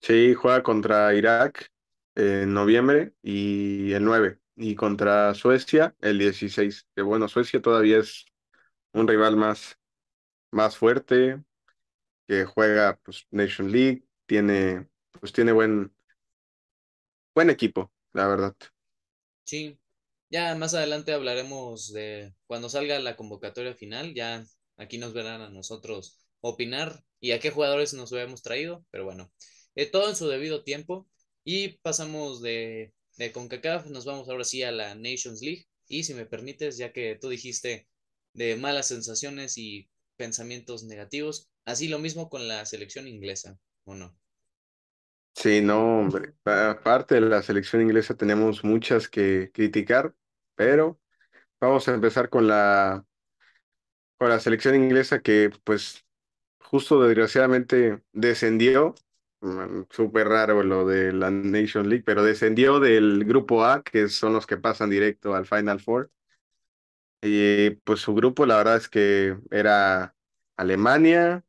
Sí, 0.00 0.34
juega 0.34 0.64
contra 0.64 1.14
Irak 1.14 1.70
en 2.16 2.52
noviembre 2.52 3.12
y 3.22 3.92
el 3.92 4.04
9 4.04 4.40
y 4.56 4.74
contra 4.74 5.32
Suecia 5.34 5.94
el 6.00 6.18
16. 6.18 6.88
Que 6.92 7.02
bueno, 7.02 7.28
Suecia 7.28 7.62
todavía 7.62 7.98
es 7.98 8.24
un 8.92 9.06
rival 9.06 9.36
más, 9.36 9.78
más 10.50 10.76
fuerte, 10.76 11.40
que 12.26 12.46
juega 12.46 12.98
pues 13.04 13.28
Nation 13.30 13.70
League, 13.70 14.02
tiene 14.26 14.88
pues 15.20 15.32
tiene 15.32 15.52
buen 15.52 15.94
buen 17.32 17.48
equipo, 17.48 17.92
la 18.12 18.26
verdad. 18.26 18.56
Sí. 19.44 19.78
Ya 20.30 20.52
más 20.56 20.74
adelante 20.74 21.12
hablaremos 21.12 21.92
de 21.92 22.34
cuando 22.48 22.68
salga 22.68 22.98
la 22.98 23.14
convocatoria 23.14 23.72
final, 23.72 24.14
ya 24.14 24.44
aquí 24.78 24.98
nos 24.98 25.12
verán 25.12 25.42
a 25.42 25.48
nosotros 25.48 26.21
opinar 26.42 27.02
y 27.20 27.32
a 27.32 27.40
qué 27.40 27.50
jugadores 27.50 27.94
nos 27.94 28.12
habíamos 28.12 28.42
traído, 28.42 28.84
pero 28.90 29.04
bueno, 29.06 29.32
eh, 29.76 29.86
todo 29.86 30.10
en 30.10 30.16
su 30.16 30.28
debido 30.28 30.64
tiempo. 30.64 31.08
Y 31.44 31.78
pasamos 31.78 32.42
de, 32.42 32.94
de 33.18 33.32
CONCACAF, 33.32 33.86
nos 33.88 34.04
vamos 34.04 34.28
ahora 34.28 34.44
sí 34.44 34.62
a 34.62 34.72
la 34.72 34.94
Nations 34.94 35.42
League. 35.42 35.66
Y 35.88 36.04
si 36.04 36.14
me 36.14 36.26
permites, 36.26 36.78
ya 36.78 36.92
que 36.92 37.18
tú 37.20 37.30
dijiste 37.30 37.88
de 38.34 38.56
malas 38.56 38.88
sensaciones 38.88 39.58
y 39.58 39.90
pensamientos 40.18 40.84
negativos, 40.84 41.50
Así 41.64 41.88
lo 41.88 41.98
mismo 41.98 42.28
con 42.28 42.48
la 42.48 42.66
selección 42.66 43.06
inglesa, 43.06 43.56
¿o 43.84 43.94
no? 43.94 44.16
Sí, 45.34 45.60
no, 45.60 46.00
hombre. 46.00 46.34
Aparte 46.44 47.16
de 47.16 47.20
la 47.22 47.42
selección 47.42 47.82
inglesa 47.82 48.14
tenemos 48.14 48.64
muchas 48.64 49.08
que 49.08 49.50
criticar, 49.52 50.14
pero 50.54 51.00
vamos 51.60 51.88
a 51.88 51.94
empezar 51.94 52.30
con 52.30 52.48
la, 52.48 53.06
con 54.18 54.28
la 54.30 54.40
selección 54.40 54.74
inglesa 54.76 55.20
que 55.20 55.50
pues 55.64 56.01
justo 56.72 57.02
desgraciadamente 57.04 58.02
descendió. 58.12 58.96
Mm, 59.42 59.84
Súper 59.90 60.28
raro 60.28 60.64
lo 60.64 60.86
de 60.86 61.12
la 61.14 61.30
Nation 61.32 61.88
League, 61.90 62.04
pero 62.06 62.24
descendió 62.24 62.80
del 62.80 63.24
grupo 63.26 63.64
A, 63.66 63.84
que 63.84 64.08
son 64.10 64.34
los 64.34 64.46
que 64.48 64.58
pasan 64.58 64.90
directo 64.90 65.36
al 65.36 65.46
Final 65.46 65.80
Four. 65.80 66.12
Y 67.22 67.70
pues 67.84 68.00
su 68.00 68.14
grupo, 68.14 68.46
la 68.46 68.56
verdad 68.56 68.76
es 68.76 68.88
que 68.88 69.36
era 69.50 70.14
Alemania, 70.56 71.44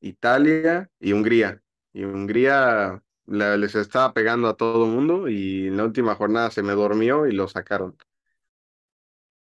Italia 0.00 0.90
y 1.00 1.12
Hungría. 1.14 1.62
Y 1.92 2.04
Hungría 2.04 3.02
les 3.26 3.74
estaba 3.76 4.14
pegando 4.14 4.48
a 4.48 4.56
todo 4.56 4.86
el 4.86 4.92
mundo 4.92 5.28
y 5.28 5.68
en 5.68 5.76
la 5.78 5.84
última 5.86 6.14
jornada 6.16 6.50
se 6.52 6.62
me 6.64 6.74
durmió 6.74 7.26
y 7.26 7.32
lo 7.32 7.48
sacaron. 7.48 7.96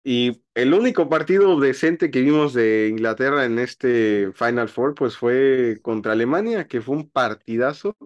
Y 0.05 0.43
el 0.55 0.75
único 0.75 1.09
partido 1.09 1.59
decente 1.61 2.11
que 2.11 2.23
vimos 2.23 2.55
de 2.55 2.89
Inglaterra 2.89 3.45
en 3.45 3.59
este 3.59 4.33
Final 4.33 4.69
Four, 4.69 4.95
pues 4.95 5.17
fue 5.17 5.79
contra 5.83 6.13
Alemania, 6.13 6.67
que 6.67 6.81
fue 6.81 6.97
un 6.97 7.09
partidazo, 7.09 7.97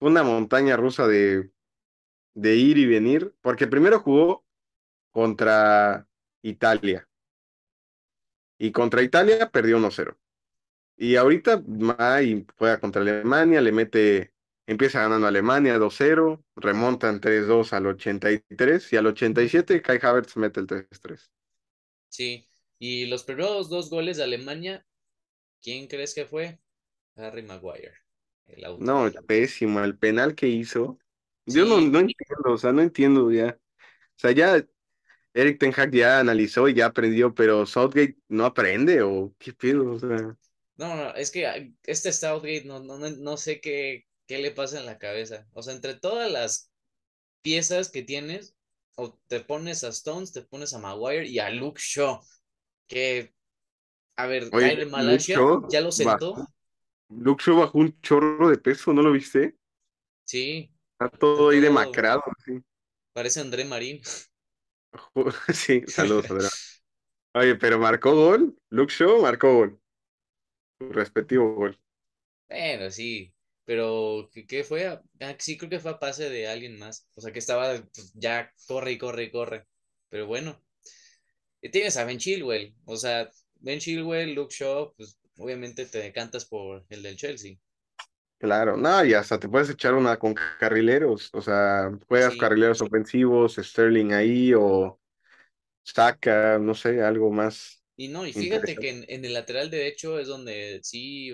una 0.00 0.22
montaña 0.24 0.76
rusa 0.76 1.06
de, 1.06 1.50
de 2.34 2.56
ir 2.56 2.78
y 2.78 2.86
venir, 2.86 3.34
porque 3.40 3.68
primero 3.68 4.00
jugó 4.00 4.44
contra 5.12 6.08
Italia 6.42 7.08
y 8.58 8.72
contra 8.72 9.02
Italia 9.02 9.50
perdió 9.50 9.78
1-0. 9.78 10.16
Y 10.96 11.16
ahorita 11.16 11.62
va 11.66 12.22
y 12.22 12.46
juega 12.56 12.80
contra 12.80 13.02
Alemania, 13.02 13.60
le 13.60 13.72
mete, 13.72 14.33
empieza 14.66 15.00
ganando 15.00 15.26
Alemania 15.26 15.78
2-0, 15.78 16.44
remontan 16.56 17.20
3-2 17.20 17.72
al 17.72 17.86
83 17.86 18.92
y 18.92 18.96
al 18.96 19.06
87 19.06 19.82
Kai 19.82 19.98
Havertz 20.02 20.36
mete 20.36 20.60
el 20.60 20.66
3-3. 20.66 21.30
Sí. 22.08 22.46
Y 22.78 23.06
los 23.06 23.24
primeros 23.24 23.68
dos 23.68 23.90
goles 23.90 24.16
de 24.16 24.24
Alemania, 24.24 24.84
¿quién 25.62 25.86
crees 25.86 26.14
que 26.14 26.26
fue? 26.26 26.60
Harry 27.16 27.42
Maguire, 27.42 27.94
el. 28.46 28.64
No, 28.78 29.10
pésimo, 29.26 29.80
el 29.80 29.96
penal 29.96 30.34
que 30.34 30.48
hizo. 30.48 30.98
Yo 31.46 31.64
no, 31.64 31.80
Sí, 31.80 31.88
no 31.90 32.00
entiendo, 32.00 32.52
o 32.52 32.58
sea, 32.58 32.72
no 32.72 32.82
entiendo 32.82 33.30
ya. 33.30 33.58
O 33.58 34.18
sea, 34.18 34.32
ya 34.32 34.64
Eric 35.34 35.58
Ten 35.58 35.72
Hag 35.76 35.92
ya 35.92 36.20
analizó 36.20 36.68
y 36.68 36.74
ya 36.74 36.86
aprendió, 36.86 37.34
pero 37.34 37.66
Southgate 37.66 38.16
no 38.28 38.44
aprende 38.46 39.02
o 39.02 39.34
qué 39.38 39.52
pedo, 39.52 39.92
o 39.92 39.98
sea. 39.98 40.36
no, 40.76 40.96
no, 40.96 41.14
es 41.14 41.30
que 41.30 41.74
este 41.84 42.12
Southgate 42.12 42.64
no, 42.64 42.80
no, 42.80 42.98
no 42.98 43.36
sé 43.36 43.60
qué, 43.60 44.06
qué 44.26 44.38
le 44.38 44.50
pasa 44.52 44.78
en 44.80 44.86
la 44.86 44.98
cabeza. 44.98 45.46
O 45.52 45.62
sea, 45.62 45.74
entre 45.74 45.94
todas 45.94 46.30
las 46.30 46.70
piezas 47.42 47.90
que 47.90 48.02
tienes, 48.02 48.56
o 48.96 49.18
te 49.28 49.40
pones 49.40 49.84
a 49.84 49.88
Stones, 49.90 50.32
te 50.32 50.42
pones 50.42 50.74
a 50.74 50.78
Maguire 50.80 51.28
y 51.28 51.38
a 51.40 51.50
Luke 51.50 51.80
Shaw, 51.82 52.20
que, 52.88 53.34
a 54.16 54.26
ver, 54.26 54.52
Oye, 54.52 54.78
Malasia 54.90 55.50
Shaw 55.50 55.62
ya 55.62 55.80
lo 55.82 55.92
sentó. 55.92 56.36
bajó, 56.36 56.46
Luke 57.10 57.42
Shaw 57.44 57.58
bajó 57.60 57.78
un 57.78 58.00
chorro 58.02 58.48
de 58.50 58.58
peso, 58.58 58.92
¿no 58.92 59.02
lo 59.02 59.12
viste? 59.12 59.56
Sí, 60.24 60.70
Está 60.98 61.16
está 61.18 61.18
todo 61.18 61.50
ahí 61.50 61.60
todo, 61.60 61.60
demacrado, 61.60 62.22
así. 62.36 62.60
parece 63.12 63.40
André 63.40 63.64
Marín. 63.64 64.00
Sí, 65.52 65.84
saludos, 65.86 66.30
Adrián. 66.30 66.50
Oye, 67.34 67.56
pero 67.56 67.78
marcó 67.80 68.14
gol, 68.14 68.56
Luke 68.70 68.92
Shaw 68.92 69.22
marcó 69.22 69.54
gol, 69.54 69.80
su 70.78 70.88
respectivo 70.92 71.54
gol. 71.56 71.78
Bueno, 72.48 72.90
sí, 72.90 73.33
pero 73.64 74.30
¿qué, 74.32 74.46
qué 74.46 74.64
fue? 74.64 74.86
Ah, 74.88 75.36
sí, 75.38 75.56
creo 75.58 75.70
que 75.70 75.80
fue 75.80 75.92
a 75.92 75.98
pase 75.98 76.30
de 76.30 76.48
alguien 76.48 76.78
más. 76.78 77.08
O 77.14 77.20
sea, 77.20 77.32
que 77.32 77.38
estaba 77.40 77.74
pues, 77.94 78.12
ya 78.14 78.50
corre 78.66 78.92
y 78.92 78.98
corre 78.98 79.24
y 79.24 79.30
corre. 79.30 79.66
Pero 80.10 80.26
bueno, 80.26 80.62
y 81.62 81.70
tienes 81.70 81.96
a 81.96 82.04
Ben 82.04 82.18
Chilwell. 82.18 82.74
O 82.84 82.96
sea, 82.96 83.28
Ben 83.56 83.80
Chilwell, 83.80 84.34
Luke 84.34 84.54
Shaw, 84.54 84.94
pues 84.96 85.18
obviamente 85.38 85.86
te 85.86 85.98
decantas 85.98 86.44
por 86.44 86.84
el 86.90 87.02
del 87.02 87.16
Chelsea. 87.16 87.56
Claro, 88.38 88.76
no, 88.76 89.02
y 89.04 89.14
hasta 89.14 89.38
te 89.38 89.48
puedes 89.48 89.70
echar 89.70 89.94
una 89.94 90.18
con 90.18 90.34
carrileros, 90.34 91.30
o 91.32 91.40
sea, 91.40 91.90
juegas 92.08 92.36
Sí, 92.36 92.36
carrileros 92.36 92.82
ofensivos, 92.82 93.54
Sterling 93.56 94.12
ahí 94.12 94.52
o 94.54 95.00
Saka, 95.84 96.58
no 96.60 96.74
sé, 96.74 97.02
algo 97.02 97.30
más 97.32 97.84
y 97.96 98.08
no, 98.08 98.26
y 98.26 98.32
fíjate 98.32 98.78
que 98.78 98.90
en 99.08 99.24
el 99.24 99.32
lateral 99.34 99.70
derecho 99.70 100.18
es 100.18 100.26
donde 100.28 100.80
sí 100.82 101.32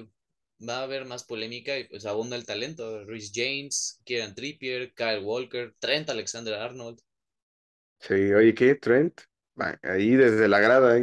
va 0.68 0.78
a 0.80 0.82
haber 0.84 1.04
más 1.06 1.24
polémica 1.24 1.78
y 1.78 1.84
pues 1.84 2.06
abunda 2.06 2.36
el 2.36 2.46
talento. 2.46 3.04
Rhys 3.04 3.32
James, 3.34 4.00
Kieran 4.04 4.34
Trippier, 4.34 4.94
Kyle 4.94 5.20
Walker, 5.24 5.74
Trent 5.80 6.08
Alexander-Arnold. 6.10 7.00
Sí, 8.00 8.14
oye, 8.32 8.54
¿qué? 8.54 8.74
Trent, 8.74 9.20
ahí 9.82 10.16
desde 10.16 10.48
la 10.48 10.60
grada, 10.60 10.98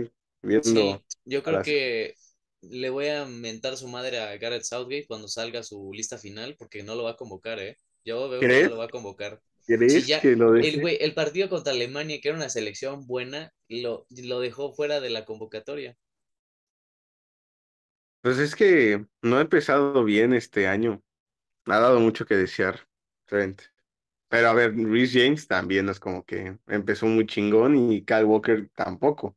Sí, 0.60 1.00
viendo 1.00 1.04
yo 1.26 1.44
a 1.46 1.52
creo 1.52 1.60
las... 1.60 1.64
que 1.64 2.16
le 2.62 2.90
voy 2.90 3.08
a 3.08 3.26
mentar 3.26 3.78
su 3.78 3.88
madre 3.88 4.20
a 4.20 4.38
Gareth 4.38 4.64
Southgate 4.64 5.06
cuando 5.08 5.28
salga 5.28 5.64
su 5.64 5.92
lista 5.94 6.18
final, 6.18 6.56
porque 6.58 6.84
no 6.84 6.96
lo 6.96 7.04
va 7.04 7.12
a 7.12 7.16
convocar, 7.18 7.60
¿eh? 7.60 7.78
Yo 8.04 8.30
veo 8.30 8.46
que 8.48 8.58
no 8.58 8.68
lo 8.68 8.78
va 8.78 8.86
a 8.86 8.90
convocar. 8.90 9.42
¿Crees 9.66 10.08
ya, 10.08 10.20
que 10.22 10.36
lo 10.36 10.56
el 10.56 10.80
güey, 10.80 10.98
el 11.02 11.14
partido 11.14 11.50
contra 11.50 11.74
Alemania, 11.74 12.20
que 12.22 12.30
era 12.30 12.38
una 12.38 12.50
selección 12.50 13.06
buena, 13.08 13.54
lo, 13.68 14.06
lo 14.10 14.40
dejó 14.40 14.74
fuera 14.74 15.00
de 15.02 15.10
la 15.10 15.26
convocatoria. 15.26 15.98
Pues 18.28 18.40
es 18.40 18.58
que 18.58 19.06
no 19.22 19.38
ha 19.38 19.42
empezado 19.42 20.04
bien 20.04 20.34
este 20.34 20.68
año, 20.68 21.02
ha 21.66 21.80
dado 21.80 22.02
mucho 22.02 22.26
que 22.26 22.36
desear, 22.36 22.86
Trent. 23.26 23.62
Pero 24.28 24.50
a 24.50 24.54
ver, 24.54 24.76
Rhys 24.76 25.14
James 25.14 25.48
también 25.48 25.88
es 25.88 26.02
como 26.02 26.26
que 26.26 26.58
empezó 26.68 27.06
muy 27.06 27.26
chingón 27.26 27.78
y 27.78 28.04
Kyle 28.04 28.26
Walker 28.26 28.70
tampoco. 28.76 29.28
O 29.28 29.36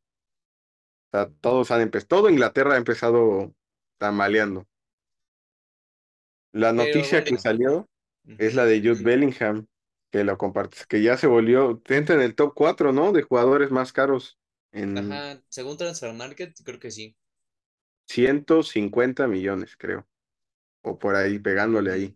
sea, 1.09 1.29
todos 1.39 1.71
han 1.71 1.79
empezado, 1.79 2.07
todo 2.09 2.29
Inglaterra 2.29 2.73
ha 2.73 2.77
empezado 2.77 3.55
tambaleando. 3.97 4.67
La 6.51 6.73
noticia 6.73 7.23
que 7.23 7.37
salió 7.37 7.87
es 8.39 8.55
la 8.55 8.65
de 8.65 8.81
Jude 8.81 9.05
Bellingham, 9.05 9.67
que 10.11 10.25
lo 10.25 10.37
compartes, 10.37 10.85
que 10.85 11.01
ya 11.01 11.15
se 11.15 11.27
volvió, 11.27 11.81
entra 11.87 12.15
en 12.15 12.21
el 12.23 12.35
top 12.35 12.51
4, 12.53 12.91
¿no? 12.91 13.13
De 13.13 13.21
jugadores 13.21 13.71
más 13.71 13.93
caros 13.93 14.37
en 14.73 14.97
Ajá, 14.97 15.41
según 15.47 15.77
Transfer 15.77 16.13
Market, 16.13 16.53
creo 16.65 16.77
que 16.77 16.91
sí. 16.91 17.15
150 18.11 19.27
millones, 19.27 19.75
creo, 19.77 20.07
o 20.83 20.99
por 20.99 21.15
ahí, 21.15 21.39
pegándole 21.39 21.91
ahí. 21.93 22.15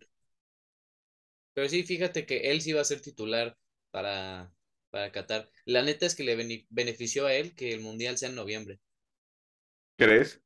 Pero 1.53 1.67
sí, 1.69 1.83
fíjate 1.83 2.25
que 2.25 2.51
él 2.51 2.61
sí 2.61 2.73
va 2.73 2.81
a 2.81 2.85
ser 2.85 3.01
titular 3.01 3.57
para, 3.91 4.53
para 4.91 5.11
Qatar. 5.11 5.49
La 5.65 5.81
neta 5.83 6.05
es 6.05 6.15
que 6.15 6.23
le 6.23 6.35
bene- 6.35 6.65
benefició 6.69 7.25
a 7.25 7.33
él 7.33 7.55
que 7.55 7.73
el 7.73 7.81
Mundial 7.81 8.17
sea 8.17 8.29
en 8.29 8.35
noviembre. 8.35 8.79
¿Crees? 9.97 10.41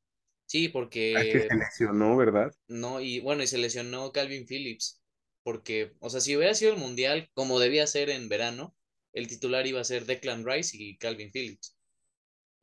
Sí, 0.46 0.68
Ah, 1.14 1.20
Es 1.22 1.28
que 1.28 1.40
se 1.40 1.46
porque 1.48 1.56
lesionó, 1.56 2.16
¿verdad? 2.16 2.52
no, 2.68 3.00
y 3.00 3.20
bueno, 3.20 3.42
y 3.42 3.46
se 3.46 3.58
lesionó 3.58 4.12
Calvin 4.12 4.46
Phillips, 4.46 5.00
porque, 5.42 5.92
o 6.00 6.08
sea, 6.10 6.20
si 6.20 6.36
hubiera 6.36 6.54
sido 6.54 6.72
el 6.72 6.78
Mundial 6.78 7.30
como 7.34 7.58
debía 7.58 7.86
ser 7.86 8.10
en 8.10 8.28
verano, 8.28 8.74
el 9.12 9.26
titular 9.28 9.66
iba 9.66 9.80
a 9.80 9.84
ser 9.84 10.06
Declan 10.06 10.44
Rice 10.46 10.76
y 10.78 10.96
Calvin 10.98 11.30
Phillips, 11.32 11.76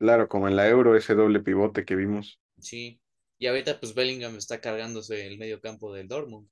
Claro, 0.00 0.28
como 0.28 0.48
en 0.48 0.56
la 0.56 0.68
Euro, 0.68 0.96
ese 0.96 1.14
doble 1.14 1.38
pivote 1.38 1.84
que 1.84 1.94
vimos. 1.94 2.40
Sí. 2.60 3.00
Y 3.38 3.46
ahorita 3.46 3.78
pues 3.80 3.94
Bellingham 3.94 4.36
está 4.36 4.60
cargándose 4.60 5.26
el 5.26 5.38
medio 5.38 5.60
campo 5.60 5.92
del 5.94 6.08
Dortmund, 6.08 6.48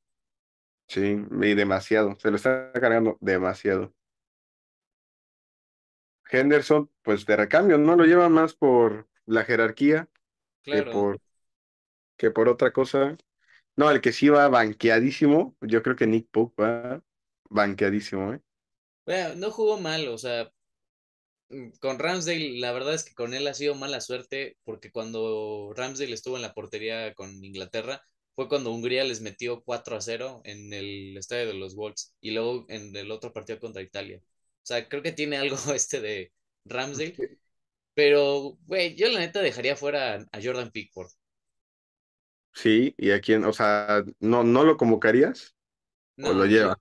Sí, 0.88 1.00
y 1.42 1.54
demasiado, 1.54 2.16
se 2.18 2.30
lo 2.30 2.36
está 2.36 2.72
cargando 2.72 3.18
demasiado. 3.20 3.94
Henderson, 6.30 6.90
pues 7.02 7.24
de 7.26 7.36
recambio, 7.36 7.78
no 7.78 7.96
lo 7.96 8.04
lleva 8.04 8.28
más 8.28 8.54
por 8.54 9.08
la 9.26 9.44
jerarquía 9.44 10.08
que 10.62 10.82
por, 10.84 11.20
que 12.16 12.30
por 12.30 12.48
otra 12.48 12.72
cosa. 12.72 13.16
No, 13.76 13.90
el 13.90 14.00
que 14.00 14.12
sí 14.12 14.28
va 14.30 14.48
banqueadísimo, 14.48 15.56
yo 15.62 15.82
creo 15.82 15.96
que 15.96 16.06
Nick 16.06 16.28
Pope 16.30 16.62
va 16.62 17.02
banqueadísimo, 17.50 18.34
¿eh? 18.34 18.42
Bueno, 19.06 19.34
no 19.36 19.50
jugó 19.50 19.78
mal, 19.78 20.06
o 20.08 20.18
sea, 20.18 20.52
con 21.80 21.98
Ramsdale, 21.98 22.58
la 22.58 22.72
verdad 22.72 22.94
es 22.94 23.04
que 23.04 23.14
con 23.14 23.34
él 23.34 23.46
ha 23.46 23.54
sido 23.54 23.74
mala 23.74 24.00
suerte, 24.00 24.56
porque 24.64 24.90
cuando 24.90 25.72
Ramsdale 25.76 26.14
estuvo 26.14 26.36
en 26.36 26.42
la 26.42 26.54
portería 26.54 27.14
con 27.14 27.44
Inglaterra, 27.44 28.02
fue 28.34 28.48
cuando 28.48 28.70
Hungría 28.72 29.04
les 29.04 29.20
metió 29.20 29.62
4 29.64 29.96
a 29.96 30.00
cero 30.00 30.40
en 30.44 30.72
el 30.72 31.16
estadio 31.16 31.46
de 31.46 31.54
los 31.54 31.74
Wolves 31.74 32.14
y 32.20 32.32
luego 32.32 32.66
en 32.68 32.94
el 32.96 33.10
otro 33.10 33.32
partido 33.32 33.58
contra 33.60 33.82
Italia. 33.82 34.18
O 34.22 34.66
sea, 34.66 34.88
creo 34.88 35.02
que 35.02 35.12
tiene 35.12 35.36
algo 35.38 35.56
este 35.74 36.00
de 36.00 36.32
Ramsdale, 36.64 37.20
pero, 37.94 38.58
güey, 38.66 38.96
yo 38.96 39.08
la 39.10 39.20
neta 39.20 39.42
dejaría 39.42 39.76
fuera 39.76 40.16
a 40.32 40.42
Jordan 40.42 40.70
Pickford. 40.72 41.10
Sí, 42.54 42.94
y 42.96 43.10
a 43.10 43.20
quién, 43.20 43.44
o 43.44 43.52
sea, 43.52 44.02
¿no, 44.20 44.42
no 44.42 44.64
lo 44.64 44.76
convocarías 44.78 45.54
o 46.22 46.34
lo 46.34 46.44
No, 46.44 46.50
yo, 46.50 46.68
lleva? 46.68 46.80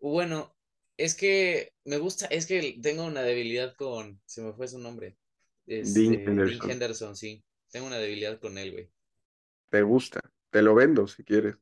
bueno, 0.00 0.49
es 1.00 1.14
que 1.14 1.72
me 1.84 1.96
gusta, 1.98 2.26
es 2.26 2.46
que 2.46 2.78
tengo 2.82 3.04
una 3.04 3.22
debilidad 3.22 3.74
con, 3.74 4.20
se 4.26 4.42
me 4.42 4.52
fue 4.52 4.68
su 4.68 4.78
nombre, 4.78 5.16
Dean 5.66 5.86
este, 5.86 6.00
Dean 6.00 6.28
Henderson. 6.28 6.70
Henderson, 6.70 7.16
sí, 7.16 7.42
tengo 7.70 7.86
una 7.86 7.98
debilidad 7.98 8.38
con 8.38 8.58
él, 8.58 8.72
güey. 8.72 8.90
te 9.70 9.82
gusta, 9.82 10.20
te 10.50 10.62
lo 10.62 10.74
vendo 10.74 11.06
si 11.06 11.24
quieres. 11.24 11.56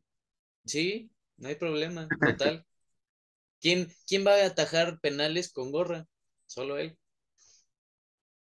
Sí, 0.64 1.11
no 1.37 1.48
hay 1.48 1.55
problema, 1.55 2.09
total. 2.20 2.64
¿Quién, 3.61 3.88
quién 4.07 4.27
va 4.27 4.35
a 4.35 4.46
atajar 4.46 5.01
penales 5.01 5.53
con 5.53 5.72
gorra? 5.72 6.07
Solo 6.46 6.79
él. 6.79 6.96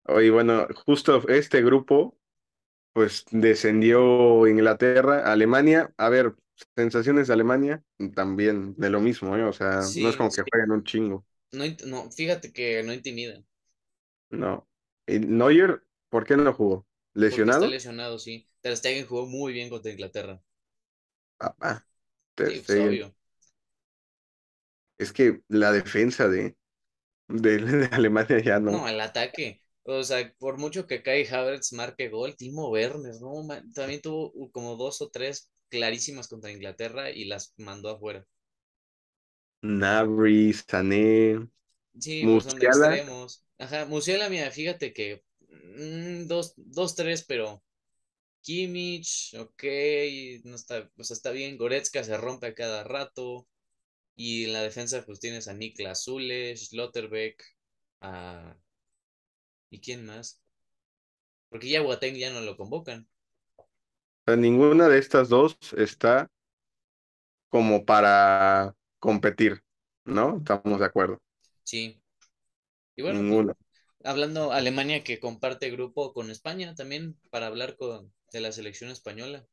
Oye, 0.04 0.30
bueno, 0.30 0.66
justo 0.86 1.26
este 1.28 1.62
grupo, 1.62 2.18
pues 2.94 3.24
descendió 3.30 4.46
Inglaterra, 4.46 5.30
Alemania. 5.30 5.92
A 5.98 6.08
ver, 6.08 6.34
sensaciones 6.76 7.28
de 7.28 7.34
Alemania, 7.34 7.82
también 8.14 8.74
de 8.76 8.90
lo 8.90 9.00
mismo, 9.00 9.36
¿eh? 9.36 9.44
O 9.44 9.52
sea, 9.52 9.90
no 9.94 10.08
es 10.10 10.16
Sí, 10.16 10.18
como 10.18 10.32
que 10.32 10.42
jueguen 10.42 10.72
un 10.72 10.84
chingo, 10.84 11.26
no, 11.52 11.64
no, 11.86 12.10
fíjate 12.10 12.52
que 12.52 12.82
no 12.82 12.92
intimidan, 12.94 13.46
no. 14.30 14.68
Y 15.06 15.18
Neuer, 15.20 15.82
¿por 16.08 16.24
qué 16.24 16.36
no 16.36 16.52
jugó? 16.52 16.86
porque 17.26 17.50
está 17.50 17.66
¿Lesionado? 17.66 17.68
lesionado, 17.68 18.18
sí. 18.18 18.46
Ter 18.60 18.76
Stegen 18.76 19.06
jugó 19.06 19.26
muy 19.26 19.52
bien 19.54 19.70
contra 19.70 19.90
Inglaterra. 19.92 20.42
Papá, 21.36 21.84
Ter 22.36 22.54
Sí, 22.54 22.60
pues 22.66 22.78
Stegen. 22.78 22.80
obvio. 22.80 23.14
Es 24.96 25.12
que 25.12 25.42
la 25.48 25.72
defensa 25.72 26.28
de, 26.28 26.56
de, 27.28 27.58
de 27.60 27.86
Alemania 27.92 28.40
ya 28.40 28.60
no. 28.60 28.82
No, 28.82 28.88
el 28.88 29.00
ataque. 29.00 29.60
O 29.84 30.02
sea, 30.04 30.32
por 30.38 30.58
mucho 30.58 30.86
que 30.86 31.02
Kai 31.02 31.26
Havertz 31.26 31.72
marque 31.72 32.08
gol, 32.08 32.36
Timo 32.36 32.68
Werner, 32.70 33.14
¿no? 33.20 33.46
También 33.74 34.00
tuvo 34.02 34.30
uh, 34.34 34.50
como 34.52 34.76
dos 34.76 35.00
o 35.00 35.08
tres 35.10 35.50
clarísimas 35.70 36.28
contra 36.28 36.50
Inglaterra 36.52 37.10
y 37.10 37.24
las 37.26 37.54
mandó 37.58 37.90
afuera. 37.90 38.26
Nabri, 39.62 40.52
Sané, 40.52 41.48
Sí, 41.98 42.28
pues 42.28 42.44
son 42.44 42.58
Musiala. 42.58 42.98
extremos. 42.98 43.44
Ajá, 43.58 43.84
Musiala, 43.86 44.28
mira, 44.28 44.50
fíjate 44.50 44.92
que 44.92 45.22
mm, 45.50 46.26
dos, 46.28 46.54
dos, 46.56 46.94
tres, 46.94 47.24
pero 47.26 47.62
Kimmich, 48.42 49.34
ok, 49.38 49.64
no 50.44 50.56
está, 50.56 50.90
o 50.98 51.04
sea, 51.04 51.14
está 51.14 51.30
bien. 51.32 51.56
Goretzka 51.58 52.04
se 52.04 52.16
rompe 52.16 52.48
a 52.48 52.54
cada 52.54 52.84
rato. 52.84 53.48
Y 54.16 54.44
en 54.46 54.54
la 54.54 54.62
defensa, 54.62 55.04
pues 55.06 55.20
tienes 55.20 55.48
a 55.48 55.54
Niklas 55.54 56.04
Zule, 56.04 56.56
Schlotterbeck, 56.56 57.42
a... 58.02 58.56
¿y 59.70 59.80
quién 59.80 60.04
más? 60.04 60.42
Porque 61.50 61.68
ya 61.68 61.82
Boateng 61.82 62.16
ya 62.16 62.30
no 62.32 62.40
lo 62.40 62.56
convocan. 62.56 63.06
Sea, 64.28 64.36
ninguna 64.36 64.88
de 64.88 64.98
estas 64.98 65.30
dos 65.30 65.56
está 65.74 66.30
como 67.48 67.84
para 67.84 68.74
competir, 68.98 69.62
¿no? 70.04 70.38
Estamos 70.38 70.80
de 70.80 70.86
acuerdo. 70.86 71.20
Sí. 71.62 72.02
Y 72.96 73.02
bueno, 73.02 73.20
Ninguna. 73.20 73.54
hablando 74.04 74.52
Alemania 74.52 75.04
que 75.04 75.20
comparte 75.20 75.70
grupo 75.70 76.12
con 76.14 76.30
España 76.30 76.74
también 76.76 77.18
para 77.30 77.48
hablar 77.48 77.76
con, 77.76 78.12
de 78.32 78.40
la 78.40 78.52
selección 78.52 78.90
española. 78.90 79.46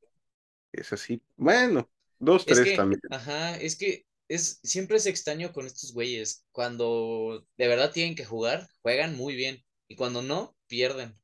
Es 0.72 0.94
así. 0.94 1.22
Bueno, 1.38 1.90
dos, 2.20 2.46
Es 2.46 2.56
tres 2.56 2.66
que, 2.66 2.76
también. 2.76 3.02
ajá, 3.10 3.56
es 3.58 3.76
que 3.78 4.06
es, 4.28 4.60
siempre 4.64 4.98
es 4.98 5.06
extraño 5.06 5.52
con 5.54 5.66
estos 5.68 5.94
güeyes. 5.94 6.46
Cuando 6.52 7.46
de 7.58 7.68
verdad 7.68 7.92
tienen 7.92 8.16
que 8.16 8.26
jugar, 8.26 8.68
juegan 8.82 9.16
muy 9.16 9.36
bien. 9.36 9.64
Y 9.88 9.96
cuando 9.96 10.22
no, 10.24 10.56
pierden. 10.68 11.20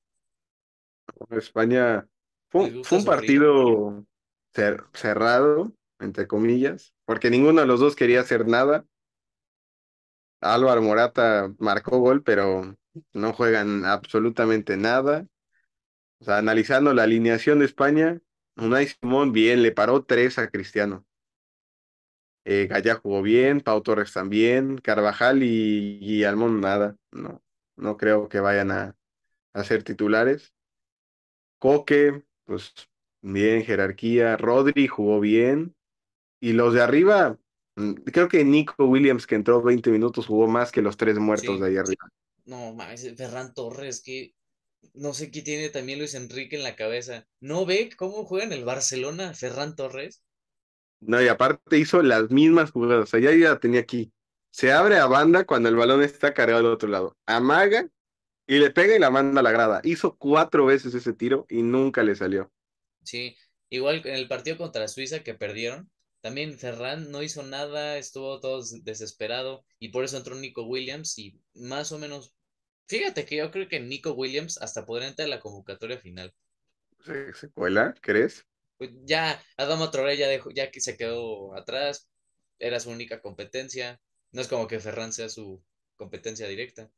España 1.31 2.07
fue, 2.51 2.73
un 2.89 3.05
partido 3.05 4.05
cer- 4.53 4.85
cerrado, 4.93 5.73
entre 5.99 6.27
comillas, 6.27 6.93
porque 7.05 7.29
ninguno 7.29 7.61
de 7.61 7.67
los 7.67 7.79
dos 7.79 7.95
quería 7.95 8.21
hacer 8.21 8.47
nada. 8.47 8.85
Álvaro 10.41 10.81
Morata 10.81 11.53
marcó 11.59 11.99
gol, 11.99 12.23
pero 12.23 12.75
no 13.13 13.33
juegan 13.33 13.85
absolutamente 13.85 14.77
nada. 14.77 15.27
O 16.19 16.25
sea, 16.25 16.37
analizando 16.39 16.93
la 16.93 17.03
alineación 17.03 17.59
de 17.59 17.65
España, 17.65 18.21
Unai 18.57 18.87
Simón 18.87 19.33
bien, 19.33 19.63
le 19.63 19.71
paró 19.73 20.03
tres 20.05 20.39
a 20.39 20.49
Cristiano. 20.49 21.05
Eh, 22.45 22.67
Gaya 22.67 22.95
jugó 22.95 23.21
bien, 23.21 23.61
Pau 23.61 23.81
Torres 23.83 24.13
también, 24.13 24.77
Carvajal 24.79 25.43
y, 25.43 25.99
y 26.01 26.23
nada. 26.23 26.97
No, 27.11 27.43
no 27.75 27.97
creo 27.97 28.29
que 28.29 28.39
vayan 28.39 28.71
a, 28.71 28.95
a 29.53 29.63
ser 29.63 29.83
titulares. 29.83 30.53
Coque, 31.59 32.01
pues 32.51 32.73
bien, 33.21 33.63
jerarquía. 33.63 34.35
Rodri 34.35 34.87
jugó 34.87 35.19
bien. 35.19 35.75
Y 36.41 36.53
los 36.53 36.73
de 36.73 36.81
arriba, 36.81 37.37
mm, 37.77 37.93
creo 38.11 38.27
que 38.27 38.43
Nico 38.43 38.85
Williams, 38.85 39.25
que 39.25 39.35
entró 39.35 39.61
20 39.61 39.89
minutos, 39.89 40.27
jugó 40.27 40.47
más 40.47 40.71
que 40.71 40.81
los 40.81 40.97
tres 40.97 41.17
muertos 41.17 41.59
de 41.59 41.67
ahí 41.67 41.77
arriba. 41.77 42.09
No, 42.45 42.73
mames, 42.73 43.15
Ferran 43.15 43.53
Torres, 43.53 44.01
que 44.01 44.33
no 44.93 45.13
sé 45.13 45.31
qué 45.31 45.41
tiene 45.41 45.69
también 45.69 45.99
Luis 45.99 46.15
Enrique 46.15 46.57
en 46.57 46.63
la 46.63 46.75
cabeza. 46.75 47.25
¿No 47.39 47.65
ve 47.65 47.89
cómo 47.95 48.25
juega 48.25 48.45
en 48.45 48.53
el 48.53 48.65
Barcelona 48.65 49.33
Ferran 49.33 49.75
Torres? 49.75 50.23
No, 50.99 51.21
y 51.21 51.27
aparte 51.27 51.77
hizo 51.77 52.01
las 52.01 52.29
mismas 52.31 52.71
jugadas. 52.71 53.03
O 53.03 53.05
sea, 53.05 53.19
ya 53.19 53.31
ya 53.31 53.51
la 53.51 53.59
tenía 53.59 53.79
aquí. 53.79 54.11
Se 54.51 54.71
abre 54.73 54.97
a 54.97 55.05
banda 55.05 55.45
cuando 55.45 55.69
el 55.69 55.75
balón 55.75 56.03
está 56.03 56.33
cargado 56.33 56.67
al 56.67 56.73
otro 56.73 56.89
lado. 56.89 57.15
Amaga 57.25 57.87
y 58.51 58.59
le 58.59 58.71
pega 58.71 58.95
y 58.95 58.99
la 58.99 59.09
manda 59.11 59.39
a 59.41 59.43
la 59.43 59.51
grada. 59.51 59.81
Hizo 59.83 60.17
cuatro 60.17 60.65
veces 60.67 60.93
ese 60.95 61.13
tiro 61.13 61.45
y 61.49 61.63
nunca 61.63 62.03
le 62.03 62.15
salió. 62.15 62.51
Sí, 63.03 63.35
igual 63.69 64.01
en 64.05 64.15
el 64.15 64.27
partido 64.27 64.57
contra 64.57 64.87
Suiza 64.87 65.21
que 65.23 65.35
perdieron, 65.35 65.91
también 66.21 66.57
Ferran 66.57 67.11
no 67.11 67.21
hizo 67.23 67.43
nada, 67.43 67.97
estuvo 67.99 68.39
todo 68.39 68.59
des- 68.61 68.83
desesperado 68.83 69.63
y 69.79 69.89
por 69.89 70.03
eso 70.03 70.17
entró 70.17 70.33
Nico 70.35 70.63
Williams 70.63 71.17
y 71.19 71.39
más 71.53 71.91
o 71.91 71.99
menos, 71.99 72.33
fíjate 72.87 73.25
que 73.25 73.37
yo 73.37 73.51
creo 73.51 73.67
que 73.69 73.79
Nico 73.79 74.13
Williams 74.13 74.57
hasta 74.61 74.85
podría 74.85 75.09
entrar 75.09 75.27
a 75.27 75.29
la 75.31 75.39
convocatoria 75.41 75.97
final. 75.99 76.33
¿Se, 76.99 77.33
se 77.33 77.51
cuela? 77.51 77.93
¿Crees? 78.01 78.47
Pues 78.77 78.91
ya 79.05 79.41
Adama 79.57 79.91
Traoré 79.91 80.17
ya 80.17 80.27
dejó, 80.27 80.49
ya 80.51 80.71
que 80.71 80.81
se 80.81 80.97
quedó 80.97 81.55
atrás, 81.55 82.09
era 82.59 82.79
su 82.79 82.89
única 82.89 83.21
competencia, 83.21 84.01
no 84.31 84.41
es 84.41 84.47
como 84.47 84.67
que 84.67 84.79
Ferran 84.79 85.13
sea 85.13 85.29
su 85.29 85.63
competencia 85.95 86.47
directa. 86.47 86.89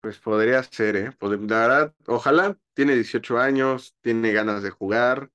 Pues 0.00 0.18
podría 0.18 0.62
ser, 0.62 0.96
¿eh? 0.96 1.10
La 1.20 1.28
verdad, 1.36 1.94
ojalá. 2.06 2.56
Tiene 2.74 2.94
18 2.94 3.38
años, 3.38 3.96
tiene 4.00 4.32
ganas 4.32 4.62
de 4.62 4.70
jugar 4.70 5.30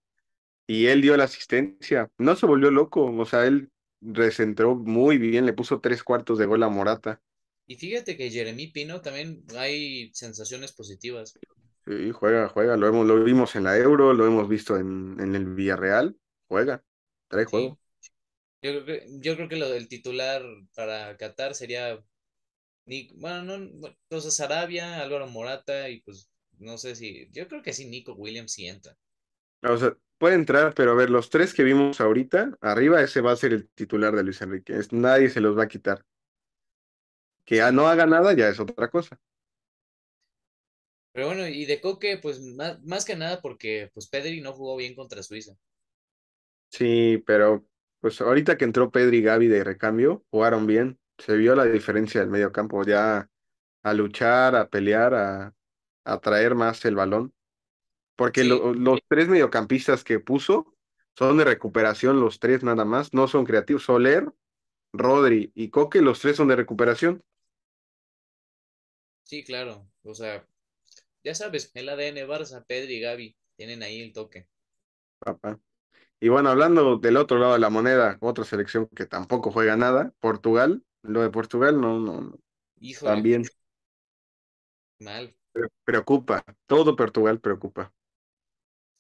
y 0.68 0.88
él 0.88 1.02
dio 1.02 1.18
la 1.18 1.26
asistencia. 1.26 2.12
No 2.18 2.36
se 2.36 2.46
volvió 2.48 2.72
loco, 2.72 3.06
o 3.06 3.26
sea, 3.26 3.46
él 3.48 3.72
recentró 4.02 4.76
muy 4.76 5.18
bien, 5.20 5.46
le 5.46 5.54
puso 5.54 5.82
tres 5.82 6.04
cuartos 6.04 6.40
de 6.40 6.46
gol 6.48 6.64
a 6.64 6.70
Morata. 6.70 7.22
Y 7.68 7.76
fíjate 7.76 8.16
que 8.16 8.32
Jeremy 8.32 8.68
Pino 8.68 9.02
también 9.02 9.44
hay 9.58 10.10
sensaciones 10.14 10.72
positivas. 10.72 11.38
Sí, 11.86 12.12
juega, 12.12 12.48
juega, 12.50 12.78
lo 12.78 12.88
hemos, 12.88 13.06
lo 13.06 13.24
vimos 13.24 13.56
en 13.56 13.66
la 13.66 13.78
Euro, 13.78 14.14
lo 14.14 14.26
hemos 14.26 14.48
visto 14.48 14.78
en, 14.78 15.18
en 15.20 15.36
el 15.36 15.46
Villarreal, 15.54 16.18
juega, 16.48 16.82
trae 17.28 17.46
Sí, 17.46 17.46
juego. 17.46 17.80
yo 18.62 18.72
creo 18.84 18.86
que, 18.86 19.08
yo 19.22 19.36
creo 19.38 19.50
que 19.50 19.56
lo 19.58 19.70
del 19.70 19.88
titular 19.90 20.44
para 20.76 21.18
Qatar 21.18 21.56
sería 21.56 22.00
Nico, 22.86 23.16
bueno, 23.18 23.44
no, 23.44 23.88
entonces 23.88 24.36
Sarabia, 24.36 25.02
Álvaro 25.02 25.28
Morata 25.28 25.90
y 25.90 26.02
pues 26.02 26.30
no 26.60 26.78
sé 26.78 26.96
si, 26.96 27.30
yo 27.32 27.48
creo 27.48 27.62
que 27.62 27.74
sí, 27.74 27.86
Nico 27.86 28.14
Williams 28.14 28.54
sí 28.54 28.68
entra. 28.68 28.98
O 29.64 29.78
sea, 29.78 29.98
puede 30.18 30.36
entrar, 30.36 30.74
pero 30.76 30.92
a 30.92 30.96
ver, 30.96 31.10
los 31.10 31.30
tres 31.30 31.54
que 31.54 31.64
vimos 31.64 32.00
ahorita, 32.02 32.58
arriba 32.62 33.02
ese 33.02 33.22
va 33.22 33.32
a 33.32 33.36
ser 33.36 33.54
el 33.54 33.70
titular 33.70 34.16
de 34.16 34.24
Luis 34.24 34.42
Enrique, 34.42 34.78
es, 34.78 34.92
nadie 34.94 35.30
se 35.30 35.42
los 35.42 35.58
va 35.58 35.64
a 35.64 35.68
quitar. 35.68 36.06
Que 37.46 37.62
Sí, 37.62 37.72
no 37.72 37.88
haga 37.88 38.06
nada 38.06 38.34
ya 38.34 38.50
es 38.50 38.60
otra 38.60 38.90
cosa. 38.90 39.18
pero 41.12 41.28
bueno, 41.28 41.48
y 41.48 41.66
de 41.66 41.80
Coque, 41.82 42.18
pues 42.18 42.40
más, 42.42 42.82
más 42.84 43.06
que 43.06 43.16
nada 43.16 43.42
porque 43.42 43.90
pues 43.94 44.08
Pedri 44.10 44.42
no 44.42 44.54
jugó 44.54 44.76
bien 44.78 44.96
contra 44.96 45.24
Suiza. 45.24 45.54
Sí, 46.70 47.24
pero 47.26 47.66
pues 48.00 48.20
ahorita 48.22 48.58
que 48.58 48.66
entró 48.66 48.92
Pedri 48.92 49.18
y 49.20 49.22
Gavi 49.22 49.48
de 49.48 49.64
recambio, 49.64 50.26
jugaron 50.32 50.68
bien. 50.68 51.00
Se 51.18 51.36
vio 51.38 51.56
la 51.56 51.66
diferencia 51.66 52.22
del 52.22 52.30
medio 52.30 52.52
campo, 52.52 52.84
ya 52.84 53.30
a 53.84 53.94
luchar, 53.94 54.56
a 54.56 54.70
pelear, 54.70 55.14
a, 55.16 55.56
a 56.06 56.20
traer 56.22 56.56
más 56.56 56.84
el 56.86 56.96
balón. 56.96 57.34
Porque 58.18 58.44
Sí, 58.44 58.46
lo- 58.46 58.74
los 58.76 59.02
tres 59.10 59.28
mediocampistas 59.30 60.04
que 60.04 60.20
puso 60.20 60.76
son 61.18 61.38
de 61.38 61.46
recuperación, 61.46 62.20
los 62.22 62.40
tres 62.40 62.64
nada 62.64 62.86
más, 62.86 63.14
no 63.14 63.28
son 63.28 63.46
creativos. 63.46 63.84
Soler, 63.86 64.34
Rodri 64.94 65.52
y 65.56 65.70
Coque, 65.70 66.02
los 66.02 66.20
tres 66.22 66.38
son 66.38 66.50
de 66.50 66.58
recuperación. 66.58 67.24
sí, 69.24 69.44
claro, 69.44 69.90
o 70.04 70.14
sea, 70.14 70.48
ya 71.24 71.36
sabes, 71.36 71.72
el 71.76 71.90
ADN 71.90 72.26
Barça, 72.28 72.66
Pedri 72.68 72.96
y 72.98 73.02
Gavi 73.02 73.38
tienen 73.58 73.84
ahí 73.84 74.02
el 74.02 74.14
toque. 74.14 74.48
Papá. 75.20 75.60
Y 76.22 76.30
bueno, 76.30 76.50
hablando 76.50 76.98
del 76.98 77.18
otro 77.18 77.40
lado 77.40 77.54
de 77.54 77.60
la 77.60 77.70
moneda, 77.70 78.18
otra 78.22 78.44
selección 78.46 78.88
que 78.96 79.06
tampoco 79.08 79.52
juega 79.52 79.78
nada, 79.78 80.14
Portugal. 80.20 80.84
Lo 81.04 81.22
de 81.22 81.30
Portugal 81.30 81.80
no, 81.80 82.00
no, 82.00 82.22
no, 82.22 82.40
Híjole, 82.80 83.28
también 83.28 83.46
mal. 85.00 85.34
pre- 85.52 85.70
preocupa. 85.84 86.44
Todo 86.68 86.96
Portugal 86.96 87.40
preocupa. 87.40 87.92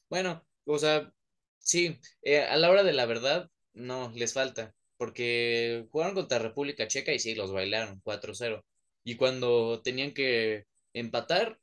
Bueno, 0.09 0.43
o 0.65 0.77
sea, 0.79 1.11
sí, 1.57 1.99
eh, 2.21 2.41
a 2.43 2.57
la 2.57 2.69
hora 2.69 2.83
de 2.83 2.93
la 2.93 3.05
verdad, 3.05 3.49
no, 3.73 4.11
les 4.15 4.33
falta, 4.33 4.73
porque 4.97 5.87
jugaron 5.91 6.15
contra 6.15 6.39
República 6.39 6.87
Checa 6.87 7.13
y 7.13 7.19
sí, 7.19 7.35
los 7.35 7.51
bailaron 7.51 7.99
cuatro 8.03 8.33
cero 8.35 8.63
Y 9.03 9.15
cuando 9.17 9.81
tenían 9.81 10.13
que 10.13 10.65
empatar, 10.93 11.59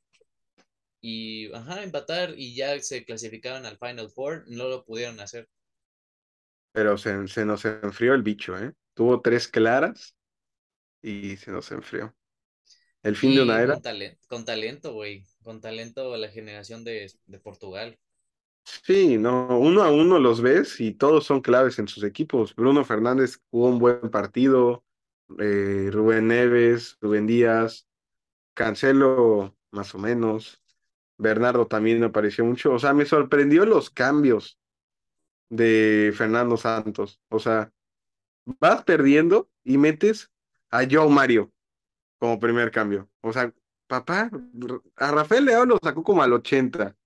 y, 1.03 1.53
ajá, 1.55 1.83
empatar 1.83 2.35
y 2.39 2.55
ya 2.55 2.79
se 2.81 3.05
clasificaban 3.05 3.67
al 3.67 3.79
Final 3.79 4.11
Four, 4.11 4.45
no 4.49 4.69
lo 4.69 4.85
pudieron 4.85 5.21
hacer. 5.21 5.49
Pero 6.73 6.99
se, 6.99 7.27
se 7.29 7.45
nos 7.45 7.65
enfrió 7.65 8.15
el 8.15 8.23
bicho, 8.23 8.57
¿eh? 8.59 8.75
Tuvo 8.95 9.21
tres 9.21 9.49
claras 9.49 10.17
y 11.03 11.37
se 11.37 11.51
nos 11.53 11.71
enfrió. 11.73 12.15
El 13.03 13.17
fin 13.17 13.35
de 13.35 13.43
una 13.43 13.63
era. 13.63 13.75
con 13.75 13.83
talento, 13.83 14.21
con 14.29 14.45
talento, 14.45 14.93
güey, 14.95 15.25
con 15.43 15.61
talento 15.61 16.17
la 16.17 16.29
generación 16.29 16.85
de, 16.85 17.13
de 17.27 17.39
Portugal. 17.41 17.99
Sí, 18.65 19.19
no, 19.19 19.59
uno 19.59 19.83
a 19.83 19.91
uno 19.91 20.19
los 20.19 20.41
ves 20.43 20.81
y 20.81 20.93
todos 20.93 21.25
son 21.25 21.41
claves 21.41 21.79
en 21.79 21.89
sus 21.89 22.05
equipos. 22.05 22.55
Bruno 22.55 22.85
Fernández 22.85 23.39
jugó 23.51 23.69
un 23.69 23.79
buen 23.79 24.11
partido, 24.11 24.85
eh, 25.39 25.89
Rubén 25.93 26.29
Neves, 26.29 26.97
Rubén 27.01 27.27
Díaz, 27.27 27.87
Cancelo 28.55 29.57
más 29.73 29.95
o 29.95 29.99
menos, 29.99 30.63
Bernardo 31.19 31.67
también 31.69 32.01
me 32.01 32.11
pareció 32.11 32.45
mucho. 32.45 32.73
O 32.75 32.79
sea, 32.79 32.95
me 32.95 33.07
sorprendió 33.07 33.67
los 33.67 33.91
cambios 33.91 34.59
de 35.51 36.13
Fernando 36.17 36.57
Santos. 36.57 37.21
O 37.31 37.39
sea, 37.39 37.73
vas 38.61 38.85
perdiendo 38.85 39.51
y 39.65 39.79
metes 39.79 40.31
a 40.71 40.87
Joe 40.91 41.09
Mario 41.09 41.53
como 42.19 42.39
primer 42.39 42.71
cambio. 42.71 43.09
O 43.23 43.33
sea, 43.33 43.53
papá, 43.87 44.31
a 44.97 45.11
Rafael 45.11 45.45
Leao 45.45 45.65
lo 45.67 45.79
sacó 45.83 46.03
como 46.03 46.23
al 46.23 46.33
80. 46.33 46.97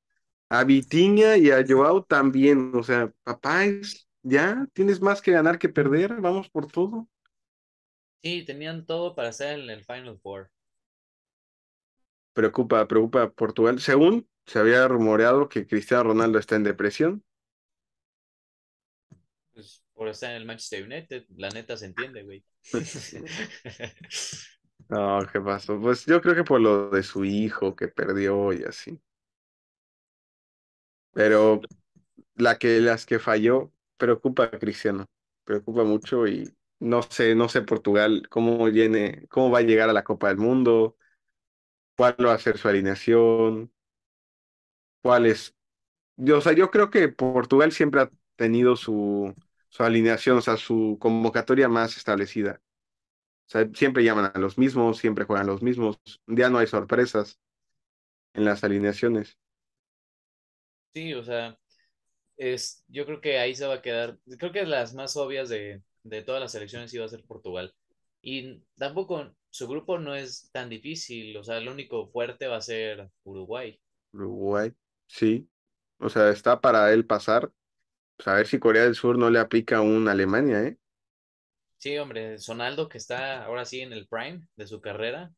A 0.51 0.65
Vitinha 0.65 1.37
y 1.37 1.51
a 1.51 1.65
Joao 1.67 2.05
también. 2.05 2.73
O 2.75 2.83
sea, 2.83 3.13
papá, 3.23 3.65
es, 3.65 4.07
ya 4.23 4.67
tienes 4.73 5.01
más 5.01 5.23
que 5.23 5.33
ganar 5.33 5.59
que 5.59 5.69
perder. 5.69 6.21
Vamos 6.21 6.51
por 6.51 6.67
todo. 6.67 7.09
Sí, 8.23 8.45
tenían 8.45 8.87
todo 8.87 9.15
para 9.15 9.29
estar 9.31 9.59
en 9.59 9.71
el 9.71 9.85
Final 9.85 10.19
Four. 10.19 10.51
Preocupa, 12.33 12.87
preocupa 12.89 13.31
Portugal. 13.31 13.81
Según 13.81 14.29
se 14.47 14.59
había 14.59 14.89
rumoreado 14.89 15.49
que 15.49 15.67
Cristiano 15.67 16.05
Ronaldo 16.05 16.39
está 16.39 16.57
en 16.57 16.65
depresión. 16.65 17.25
Por 19.95 20.09
estar 20.09 20.31
en 20.31 20.37
el 20.37 20.45
Manchester 20.47 20.85
United, 20.85 21.25
la 21.37 21.51
neta 21.51 21.77
se 21.77 21.87
entiende, 21.87 22.23
güey. 22.23 22.45
No, 24.89 25.21
¿qué 25.33 25.41
pasó? 25.41 25.81
Pues 25.81 26.05
yo 26.05 26.21
creo 26.21 26.35
que 26.35 26.45
por 26.45 26.61
lo 26.61 26.91
de 26.91 27.03
su 27.03 27.25
hijo 27.25 27.75
que 27.75 27.89
perdió 27.89 28.53
y 28.53 28.65
así. 28.65 29.01
Pero 31.13 31.61
la 32.37 32.59
que, 32.59 32.81
las 32.81 33.07
que 33.07 33.19
falló 33.19 33.73
preocupa 33.97 34.45
a 34.45 34.51
Cristiano, 34.59 35.07
preocupa 35.45 35.85
mucho 35.85 36.27
y 36.27 36.53
no 36.81 37.03
sé, 37.03 37.35
no 37.35 37.49
sé 37.49 37.63
Portugal 37.63 38.29
cómo 38.29 38.65
viene, 38.67 39.27
cómo 39.29 39.51
va 39.51 39.61
a 39.61 39.63
llegar 39.63 39.89
a 39.89 39.93
la 39.95 40.05
Copa 40.05 40.29
del 40.29 40.39
Mundo, 40.39 40.97
cuál 41.97 42.17
va 42.25 42.35
a 42.35 42.39
ser 42.39 42.59
su 42.59 42.69
alineación, 42.69 43.73
cuál 45.03 45.27
es. 45.27 45.55
Yo, 46.17 46.39
o 46.39 46.41
sea, 46.41 46.53
yo 46.53 46.71
creo 46.71 46.91
que 46.91 47.09
Portugal 47.09 47.73
siempre 47.73 48.03
ha 48.03 48.11
tenido 48.37 48.77
su, 48.77 49.35
su 49.75 49.85
alineación, 49.85 50.39
o 50.39 50.43
sea, 50.43 50.59
su 50.59 50.99
convocatoria 51.01 51.69
más 51.69 51.99
establecida. 51.99 52.63
O 53.49 53.51
sea, 53.53 53.69
siempre 53.75 54.05
llaman 54.05 54.33
a 54.35 54.39
los 54.41 54.59
mismos, 54.59 54.99
siempre 54.99 55.27
juegan 55.27 55.49
los 55.49 55.63
mismos. 55.63 56.01
Ya 56.27 56.51
no 56.51 56.59
hay 56.59 56.67
sorpresas 56.69 57.41
en 58.35 58.45
las 58.47 58.65
alineaciones. 58.65 59.39
Sí, 60.95 61.13
o 61.15 61.25
sea, 61.25 61.59
es, 62.37 62.85
yo 62.89 63.07
creo 63.07 63.21
que 63.21 63.39
ahí 63.39 63.55
se 63.57 63.67
va 63.67 63.75
a 63.77 63.83
quedar. 63.83 64.19
Creo 64.39 64.53
que 64.53 64.65
las 64.67 64.95
más 64.95 65.17
obvias 65.17 65.49
de, 65.51 65.83
de 66.05 66.23
todas 66.23 66.41
las 66.41 66.53
selecciones 66.53 66.95
iba 66.95 67.05
a 67.07 67.09
ser 67.09 67.25
Portugal. 67.27 67.75
Y 68.23 68.63
tampoco 68.77 69.35
su 69.51 69.69
grupo 69.69 69.99
no 69.99 70.15
es 70.15 70.51
tan 70.53 70.71
difícil. 70.71 71.37
O 71.37 71.45
sea, 71.45 71.59
el 71.59 71.69
único 71.69 72.09
fuerte 72.09 72.47
va 72.49 72.59
a 72.59 72.63
ser 72.63 73.11
Uruguay. 73.25 73.81
Uruguay, 74.13 74.73
sí. 75.07 75.49
O 75.99 76.09
sea, 76.09 76.31
está 76.31 76.61
para 76.61 76.93
él 76.93 77.07
pasar. 77.07 77.51
Pues 78.17 78.27
a 78.29 78.35
ver 78.35 78.47
si 78.49 78.59
Corea 78.59 78.83
del 78.85 78.97
Sur 78.97 79.17
no 79.19 79.31
le 79.31 79.39
aplica 79.39 79.81
un 79.81 80.09
Alemania, 80.09 80.63
¿eh? 80.65 80.79
Sí, 81.79 81.97
hombre, 81.99 82.39
Sonaldo 82.39 82.89
que 82.89 82.99
está 82.99 83.45
ahora 83.45 83.65
sí 83.65 83.81
en 83.81 83.93
el 83.93 84.09
prime 84.09 84.41
de 84.57 84.67
su 84.67 84.81
carrera. 84.81 85.33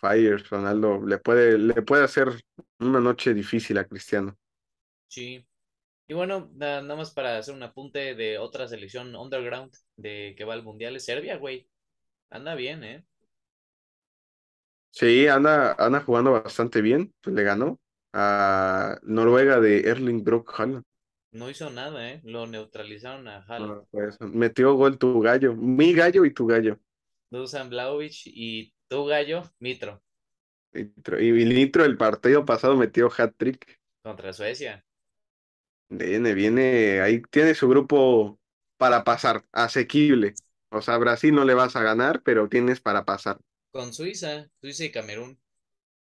Fire, 0.00 0.38
Ronaldo, 0.48 1.04
le 1.04 1.18
puede, 1.18 1.58
le 1.58 1.82
puede 1.82 2.04
hacer 2.04 2.28
una 2.78 3.00
noche 3.00 3.34
difícil 3.34 3.78
a 3.78 3.84
Cristiano. 3.86 4.36
Sí. 5.08 5.46
Y 6.08 6.14
bueno, 6.14 6.50
na- 6.56 6.82
nada 6.82 6.96
más 6.96 7.12
para 7.12 7.38
hacer 7.38 7.54
un 7.54 7.62
apunte 7.64 8.14
de 8.14 8.38
otra 8.38 8.68
selección 8.68 9.16
underground 9.16 9.74
de 9.96 10.34
que 10.36 10.44
va 10.44 10.54
al 10.54 10.64
mundial 10.64 10.96
es 10.96 11.04
Serbia, 11.06 11.36
güey. 11.38 11.68
Anda 12.30 12.54
bien, 12.56 12.84
¿eh? 12.84 13.06
Sí, 14.90 15.28
anda, 15.28 15.72
anda 15.78 16.00
jugando 16.00 16.32
bastante 16.32 16.80
bien. 16.80 17.12
Pues 17.22 17.34
le 17.36 17.42
ganó 17.42 17.78
a 18.12 18.98
Noruega 19.02 19.60
de 19.60 19.80
Erling 19.88 20.24
Brock 20.24 20.54
Haaland. 20.58 20.84
No 21.30 21.48
hizo 21.48 21.70
nada, 21.70 22.10
¿eh? 22.10 22.20
Lo 22.24 22.48
neutralizaron 22.48 23.28
a 23.28 23.38
Haaland. 23.38 23.78
Pues, 23.90 24.20
metió 24.20 24.74
gol 24.74 24.98
tu 24.98 25.20
gallo, 25.20 25.54
mi 25.54 25.92
gallo 25.94 26.24
y 26.24 26.32
tu 26.32 26.46
gallo. 26.46 26.78
Dusan 27.30 27.68
Vlahovic 27.70 28.22
y 28.26 28.74
tu 28.88 29.04
gallo, 29.06 29.44
Mitro, 29.60 30.02
Y, 30.72 30.84
tro- 31.02 31.20
y 31.20 31.44
Nitro 31.44 31.84
el 31.84 31.96
partido 31.96 32.44
pasado 32.44 32.76
metió 32.76 33.10
hat-trick. 33.16 33.80
contra 34.02 34.32
Suecia. 34.32 34.82
Viene, 35.88 36.34
viene, 36.34 37.00
ahí 37.00 37.22
tiene 37.30 37.54
su 37.54 37.68
grupo 37.68 38.38
para 38.76 39.04
pasar, 39.04 39.44
asequible. 39.52 40.38
O 40.70 40.82
sea, 40.82 40.98
Brasil 40.98 41.34
no 41.34 41.44
le 41.44 41.54
vas 41.54 41.76
a 41.76 41.82
ganar, 41.82 42.22
pero 42.22 42.48
tienes 42.48 42.80
para 42.80 43.04
pasar. 43.04 43.38
Con 43.70 43.94
Suiza, 43.94 44.50
Suiza 44.60 44.84
y 44.86 44.90
Camerún. 44.90 45.38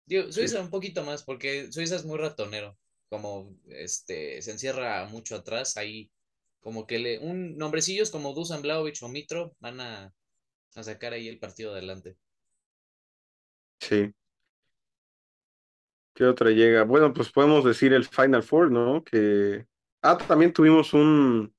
Digo, 0.06 0.32
Sí, 0.38 0.46
Suiza 0.48 0.60
un 0.60 0.70
poquito 0.70 1.04
más, 1.04 1.24
porque 1.24 1.72
Suiza 1.72 1.96
es 1.96 2.04
muy 2.06 2.18
ratonero. 2.18 2.78
Como 3.12 3.56
este 3.68 4.42
se 4.42 4.52
encierra 4.52 5.06
mucho 5.06 5.36
atrás, 5.36 5.76
ahí 5.76 6.10
como 6.60 6.86
que 6.86 6.98
le, 6.98 7.18
un 7.20 7.56
nombrecillos 7.58 8.10
como 8.10 8.34
Dusan 8.34 8.62
Vlahovic 8.62 9.02
o 9.02 9.08
Mitro 9.08 9.54
van 9.60 9.80
a, 9.80 10.14
a 10.76 10.82
sacar 10.82 11.12
ahí 11.14 11.28
el 11.28 11.38
partido 11.38 11.72
adelante. 11.72 12.16
sí. 13.80 14.12
¿Qué 16.14 16.24
otra 16.24 16.50
llega? 16.50 16.84
Bueno, 16.84 17.12
pues 17.12 17.30
podemos 17.32 17.64
decir 17.64 17.92
el 17.92 18.04
Final 18.06 18.42
Four, 18.42 18.70
¿no? 18.70 19.02
Que. 19.04 19.66
Ah, 20.02 20.18
también 20.18 20.52
tuvimos 20.52 20.92
un 20.94 21.54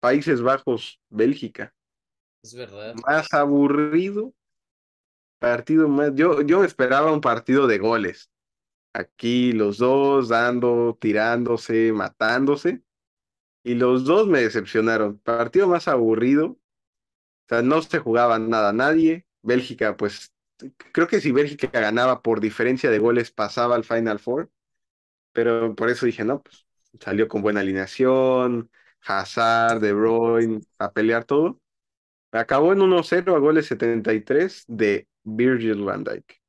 Países 0.00 0.42
Bajos, 0.42 1.00
Bélgica. 1.08 1.74
Es 2.42 2.54
verdad. 2.54 3.00
Más 3.06 3.32
aburrido, 3.34 4.34
partido 5.38 5.88
más. 5.88 6.12
Yo, 6.14 6.42
yo 6.42 6.64
esperaba 6.64 7.12
un 7.12 7.20
partido 7.20 7.66
de 7.66 7.78
goles. 7.78 8.29
Aquí 8.92 9.52
los 9.52 9.78
dos 9.78 10.28
dando, 10.28 10.96
tirándose, 11.00 11.92
matándose. 11.92 12.82
Y 13.64 13.74
los 13.74 14.04
dos 14.04 14.28
me 14.28 14.40
decepcionaron. 14.42 15.18
Partido 15.18 15.68
más 15.68 15.88
aburrido. 15.88 16.46
O 16.48 16.58
sea, 17.48 17.62
no 17.62 17.82
se 17.82 17.98
jugaba 17.98 18.38
nada 18.38 18.70
a 18.70 18.72
nadie. 18.72 19.26
Bélgica, 19.42 19.96
pues, 19.96 20.32
creo 20.92 21.08
que 21.08 21.20
si 21.20 21.32
Bélgica 21.32 21.68
ganaba 21.72 22.22
por 22.22 22.40
diferencia 22.40 22.90
de 22.90 22.98
goles, 22.98 23.30
pasaba 23.32 23.76
al 23.76 23.84
Final 23.84 24.18
Four. 24.20 24.50
Pero 25.32 25.74
por 25.76 25.90
eso 25.90 26.06
dije, 26.06 26.24
no, 26.24 26.42
pues 26.42 26.66
salió 27.00 27.28
con 27.28 27.42
buena 27.42 27.60
alineación. 27.60 28.70
Hazard, 29.02 29.80
De 29.80 29.92
Bruyne, 29.92 30.60
a 30.78 30.92
pelear 30.92 31.24
todo. 31.24 31.60
Acabó 32.32 32.72
en 32.72 32.80
1-0 32.80 33.34
a 33.36 33.38
goles 33.38 33.66
73 33.66 34.64
de 34.68 35.08
Virgil 35.24 35.84
van 35.84 36.04
Dijk. 36.04 36.39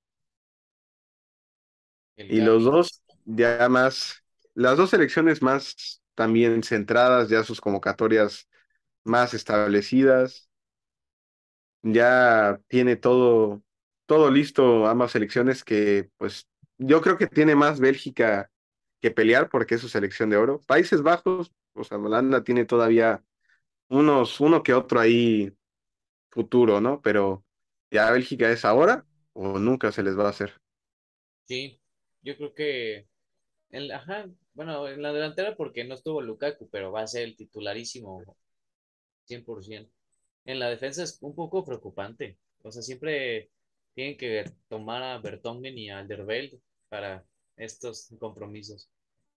El 2.22 2.36
Y 2.36 2.42
los 2.42 2.64
dos 2.64 3.04
ya 3.26 3.68
más, 3.70 4.24
las 4.54 4.78
dos 4.78 4.90
selecciones 4.92 5.42
más 5.42 6.02
también 6.16 6.64
centradas, 6.64 7.30
ya 7.30 7.44
sus 7.44 7.62
convocatorias 7.62 8.48
más 9.06 9.34
establecidas, 9.34 10.50
ya 11.84 12.60
tiene 12.68 12.96
todo, 12.96 13.64
todo 14.06 14.30
listo 14.32 14.88
ambas 14.88 15.12
selecciones 15.12 15.64
que 15.64 16.10
pues 16.18 16.48
yo 16.78 17.02
creo 17.02 17.18
que 17.18 17.28
tiene 17.28 17.56
más 17.56 17.80
Bélgica 17.80 18.50
que 19.02 19.12
pelear 19.12 19.50
porque 19.50 19.76
es 19.76 19.82
su 19.82 19.90
selección 19.90 20.30
de 20.30 20.38
oro. 20.38 20.62
Países 20.68 21.02
Bajos, 21.02 21.52
o 21.74 21.84
sea, 21.84 21.98
Holanda 21.98 22.44
tiene 22.44 22.66
todavía 22.66 23.24
unos, 23.90 24.40
uno 24.42 24.64
que 24.64 24.74
otro 24.74 25.00
ahí 25.00 25.54
futuro, 26.32 26.82
¿no? 26.82 27.02
Pero 27.02 27.46
ya 27.92 28.12
Bélgica 28.12 28.52
es 28.52 28.66
ahora 28.66 29.06
o 29.34 29.60
nunca 29.60 29.92
se 29.92 30.04
les 30.04 30.18
va 30.18 30.28
a 30.28 30.30
hacer. 30.32 30.62
Sí, 31.48 31.81
yo 32.22 32.38
creo 32.38 32.54
que 32.54 33.08
en 33.72 33.88
la- 33.90 33.98
ajá, 33.98 34.30
bueno, 34.54 34.88
en 34.90 35.02
la 35.02 35.14
delantera 35.14 35.56
porque 35.56 35.84
no 35.86 35.96
estuvo 35.96 36.22
Lukaku, 36.22 36.70
pero 36.72 36.92
va 36.92 37.02
a 37.04 37.08
ser 37.08 37.24
el 37.24 37.36
titularísimo 37.38 38.24
100%. 39.26 39.92
En 40.46 40.60
la 40.60 40.70
defensa 40.70 41.04
es 41.04 41.18
un 41.22 41.36
poco 41.36 41.64
preocupante. 41.66 42.38
O 42.64 42.72
sea, 42.72 42.82
siempre 42.82 43.52
tienen 43.96 44.18
que 44.18 44.46
tomar 44.70 45.04
a 45.04 45.20
Vertonghen 45.20 45.78
y 45.78 45.90
a 45.90 46.00
Alderweireld 46.00 46.62
para 46.90 47.26
estos 47.58 48.10
compromisos. 48.20 48.90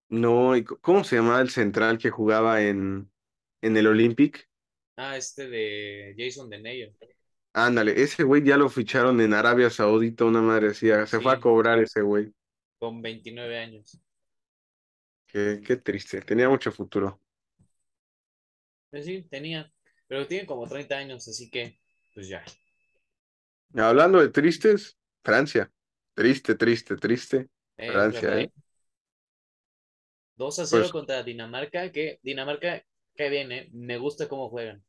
No, 0.08 0.56
¿y 0.56 0.64
cómo 0.64 1.02
se 1.04 1.16
llamaba 1.16 1.40
el 1.40 1.50
central 1.50 1.98
que 1.98 2.10
jugaba 2.10 2.62
en, 2.62 3.10
en 3.62 3.76
el 3.76 3.86
Olympic? 3.86 4.48
Ah, 4.96 5.16
este 5.16 5.48
de 5.48 6.14
Jason 6.18 6.48
Denayer. 6.50 6.92
Ándale, 7.52 8.00
ese 8.02 8.22
güey 8.24 8.42
ya 8.44 8.56
lo 8.56 8.68
ficharon 8.68 9.20
en 9.20 9.32
Arabia 9.32 9.70
Saudita, 9.70 10.24
una 10.24 10.40
madre 10.42 10.68
decía, 10.68 11.06
se 11.06 11.20
fue 11.20 11.32
a 11.34 11.40
cobrar 11.40 11.78
ese 11.78 12.02
güey. 12.02 12.32
Con 12.78 13.02
29 13.02 13.58
años. 13.58 13.98
Qué, 15.26 15.60
qué 15.64 15.76
triste, 15.76 16.22
tenía 16.22 16.48
mucho 16.48 16.72
futuro. 16.72 17.20
Pues 18.90 19.04
sí, 19.04 19.22
tenía, 19.24 19.70
pero 20.06 20.26
tiene 20.26 20.46
como 20.46 20.66
30 20.66 20.96
años, 20.96 21.28
así 21.28 21.50
que, 21.50 21.78
pues 22.14 22.28
ya. 22.28 22.42
Hablando 23.76 24.20
de 24.20 24.28
tristes, 24.30 24.96
Francia. 25.22 25.70
Triste, 26.14 26.54
triste, 26.54 26.96
triste. 26.96 27.48
Es 27.76 27.86
Francia. 27.86 28.38
¿eh? 28.40 28.50
2 30.40 30.60
a 30.60 30.66
0 30.66 30.86
Pues 30.86 30.92
contra 30.92 31.24
Dinamarca, 31.24 31.90
que 31.90 32.20
Dinamarca, 32.22 32.84
que 33.16 33.28
viene, 33.30 33.68
me 33.72 33.98
gusta 33.98 34.28
cómo 34.28 34.48
juegan. 34.48 34.84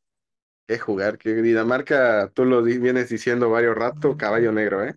qué 0.66 0.78
jugar, 0.78 1.18
que 1.18 1.34
Dinamarca, 1.42 2.30
tú 2.34 2.44
lo 2.44 2.62
di- 2.62 2.78
vienes 2.78 3.08
diciendo 3.08 3.50
varios 3.50 3.76
rato, 3.76 4.16
caballo 4.16 4.52
negro, 4.52 4.84
¿eh? 4.84 4.96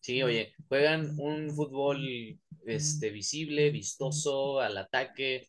Sí, 0.00 0.22
oye, 0.22 0.54
juegan 0.68 1.18
un 1.18 1.50
fútbol 1.50 2.38
este, 2.66 3.10
visible, 3.10 3.70
vistoso, 3.70 4.60
al 4.60 4.78
ataque. 4.78 5.48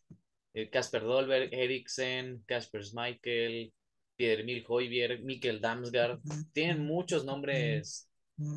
Eh, 0.52 0.68
Kasper 0.68 1.02
Dolberg, 1.02 1.54
Eriksen, 1.54 2.42
Kasper 2.46 2.84
Schmeichel, 2.84 3.72
Pierre-Emil 4.16 4.64
Højbjerg, 4.66 5.22
Mikkel 5.22 5.60
Damsgaard. 5.60 6.20
Tienen 6.52 6.84
muchos 6.84 7.24
nombres 7.24 8.08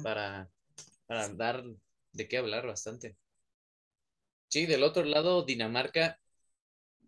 para, 0.02 0.50
para 1.06 1.30
dar 1.30 1.64
de 2.12 2.28
qué 2.28 2.38
hablar 2.38 2.66
bastante. 2.66 3.16
Sí, 4.48 4.66
del 4.66 4.84
otro 4.84 5.04
lado, 5.04 5.44
Dinamarca, 5.44 6.20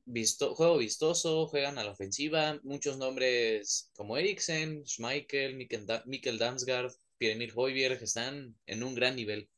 visto, 0.06 0.56
juego 0.56 0.78
vistoso, 0.78 1.48
juegan 1.48 1.78
a 1.78 1.84
la 1.84 1.92
ofensiva, 1.92 2.60
muchos 2.64 2.98
nombres 2.98 3.92
como 3.96 4.18
Eriksen, 4.18 4.86
Schmeichel, 4.86 5.56
Mikkel, 5.56 5.86
Mikkel 6.06 6.38
Damsgaard, 6.38 6.92
Pierre-Emil 7.18 7.52
Højbjerg, 7.52 8.02
están 8.02 8.56
en 8.66 8.84
un 8.84 8.96
gran 8.96 9.16
nivel. 9.16 9.50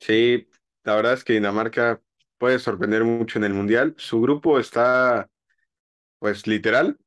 Sí, 0.00 0.48
la 0.84 0.96
verdad 0.96 1.14
es 1.14 1.24
que 1.24 1.32
Dinamarca 1.32 2.02
puede 2.38 2.58
sorprender 2.58 3.04
mucho 3.04 3.38
en 3.38 3.44
el 3.44 3.54
Mundial. 3.54 3.94
Su 3.98 4.20
grupo 4.20 4.58
está, 4.58 5.28
pues 6.18 6.46
literal, 6.46 6.98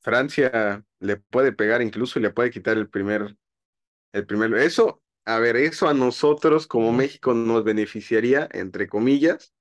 Francia 0.00 0.84
le 1.00 1.16
puede 1.16 1.52
pegar 1.52 1.82
incluso 1.82 2.18
y 2.18 2.22
le 2.22 2.30
puede 2.30 2.50
quitar 2.50 2.76
el 2.76 2.88
primer, 2.88 3.36
el 4.12 4.26
primer. 4.26 4.54
Eso, 4.54 5.02
a 5.24 5.38
ver, 5.38 5.56
eso 5.56 5.88
a 5.88 5.94
nosotros 5.94 6.66
como 6.66 6.92
México 6.92 7.34
nos 7.34 7.64
beneficiaría, 7.64 8.48
entre 8.52 8.86
comillas, 8.86 9.54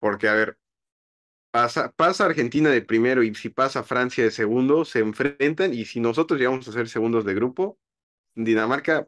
porque, 0.00 0.28
a 0.28 0.34
ver, 0.34 0.58
pasa, 1.52 1.92
pasa 1.92 2.24
Argentina 2.24 2.70
de 2.70 2.82
primero 2.82 3.22
y 3.22 3.32
si 3.36 3.50
pasa 3.50 3.84
Francia 3.84 4.24
de 4.24 4.32
segundo, 4.32 4.84
se 4.84 4.98
enfrentan 4.98 5.72
y 5.72 5.84
si 5.84 6.00
nosotros 6.00 6.40
llegamos 6.40 6.66
a 6.66 6.72
ser 6.72 6.88
segundos 6.88 7.24
de 7.24 7.34
grupo, 7.34 7.78
Dinamarca, 8.34 9.06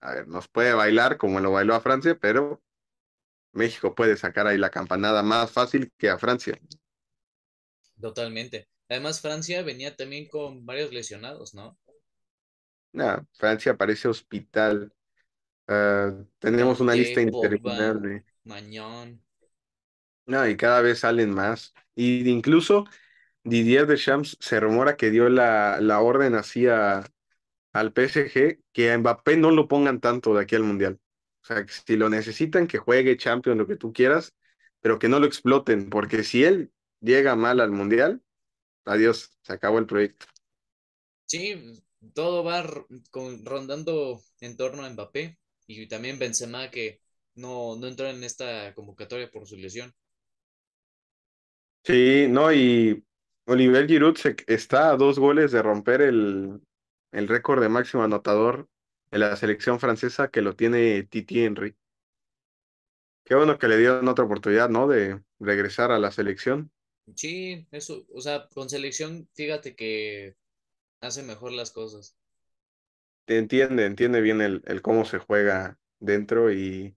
a 0.00 0.14
ver, 0.14 0.28
nos 0.28 0.46
puede 0.48 0.74
bailar 0.74 1.16
como 1.16 1.40
lo 1.40 1.50
bailó 1.50 1.74
a 1.74 1.80
Francia, 1.80 2.16
pero 2.20 2.62
México 3.52 3.94
puede 3.94 4.16
sacar 4.16 4.46
ahí 4.46 4.58
la 4.58 4.70
campanada 4.70 5.22
más 5.22 5.50
fácil 5.50 5.90
que 5.98 6.10
a 6.10 6.18
Francia. 6.18 6.58
Totalmente. 8.00 8.68
Además, 8.88 9.20
Francia 9.20 9.62
venía 9.62 9.96
también 9.96 10.28
con 10.28 10.64
varios 10.64 10.92
lesionados, 10.92 11.54
¿no? 11.54 11.76
Nah, 12.92 13.22
Francia 13.32 13.76
parece 13.76 14.08
hospital. 14.08 14.92
Ah, 15.66 16.12
tenemos 16.38 16.80
una 16.80 16.94
lista 16.94 17.20
interminable. 17.20 18.24
Mañón. 18.44 19.25
No, 20.26 20.46
y 20.48 20.56
cada 20.56 20.80
vez 20.82 21.00
salen 21.00 21.30
más. 21.30 21.72
Y 21.94 22.28
incluso 22.28 22.84
Didier 23.44 23.86
Deschamps 23.86 24.36
se 24.40 24.60
rumora 24.60 24.96
que 24.96 25.10
dio 25.10 25.28
la, 25.28 25.80
la 25.80 26.00
orden 26.00 26.34
así 26.36 26.66
a- 26.68 27.04
al 27.74 27.92
PSG 27.92 28.60
que 28.72 28.92
a 28.92 28.98
Mbappé 28.98 29.36
no 29.38 29.50
lo 29.52 29.68
pongan 29.68 30.00
tanto 30.00 30.34
de 30.34 30.42
aquí 30.42 30.56
al 30.56 30.64
Mundial. 30.64 31.00
O 31.42 31.46
sea, 31.46 31.64
que 31.66 31.72
si 31.72 31.96
lo 31.96 32.10
necesitan, 32.10 32.66
que 32.68 32.78
juegue 32.78 33.16
Champions, 33.18 33.58
lo 33.58 33.66
que 33.68 33.76
tú 33.76 33.92
quieras, 33.92 34.34
pero 34.80 34.98
que 34.98 35.08
no 35.08 35.20
lo 35.20 35.26
exploten, 35.26 35.90
porque 35.90 36.24
si 36.24 36.44
él 36.44 36.72
llega 37.00 37.36
mal 37.36 37.60
al 37.60 37.72
Mundial, 37.72 38.22
adiós, 38.86 39.38
se 39.42 39.52
acabó 39.54 39.78
el 39.80 39.86
proyecto. 39.86 40.26
Sí, 41.26 41.54
todo 42.14 42.42
va 42.44 42.62
rondando 43.44 44.20
en 44.40 44.56
torno 44.56 44.84
a 44.84 44.90
Mbappé 44.90 45.38
y 45.66 45.86
también 45.88 46.18
Benzema 46.18 46.70
que 46.70 47.00
no, 47.34 47.76
no 47.76 47.86
entró 47.86 48.06
en 48.08 48.22
esta 48.24 48.74
convocatoria 48.74 49.30
por 49.30 49.46
su 49.46 49.56
lesión. 49.56 49.92
Sí, 51.86 52.26
no, 52.28 52.52
y 52.52 53.04
Oliver 53.46 53.86
Giroud 53.86 54.16
se- 54.16 54.36
está 54.48 54.90
a 54.90 54.96
dos 54.96 55.18
goles 55.18 55.52
de 55.52 55.62
romper 55.62 56.02
el, 56.02 56.60
el 57.12 57.28
récord 57.28 57.62
de 57.62 57.68
máximo 57.68 58.02
anotador 58.02 58.68
en 59.12 59.20
la 59.20 59.36
selección 59.36 59.78
francesa 59.78 60.28
que 60.30 60.42
lo 60.42 60.56
tiene 60.56 61.04
Titi 61.04 61.44
Henry. 61.44 61.76
Qué 63.24 63.34
bueno 63.34 63.58
que 63.58 63.68
le 63.68 63.76
dieron 63.76 64.08
otra 64.08 64.24
oportunidad, 64.24 64.70
¿no? 64.70 64.88
De 64.88 65.22
regresar 65.38 65.90
a 65.92 65.98
la 65.98 66.10
selección. 66.12 66.72
Sí, 67.16 67.66
eso, 67.72 68.06
o 68.14 68.20
sea, 68.20 68.48
con 68.48 68.68
selección, 68.70 69.28
fíjate 69.34 69.74
que 69.76 70.36
hace 71.00 71.22
mejor 71.24 71.52
las 71.52 71.70
cosas. 71.72 72.16
Entiende, 73.28 73.86
entiende 73.86 74.20
bien 74.20 74.40
el, 74.40 74.62
el 74.66 74.82
cómo 74.82 75.04
se 75.04 75.18
juega 75.18 75.78
dentro 75.98 76.52
y 76.52 76.96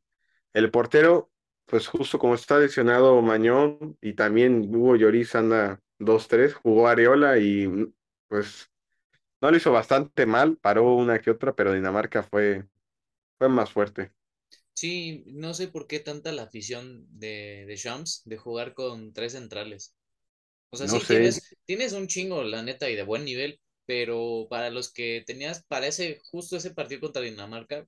el 0.54 0.72
portero, 0.72 1.32
pues 1.70 1.88
justo 1.88 2.20
como 2.20 2.36
está 2.36 2.60
lesionado 2.60 3.22
Mañón 3.22 3.98
y 4.02 4.14
también 4.14 4.74
Hugo 4.76 4.96
Lloris 4.96 5.36
anda 5.36 5.82
dos 6.00 6.28
tres 6.28 6.54
jugó 6.56 6.88
Areola 6.88 7.38
y 7.40 7.68
pues 8.28 8.70
no 9.42 9.52
lo 9.52 9.58
hizo 9.58 9.72
bastante 9.74 10.26
mal, 10.28 10.58
paró 10.58 10.96
una 10.96 11.20
que 11.20 11.32
otra, 11.32 11.56
pero 11.56 11.74
Dinamarca 11.74 12.24
fue, 12.24 12.66
fue 13.40 13.50
más 13.50 13.72
fuerte. 13.72 14.14
Sí, 14.74 15.24
no 15.28 15.54
sé 15.54 15.68
por 15.68 15.88
qué 15.88 16.00
tanta 16.00 16.32
la 16.32 16.44
afición 16.44 17.06
de, 17.20 17.66
de 17.68 17.76
Shams 17.76 18.22
de 18.26 18.38
jugar 18.38 18.74
con 18.74 19.14
tres 19.14 19.34
centrales. 19.34 19.94
O 20.72 20.78
sea, 20.78 20.88
No 20.88 21.00
sí, 21.00 21.06
tienes, 21.06 21.44
tienes 21.66 21.94
un 21.94 22.08
chingo, 22.08 22.44
la 22.44 22.64
neta, 22.64 22.90
y 22.90 22.96
de 22.96 23.04
buen 23.04 23.26
nivel, 23.26 23.62
pero 23.86 24.48
para 24.50 24.70
los 24.72 24.92
que 24.94 25.24
tenías, 25.28 25.64
para 25.66 25.88
ese, 25.88 26.20
justo 26.32 26.58
ese 26.58 26.72
partido 26.74 27.02
contra 27.02 27.22
Dinamarca, 27.24 27.88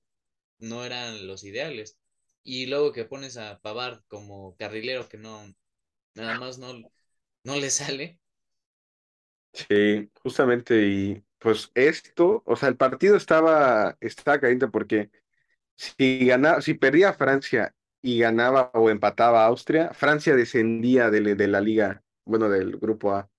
no 0.58 0.84
eran 0.84 1.26
los 1.26 1.44
ideales. 1.44 1.98
Y 2.44 2.66
luego 2.66 2.92
que 2.92 3.04
pones 3.04 3.36
a 3.36 3.58
Pavard 3.60 4.02
como 4.08 4.56
carrilero, 4.56 5.08
que 5.08 5.18
no, 5.18 5.44
nada 6.14 6.34
más 6.36 6.58
no, 6.58 6.74
no 7.44 7.56
le 7.56 7.70
sale. 7.70 8.20
sí, 9.52 10.10
justamente 10.22 10.82
y 10.86 11.24
pues 11.38 11.70
esto, 11.74 12.42
o 12.46 12.56
sea, 12.56 12.68
el 12.68 12.76
partido 12.76 13.16
estaba, 13.16 13.96
estaba 14.00 14.38
caliente 14.40 14.68
porque 14.68 15.10
Si 15.76 16.26
ganaba, 16.26 16.62
si 16.62 16.74
perdía 16.74 17.14
Francia 17.14 17.74
y 18.02 18.20
ganaba 18.20 18.70
o 18.74 18.90
empataba 18.90 19.46
Austria, 19.46 19.92
Francia 19.94 20.36
descendía 20.36 21.10
de, 21.10 21.36
de 21.36 21.48
la 21.48 21.60
liga, 21.62 22.04
bueno, 22.26 22.48
del 22.50 22.78
grupo 22.78 23.12
A. 23.14 23.30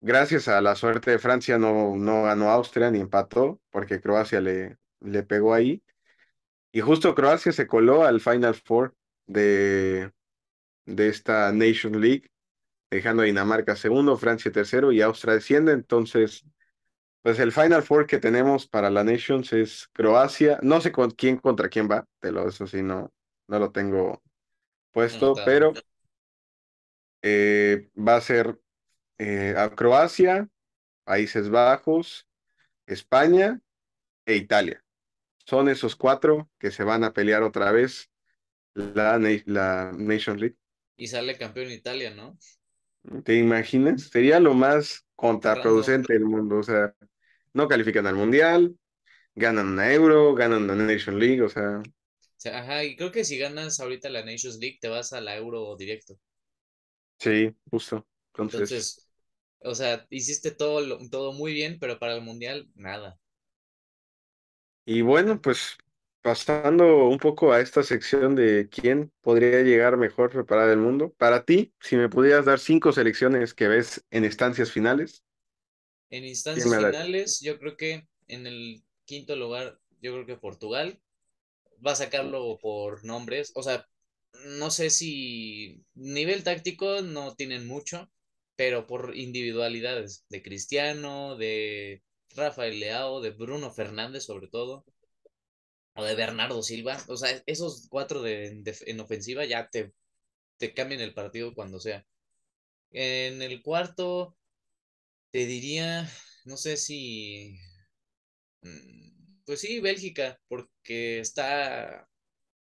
Gracias 0.00 0.46
a 0.48 0.60
la 0.60 0.76
suerte 0.76 1.10
de 1.10 1.18
Francia 1.18 1.58
no, 1.58 1.96
no 1.96 2.22
ganó 2.24 2.50
Austria 2.50 2.90
ni 2.90 3.00
empató, 3.00 3.60
porque 3.70 4.00
Croacia 4.00 4.40
le, 4.40 4.78
le 5.00 5.22
pegó 5.24 5.54
ahí. 5.54 5.82
Y 6.72 6.80
justo 6.80 7.14
Croacia 7.14 7.52
se 7.52 7.66
coló 7.66 8.04
al 8.04 8.20
Final 8.20 8.54
Four 8.54 8.94
de, 9.26 10.12
de 10.86 11.08
esta 11.08 11.52
Nation 11.52 12.00
League, 12.00 12.30
dejando 12.90 13.22
a 13.22 13.26
Dinamarca 13.26 13.76
segundo, 13.76 14.16
Francia 14.16 14.52
tercero 14.52 14.92
y 14.92 15.00
Austria 15.00 15.34
desciende. 15.34 15.72
Entonces, 15.72 16.44
pues 17.22 17.38
el 17.38 17.52
Final 17.52 17.82
Four 17.82 18.06
que 18.06 18.18
tenemos 18.18 18.66
para 18.66 18.90
la 18.90 19.04
Nations 19.04 19.52
es 19.52 19.88
Croacia. 19.92 20.58
No 20.62 20.80
sé 20.80 20.92
con 20.92 21.10
quién 21.10 21.38
contra 21.38 21.68
quién 21.68 21.88
va, 21.90 22.06
te 22.20 22.32
lo, 22.32 22.48
eso 22.48 22.66
sí, 22.66 22.82
no, 22.82 23.12
no 23.48 23.58
lo 23.58 23.72
tengo 23.72 24.22
puesto, 24.92 25.34
pero 25.44 25.72
eh, 27.22 27.88
va 27.96 28.16
a 28.16 28.20
ser 28.20 28.58
eh, 29.18 29.54
a 29.56 29.70
Croacia, 29.74 30.48
Países 31.04 31.50
Bajos, 31.50 32.26
España 32.86 33.60
e 34.26 34.36
Italia. 34.36 34.82
Son 35.50 35.68
esos 35.68 35.96
cuatro 35.96 36.50
que 36.58 36.70
se 36.70 36.84
van 36.84 37.04
a 37.04 37.12
pelear 37.12 37.42
otra 37.42 37.72
vez 37.72 38.10
la, 38.74 39.18
la 39.46 39.92
Nation 39.96 40.38
League. 40.40 40.56
Y 40.98 41.06
sale 41.08 41.38
campeón 41.38 41.70
Italia, 41.72 42.10
¿no? 42.10 42.38
¿Te 43.24 43.36
imaginas? 43.38 44.02
Sería 44.10 44.40
lo 44.40 44.54
más 44.54 45.06
contraproducente 45.16 46.12
del 46.14 46.24
mundo. 46.26 46.58
O 46.58 46.62
sea, 46.62 46.94
no 47.54 47.68
califican 47.68 48.06
al 48.06 48.16
Mundial, 48.16 48.76
ganan 49.34 49.68
una 49.68 49.92
Euro, 49.92 50.34
ganan 50.34 50.64
una 50.64 50.76
Nation 50.76 51.18
League, 51.20 51.42
o 51.42 51.48
sea, 51.48 51.82
O 52.22 52.40
sea, 52.40 52.60
ajá, 52.60 52.84
y 52.84 52.96
creo 52.96 53.12
que 53.12 53.22
si 53.24 53.36
ganas 53.36 53.80
ahorita 53.80 54.08
la 54.08 54.24
Nations 54.24 54.56
League, 54.58 54.78
te 54.80 54.88
vas 54.88 55.12
a 55.12 55.20
la 55.20 55.36
Euro 55.36 55.76
directo. 55.76 56.18
sí, 57.18 57.54
justo. 57.70 58.06
Entonces, 58.34 58.76
Entonces, 58.76 59.08
o 59.60 59.74
sea, 59.74 60.06
hiciste 60.10 60.50
todo, 60.52 60.98
todo 61.10 61.32
muy 61.32 61.52
bien, 61.52 61.78
pero 61.80 61.98
para 61.98 62.14
el 62.14 62.22
Mundial, 62.22 62.68
nada. 62.74 63.18
Y 64.88 65.02
bueno, 65.02 65.40
pues 65.42 65.76
pasando 66.22 67.08
un 67.08 67.18
poco 67.18 67.52
a 67.52 67.60
esta 67.60 67.82
sección 67.82 68.34
de 68.34 68.68
quién 68.70 69.12
podría 69.20 69.62
llegar 69.62 69.96
mejor 69.98 70.30
preparado 70.30 70.68
del 70.70 70.78
mundo. 70.78 71.12
Para 71.18 71.44
ti, 71.44 71.74
si 71.80 71.96
me 71.96 72.08
pudieras 72.08 72.46
dar 72.46 72.58
cinco 72.58 72.92
selecciones 72.92 73.54
que 73.54 73.68
ves 73.68 74.04
en 74.10 74.24
estancias 74.24 74.72
finales, 74.72 75.24
En 76.10 76.24
¿quién 76.52 76.64
instancias 76.64 76.74
finales, 76.76 77.40
yo 77.40 77.58
creo 77.58 77.76
que 77.76 78.08
en 78.28 78.46
el 78.46 78.82
quinto 79.04 79.36
lugar, 79.36 79.78
yo 80.00 80.12
creo 80.12 80.26
que 80.26 80.36
Portugal. 80.36 81.00
va 81.86 81.92
a 81.92 81.96
sacarlo 81.96 82.58
por 82.60 83.04
nombres. 83.04 83.52
O 83.54 83.62
sea, 83.62 83.86
no 84.58 84.70
sé 84.70 84.90
si 84.90 85.84
nivel 85.94 86.44
táctico 86.44 87.02
no 87.02 87.34
tienen 87.36 87.66
mucho, 87.66 88.10
pero 88.56 88.86
por 88.86 89.16
individualidades 89.16 90.24
de 90.28 90.42
Cristiano, 90.42 91.36
de 91.36 92.02
Rafael 92.36 92.80
Leao, 92.80 93.20
de 93.20 93.30
Bruno 93.32 93.70
Fernández 93.70 94.24
sobre 94.24 94.48
todo, 94.48 94.84
o 95.94 96.04
de 96.04 96.14
Bernardo 96.14 96.62
Silva. 96.62 96.96
O 97.08 97.16
sea, 97.16 97.42
esos 97.46 97.86
cuatro 97.90 98.22
de, 98.22 98.62
de- 98.62 98.76
en 98.86 99.00
ofensiva 99.00 99.44
ya 99.44 99.68
te, 99.70 99.92
te 100.58 100.74
cambian 100.74 101.00
el 101.02 101.14
partido 101.14 101.54
cuando 101.54 101.80
sea. 101.80 102.06
En 102.92 103.42
el 103.42 103.62
cuarto, 103.62 104.36
te 105.32 105.46
diría, 105.46 106.08
no 106.46 106.56
sé 106.58 106.76
si, 106.78 107.58
mm, 108.62 109.42
pues 109.46 109.60
sí, 109.60 109.80
Bélgica, 109.80 110.40
porque 110.48 111.20
está 111.20 112.08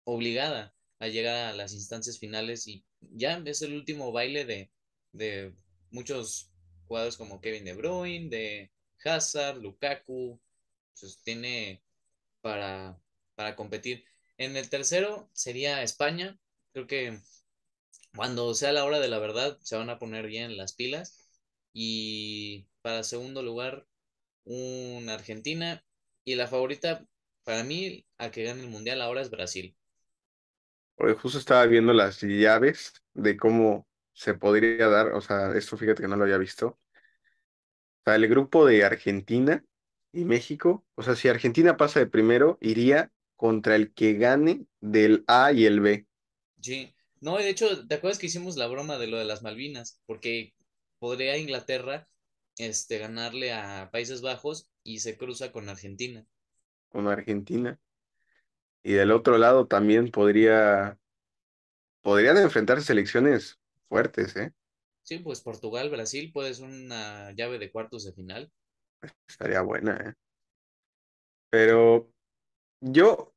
obligada 0.05 0.75
a 0.99 1.07
llegar 1.07 1.35
a 1.47 1.53
las 1.53 1.73
instancias 1.73 2.19
finales 2.19 2.67
y 2.67 2.85
ya 3.01 3.41
es 3.45 3.61
el 3.61 3.75
último 3.75 4.11
baile 4.11 4.45
de, 4.45 4.71
de 5.13 5.53
muchos 5.91 6.51
jugadores 6.87 7.17
como 7.17 7.41
Kevin 7.41 7.65
De 7.65 7.73
Bruyne, 7.73 8.29
de 8.29 8.71
Hazard, 9.05 9.57
Lukaku, 9.59 10.39
pues 10.99 11.21
tiene 11.23 11.83
para, 12.41 12.99
para 13.35 13.55
competir. 13.55 14.05
En 14.37 14.57
el 14.57 14.69
tercero 14.69 15.29
sería 15.33 15.83
España, 15.83 16.39
creo 16.73 16.87
que 16.87 17.19
cuando 18.15 18.53
sea 18.53 18.73
la 18.73 18.85
hora 18.85 18.99
de 18.99 19.07
la 19.07 19.19
verdad 19.19 19.57
se 19.61 19.77
van 19.77 19.89
a 19.89 19.99
poner 19.99 20.27
bien 20.27 20.57
las 20.57 20.73
pilas 20.73 21.29
y 21.73 22.67
para 22.81 23.03
segundo 23.03 23.41
lugar 23.43 23.87
un 24.45 25.09
Argentina 25.09 25.85
y 26.25 26.35
la 26.35 26.47
favorita 26.47 27.07
para 27.43 27.63
mí 27.63 28.05
a 28.17 28.31
que 28.31 28.43
gane 28.45 28.61
el 28.63 28.69
mundial 28.69 29.01
ahora 29.01 29.21
es 29.21 29.29
Brasil. 29.31 29.75
Oye, 30.95 31.13
justo 31.15 31.39
estaba 31.39 31.65
viendo 31.65 31.93
las 31.93 32.21
llaves 32.21 32.93
de 33.13 33.37
cómo 33.37 33.87
se 34.13 34.33
podría 34.35 34.87
dar, 34.89 35.07
o 35.13 35.21
sea, 35.21 35.51
esto 35.55 35.77
fíjate 35.77 36.01
que 36.03 36.07
no 36.07 36.15
lo 36.17 36.23
había 36.23 36.37
visto. 36.37 36.79
O 38.07 38.09
sea, 38.09 38.15
el 38.15 38.27
grupo 38.27 38.65
de 38.65 38.83
Argentina 38.85 39.63
y 40.13 40.25
México, 40.25 40.85
o 40.95 41.03
sea, 41.03 41.15
si 41.15 41.27
Argentina 41.27 41.77
pasa 41.77 41.99
de 41.99 42.07
primero, 42.07 42.57
iría 42.61 43.11
contra 43.35 43.75
el 43.75 43.93
que 43.93 44.13
gane 44.13 44.65
del 44.81 45.23
A 45.27 45.51
y 45.51 45.65
el 45.65 45.81
B. 45.81 46.07
Sí, 46.61 46.93
no, 47.21 47.37
de 47.37 47.49
hecho, 47.49 47.87
¿te 47.87 47.95
acuerdas 47.95 48.19
que 48.19 48.27
hicimos 48.27 48.57
la 48.57 48.67
broma 48.67 48.97
de 48.99 49.07
lo 49.07 49.17
de 49.17 49.25
las 49.25 49.41
Malvinas? 49.41 49.99
Porque 50.05 50.53
podría 50.99 51.37
Inglaterra 51.37 52.07
este, 52.57 52.99
ganarle 52.99 53.53
a 53.53 53.89
Países 53.91 54.21
Bajos 54.21 54.69
y 54.83 54.99
se 54.99 55.17
cruza 55.17 55.51
con 55.51 55.69
Argentina. 55.69 56.25
con 56.89 57.07
Argentina. 57.07 57.79
Y 58.83 58.93
del 58.93 59.11
otro 59.11 59.37
lado 59.37 59.67
también 59.67 60.09
podría, 60.11 60.97
podrían 62.01 62.37
enfrentarse 62.37 62.85
selecciones 62.87 63.59
fuertes, 63.89 64.35
¿eh? 64.35 64.53
Sí, 65.07 65.19
pues 65.19 65.39
Portugal, 65.39 65.89
Brasil 65.89 66.31
puede 66.33 66.53
ser 66.53 66.65
una 66.65 67.31
llave 67.31 67.59
de 67.59 67.71
cuartos 67.71 68.03
de 68.03 68.11
final. 68.11 68.51
Estaría 69.25 69.61
buena, 69.61 69.95
¿eh? 69.95 70.13
Pero 71.49 72.11
yo, 72.81 73.33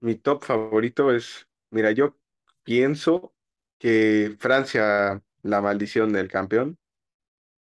mi 0.00 0.14
top 0.14 0.44
favorito 0.44 1.12
es, 1.12 1.48
mira, 1.72 1.90
yo 1.90 2.16
pienso 2.62 3.34
que 3.80 4.36
Francia, 4.38 5.20
la 5.42 5.60
maldición 5.60 6.12
del 6.12 6.28
campeón, 6.28 6.78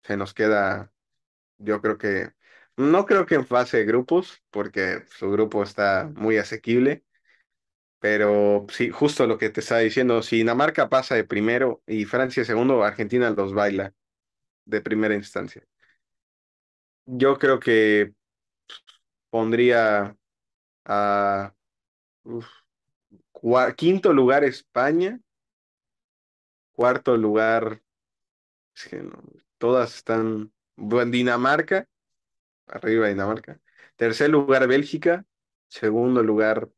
se 0.03 0.17
nos 0.17 0.35
queda, 0.35 0.93
yo 1.59 1.81
creo 1.81 1.97
que, 1.97 2.33
no 2.77 3.07
creo 3.07 3.25
que 3.25 3.37
en 3.37 3.47
fase 3.47 3.77
de 3.77 3.85
grupos, 3.85 4.43
porque 4.51 5.05
su 5.17 5.31
grupo 5.31 5.63
está 5.63 6.11
muy 6.17 6.39
asequible, 6.39 7.05
pero 8.01 8.67
sí, 8.71 8.91
justo 8.91 9.27
lo 9.27 9.39
que 9.39 9.51
te 9.51 9.61
estaba 9.61 9.81
diciendo, 9.81 10.23
si 10.23 10.37
Dinamarca 10.37 10.89
pasa 10.89 11.15
de 11.15 11.25
primero 11.25 11.83
y 11.87 12.05
Francia 12.05 12.45
segundo, 12.45 12.85
Argentina 12.85 13.31
los 13.31 13.55
baila 13.55 13.95
de 14.67 14.81
primera 14.81 15.15
instancia. 15.15 15.65
Yo 17.07 17.39
creo 17.39 17.59
que 17.59 18.13
pondría 19.31 20.17
a 20.85 21.55
quinto 23.77 24.13
lugar 24.13 24.45
España, 24.45 25.21
cuarto 26.73 27.17
lugar, 27.17 27.83
es 28.75 28.89
que 28.89 29.03
no, 29.03 29.23
todas 29.59 29.97
están, 29.97 30.53
bueno, 30.77 31.11
Dinamarca, 31.11 31.89
arriba 32.67 33.09
Dinamarca, 33.09 33.61
tercer 33.97 34.31
lugar 34.31 34.69
Bélgica, 34.69 35.25
segundo 35.69 36.23
lugar 36.23 36.69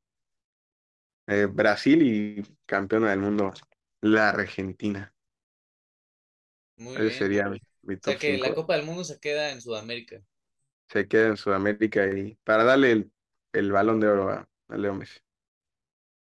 eh, 1.30 1.46
Brasil 1.46 2.02
y 2.02 2.44
campeona 2.66 3.10
del 3.12 3.20
mundo, 3.20 3.54
la 4.02 4.30
Argentina. 4.30 5.14
Muy 6.76 6.98
Ese 6.98 7.10
bien. 7.10 7.24
sería 7.24 7.48
mi, 7.48 7.58
mi 7.82 7.96
O 8.02 8.04
sea 8.04 8.18
que 8.18 8.38
la 8.38 8.52
5. 8.52 8.54
Copa 8.54 8.76
del 8.76 8.86
Mundo 8.86 9.04
se 9.04 9.18
queda 9.20 9.50
en 9.52 9.60
Sudamérica. 9.62 10.22
Se 10.90 11.08
queda 11.08 11.28
en 11.28 11.36
Sudamérica 11.38 12.06
y 12.08 12.34
para 12.44 12.64
darle 12.64 12.92
el, 12.92 13.12
el 13.54 13.72
balón 13.72 13.98
de 14.00 14.08
oro 14.08 14.28
a, 14.30 14.48
a 14.68 14.76
Leo 14.76 14.94
Messi. 14.94 15.20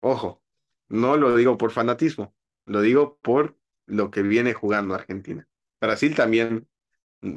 Ojo, 0.00 0.42
no 0.88 1.16
lo 1.16 1.36
digo 1.36 1.58
por 1.58 1.72
fanatismo, 1.72 2.34
lo 2.66 2.80
digo 2.80 3.18
por 3.22 3.56
lo 3.86 4.10
que 4.10 4.22
viene 4.22 4.54
jugando 4.54 4.94
Argentina. 4.94 5.48
Brasil 5.80 6.14
también, 6.14 6.68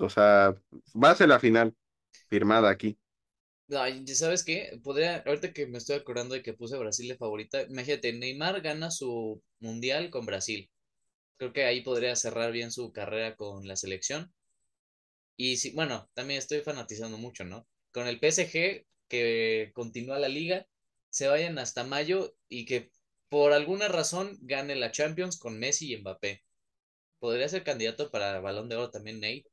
o 0.02 0.10
sea, 0.10 0.56
va 0.96 1.12
a 1.12 1.16
ser 1.16 1.30
la 1.30 1.40
final 1.40 1.76
firmada 2.30 2.70
aquí. 2.70 3.00
No, 3.70 3.80
¿sabes 4.16 4.44
qué? 4.44 4.80
Podría, 4.84 5.24
ahorita 5.26 5.54
que 5.54 5.68
me 5.68 5.78
estoy 5.78 5.96
acordando 5.98 6.34
de 6.34 6.42
que 6.42 6.54
puse 6.54 6.76
Brasil 6.78 7.08
de 7.08 7.18
favorita, 7.18 7.62
imagínate, 7.62 8.14
Neymar 8.14 8.62
gana 8.62 8.90
su 8.90 9.44
mundial 9.60 10.10
con 10.10 10.26
Brasil. 10.26 10.70
Creo 11.38 11.54
que 11.54 11.66
ahí 11.66 11.82
podría 11.82 12.16
cerrar 12.16 12.52
bien 12.52 12.72
su 12.72 12.92
carrera 12.94 13.36
con 13.36 13.68
la 13.68 13.76
selección. 13.76 14.34
Y 15.38 15.58
sí, 15.58 15.72
bueno, 15.76 16.10
también 16.16 16.40
estoy 16.40 16.62
fanatizando 16.62 17.18
mucho, 17.18 17.44
¿no? 17.46 17.68
Con 17.92 18.08
el 18.08 18.20
PSG, 18.20 18.86
que 19.08 19.72
continúa 19.74 20.20
la 20.20 20.30
liga, 20.30 20.66
se 21.12 21.28
vayan 21.28 21.60
hasta 21.60 21.84
mayo 21.84 22.36
y 22.50 22.66
que 22.66 22.92
por 23.30 23.54
alguna 23.54 23.88
razón 23.88 24.38
gane 24.42 24.76
la 24.76 24.92
Champions 24.92 25.38
con 25.38 25.60
Messi 25.60 25.94
y 25.94 25.98
Mbappé. 25.98 26.44
Podría 27.20 27.50
ser 27.50 27.64
candidato 27.64 28.10
para 28.10 28.40
Balón 28.40 28.68
de 28.68 28.78
Oro 28.78 28.90
también, 28.90 29.20
Ney. 29.20 29.46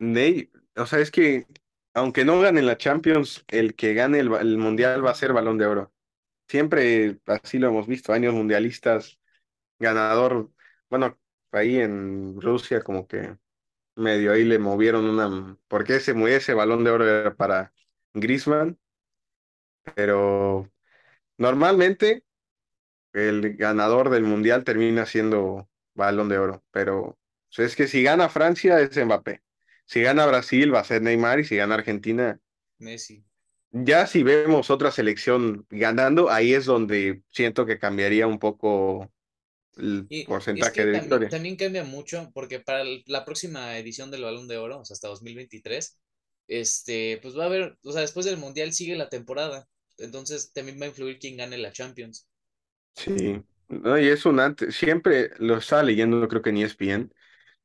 Ney, 0.00 0.50
o 0.76 0.86
sea, 0.86 0.98
es 0.98 1.10
que 1.10 1.46
aunque 1.94 2.24
no 2.24 2.40
gane 2.40 2.62
la 2.62 2.76
Champions, 2.78 3.44
el 3.48 3.74
que 3.74 3.94
gane 3.94 4.20
el 4.20 4.58
Mundial 4.58 5.04
va 5.04 5.10
a 5.12 5.14
ser 5.14 5.32
Balón 5.32 5.58
de 5.58 5.66
Oro. 5.66 5.92
Siempre 6.48 7.18
así 7.26 7.58
lo 7.58 7.68
hemos 7.68 7.86
visto, 7.86 8.12
años 8.12 8.34
mundialistas, 8.34 9.18
ganador, 9.78 10.50
bueno, 10.90 11.18
ahí 11.52 11.78
en 11.78 12.40
Rusia 12.40 12.82
como 12.82 13.06
que 13.06 13.36
medio 13.96 14.32
ahí 14.32 14.44
le 14.44 14.58
movieron 14.58 15.06
una, 15.06 15.58
porque 15.68 15.96
ese, 15.96 16.14
ese 16.34 16.54
balón 16.54 16.84
de 16.84 16.90
oro 16.90 17.06
era 17.08 17.34
para 17.36 17.72
Griezmann, 18.14 18.78
pero 19.94 20.70
normalmente 21.38 22.24
el 23.12 23.56
ganador 23.56 24.10
del 24.10 24.24
mundial 24.24 24.64
termina 24.64 25.06
siendo 25.06 25.70
balón 25.94 26.28
de 26.28 26.38
oro, 26.38 26.64
pero 26.72 27.18
pues, 27.54 27.70
es 27.70 27.76
que 27.76 27.88
si 27.88 28.02
gana 28.02 28.28
Francia 28.28 28.80
es 28.80 28.96
Mbappé, 28.96 29.43
si 29.86 30.02
gana 30.02 30.26
Brasil 30.26 30.74
va 30.74 30.80
a 30.80 30.84
ser 30.84 31.02
Neymar 31.02 31.40
y 31.40 31.44
si 31.44 31.56
gana 31.56 31.74
Argentina, 31.76 32.40
Messi. 32.78 33.24
ya 33.72 34.06
si 34.06 34.22
vemos 34.22 34.70
otra 34.70 34.90
selección 34.90 35.66
ganando, 35.70 36.30
ahí 36.30 36.54
es 36.54 36.64
donde 36.66 37.22
siento 37.30 37.66
que 37.66 37.78
cambiaría 37.78 38.26
un 38.26 38.38
poco 38.38 39.12
el 39.76 40.08
Y, 40.08 40.28
y 40.52 40.60
es 40.60 40.70
porcentaje 40.70 40.72
que 40.72 40.86
de 40.86 40.92
también, 40.92 41.26
victoria. 41.26 41.30
también 41.30 41.56
cambia 41.56 41.84
mucho, 41.84 42.30
porque 42.34 42.60
para 42.60 42.84
la 43.06 43.24
próxima 43.24 43.78
edición 43.78 44.10
del 44.10 44.22
Balón 44.22 44.48
de 44.48 44.58
Oro, 44.58 44.80
o 44.80 44.84
sea, 44.84 44.94
hasta 44.94 45.08
2023, 45.08 45.98
este, 46.48 47.18
pues 47.22 47.36
va 47.38 47.44
a 47.44 47.46
haber, 47.46 47.78
o 47.82 47.92
sea, 47.92 48.02
después 48.02 48.26
del 48.26 48.36
Mundial 48.38 48.72
sigue 48.72 48.96
la 48.96 49.08
temporada. 49.08 49.66
Entonces 49.98 50.52
también 50.52 50.80
va 50.80 50.84
a 50.86 50.88
influir 50.88 51.18
quién 51.18 51.36
gane 51.36 51.58
la 51.58 51.72
Champions. 51.72 52.26
Sí, 52.94 53.42
no, 53.68 53.98
y 53.98 54.06
es 54.08 54.24
un 54.26 54.40
antes, 54.40 54.74
siempre 54.76 55.30
lo 55.38 55.56
estaba 55.56 55.82
leyendo, 55.82 56.26
creo 56.28 56.42
que 56.42 56.50
en 56.50 56.58
ESPN, 56.58 57.12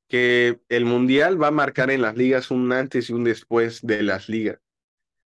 que 0.10 0.60
el 0.70 0.86
mundial 0.86 1.42
va 1.42 1.48
a 1.48 1.52
marcar 1.52 1.92
en 1.92 2.02
las 2.02 2.18
ligas 2.18 2.52
un 2.52 2.74
antes 2.74 3.10
y 3.10 3.14
un 3.14 3.24
después 3.24 3.80
de 3.82 4.04
las 4.04 4.28
ligas. 4.28 4.60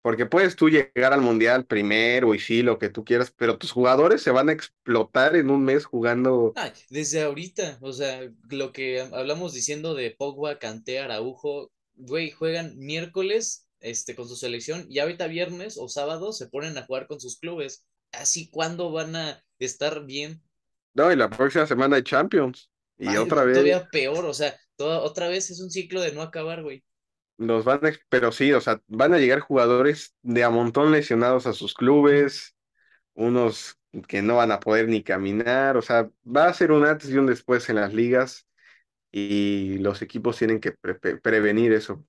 Porque 0.01 0.25
puedes 0.25 0.55
tú 0.55 0.67
llegar 0.67 1.13
al 1.13 1.21
mundial 1.21 1.65
primero 1.65 2.33
y 2.33 2.39
sí, 2.39 2.63
lo 2.63 2.79
que 2.79 2.89
tú 2.89 3.05
quieras, 3.05 3.31
pero 3.37 3.59
tus 3.59 3.71
jugadores 3.71 4.23
se 4.23 4.31
van 4.31 4.49
a 4.49 4.51
explotar 4.51 5.35
en 5.35 5.51
un 5.51 5.63
mes 5.63 5.85
jugando. 5.85 6.53
Ah, 6.55 6.73
desde 6.89 7.21
ahorita, 7.21 7.77
o 7.81 7.93
sea, 7.93 8.27
lo 8.49 8.73
que 8.73 9.01
hablamos 9.01 9.53
diciendo 9.53 9.93
de 9.93 10.09
Pogba, 10.09 10.57
Kanté, 10.57 10.99
Araujo, 10.99 11.71
güey, 11.93 12.31
juegan 12.31 12.75
miércoles, 12.79 13.67
este, 13.79 14.15
con 14.15 14.27
su 14.27 14.35
selección, 14.35 14.87
y 14.89 14.97
ahorita 14.97 15.27
viernes 15.27 15.77
o 15.77 15.87
sábado 15.87 16.33
se 16.33 16.47
ponen 16.47 16.75
a 16.79 16.85
jugar 16.85 17.05
con 17.05 17.19
sus 17.19 17.37
clubes. 17.37 17.85
Así, 18.11 18.49
¿cuándo 18.49 18.91
van 18.91 19.15
a 19.15 19.43
estar 19.59 20.03
bien? 20.05 20.41
No, 20.95 21.11
y 21.11 21.15
la 21.15 21.29
próxima 21.29 21.67
semana 21.67 21.97
hay 21.97 22.03
Champions. 22.03 22.71
Y 22.97 23.07
Ay, 23.07 23.17
otra 23.17 23.43
vez 23.43 23.53
todavía 23.53 23.87
peor, 23.89 24.25
o 24.25 24.33
sea, 24.33 24.55
toda, 24.75 25.01
otra 25.01 25.29
vez 25.29 25.49
es 25.51 25.59
un 25.61 25.71
ciclo 25.71 26.01
de 26.01 26.11
no 26.13 26.21
acabar, 26.21 26.63
güey. 26.63 26.83
nos 27.37 27.65
van 27.65 27.85
a, 27.85 27.91
pero 28.09 28.31
sí, 28.31 28.53
o 28.53 28.61
sea, 28.61 28.81
van 28.87 29.13
a 29.13 29.17
llegar 29.17 29.39
jugadores 29.39 30.15
de 30.21 30.43
a 30.43 30.49
montón 30.49 30.91
lesionados 30.91 31.47
a 31.47 31.53
sus 31.53 31.73
clubes. 31.73 32.55
unos 33.15 33.77
que 34.07 34.21
no 34.23 34.37
van 34.37 34.51
a 34.51 34.59
poder 34.61 34.89
ni 34.89 35.03
caminar, 35.03 35.77
o 35.77 35.81
sea, 35.83 36.09
va 36.25 36.47
a 36.47 36.53
ser 36.55 36.71
un 36.73 36.85
antes 36.85 37.09
y 37.11 37.17
un 37.17 37.27
después 37.27 37.69
en 37.69 37.77
las 37.77 37.93
ligas 37.93 38.47
y 39.11 39.79
los 39.79 40.01
equipos 40.03 40.37
tienen 40.37 40.59
que 40.61 40.71
pre 40.73 40.95
prevenir 41.19 41.73
eso. 41.73 42.05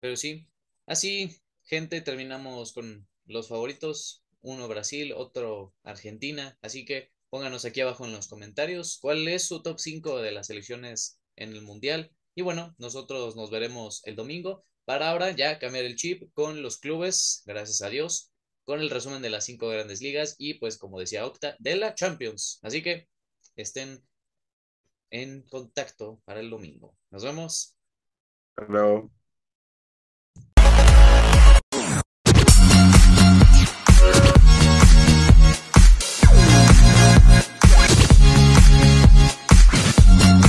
Pero 0.00 0.16
sí, 0.16 0.48
así, 0.86 1.40
gente, 1.64 2.00
terminamos 2.00 2.72
con 2.72 3.06
los 3.26 3.48
favoritos. 3.48 4.24
Uno 4.40 4.68
Brasil, 4.68 5.12
otro 5.16 5.74
Argentina. 5.82 6.58
Así 6.62 6.84
que 6.84 7.10
pónganos 7.30 7.64
aquí 7.64 7.80
abajo 7.80 8.04
en 8.04 8.12
los 8.12 8.28
comentarios 8.28 8.98
cuál 9.00 9.26
es 9.28 9.44
su 9.44 9.62
top 9.62 9.78
5 9.78 10.18
de 10.18 10.32
las 10.32 10.48
selecciones 10.48 11.18
en 11.36 11.52
el 11.52 11.62
Mundial. 11.62 12.10
Y 12.34 12.42
bueno, 12.42 12.74
nosotros 12.78 13.36
nos 13.36 13.50
veremos 13.50 14.02
el 14.04 14.16
domingo 14.16 14.64
para 14.84 15.10
ahora 15.10 15.32
ya 15.32 15.58
cambiar 15.58 15.84
el 15.84 15.96
chip 15.96 16.32
con 16.32 16.62
los 16.62 16.78
clubes, 16.78 17.42
gracias 17.44 17.82
a 17.82 17.90
Dios, 17.90 18.32
con 18.64 18.80
el 18.80 18.90
resumen 18.90 19.22
de 19.22 19.30
las 19.30 19.44
cinco 19.44 19.68
grandes 19.68 20.00
ligas 20.00 20.34
y 20.38 20.54
pues 20.54 20.78
como 20.78 21.00
decía 21.00 21.26
Octa, 21.26 21.56
de 21.58 21.76
la 21.76 21.94
Champions. 21.94 22.58
Así 22.62 22.82
que 22.82 23.08
estén 23.56 24.02
en 25.10 25.42
contacto 25.42 26.20
para 26.24 26.40
el 26.40 26.50
domingo. 26.50 26.96
Nos 27.10 27.24
vemos. 27.24 27.76
Hello. 28.56 29.10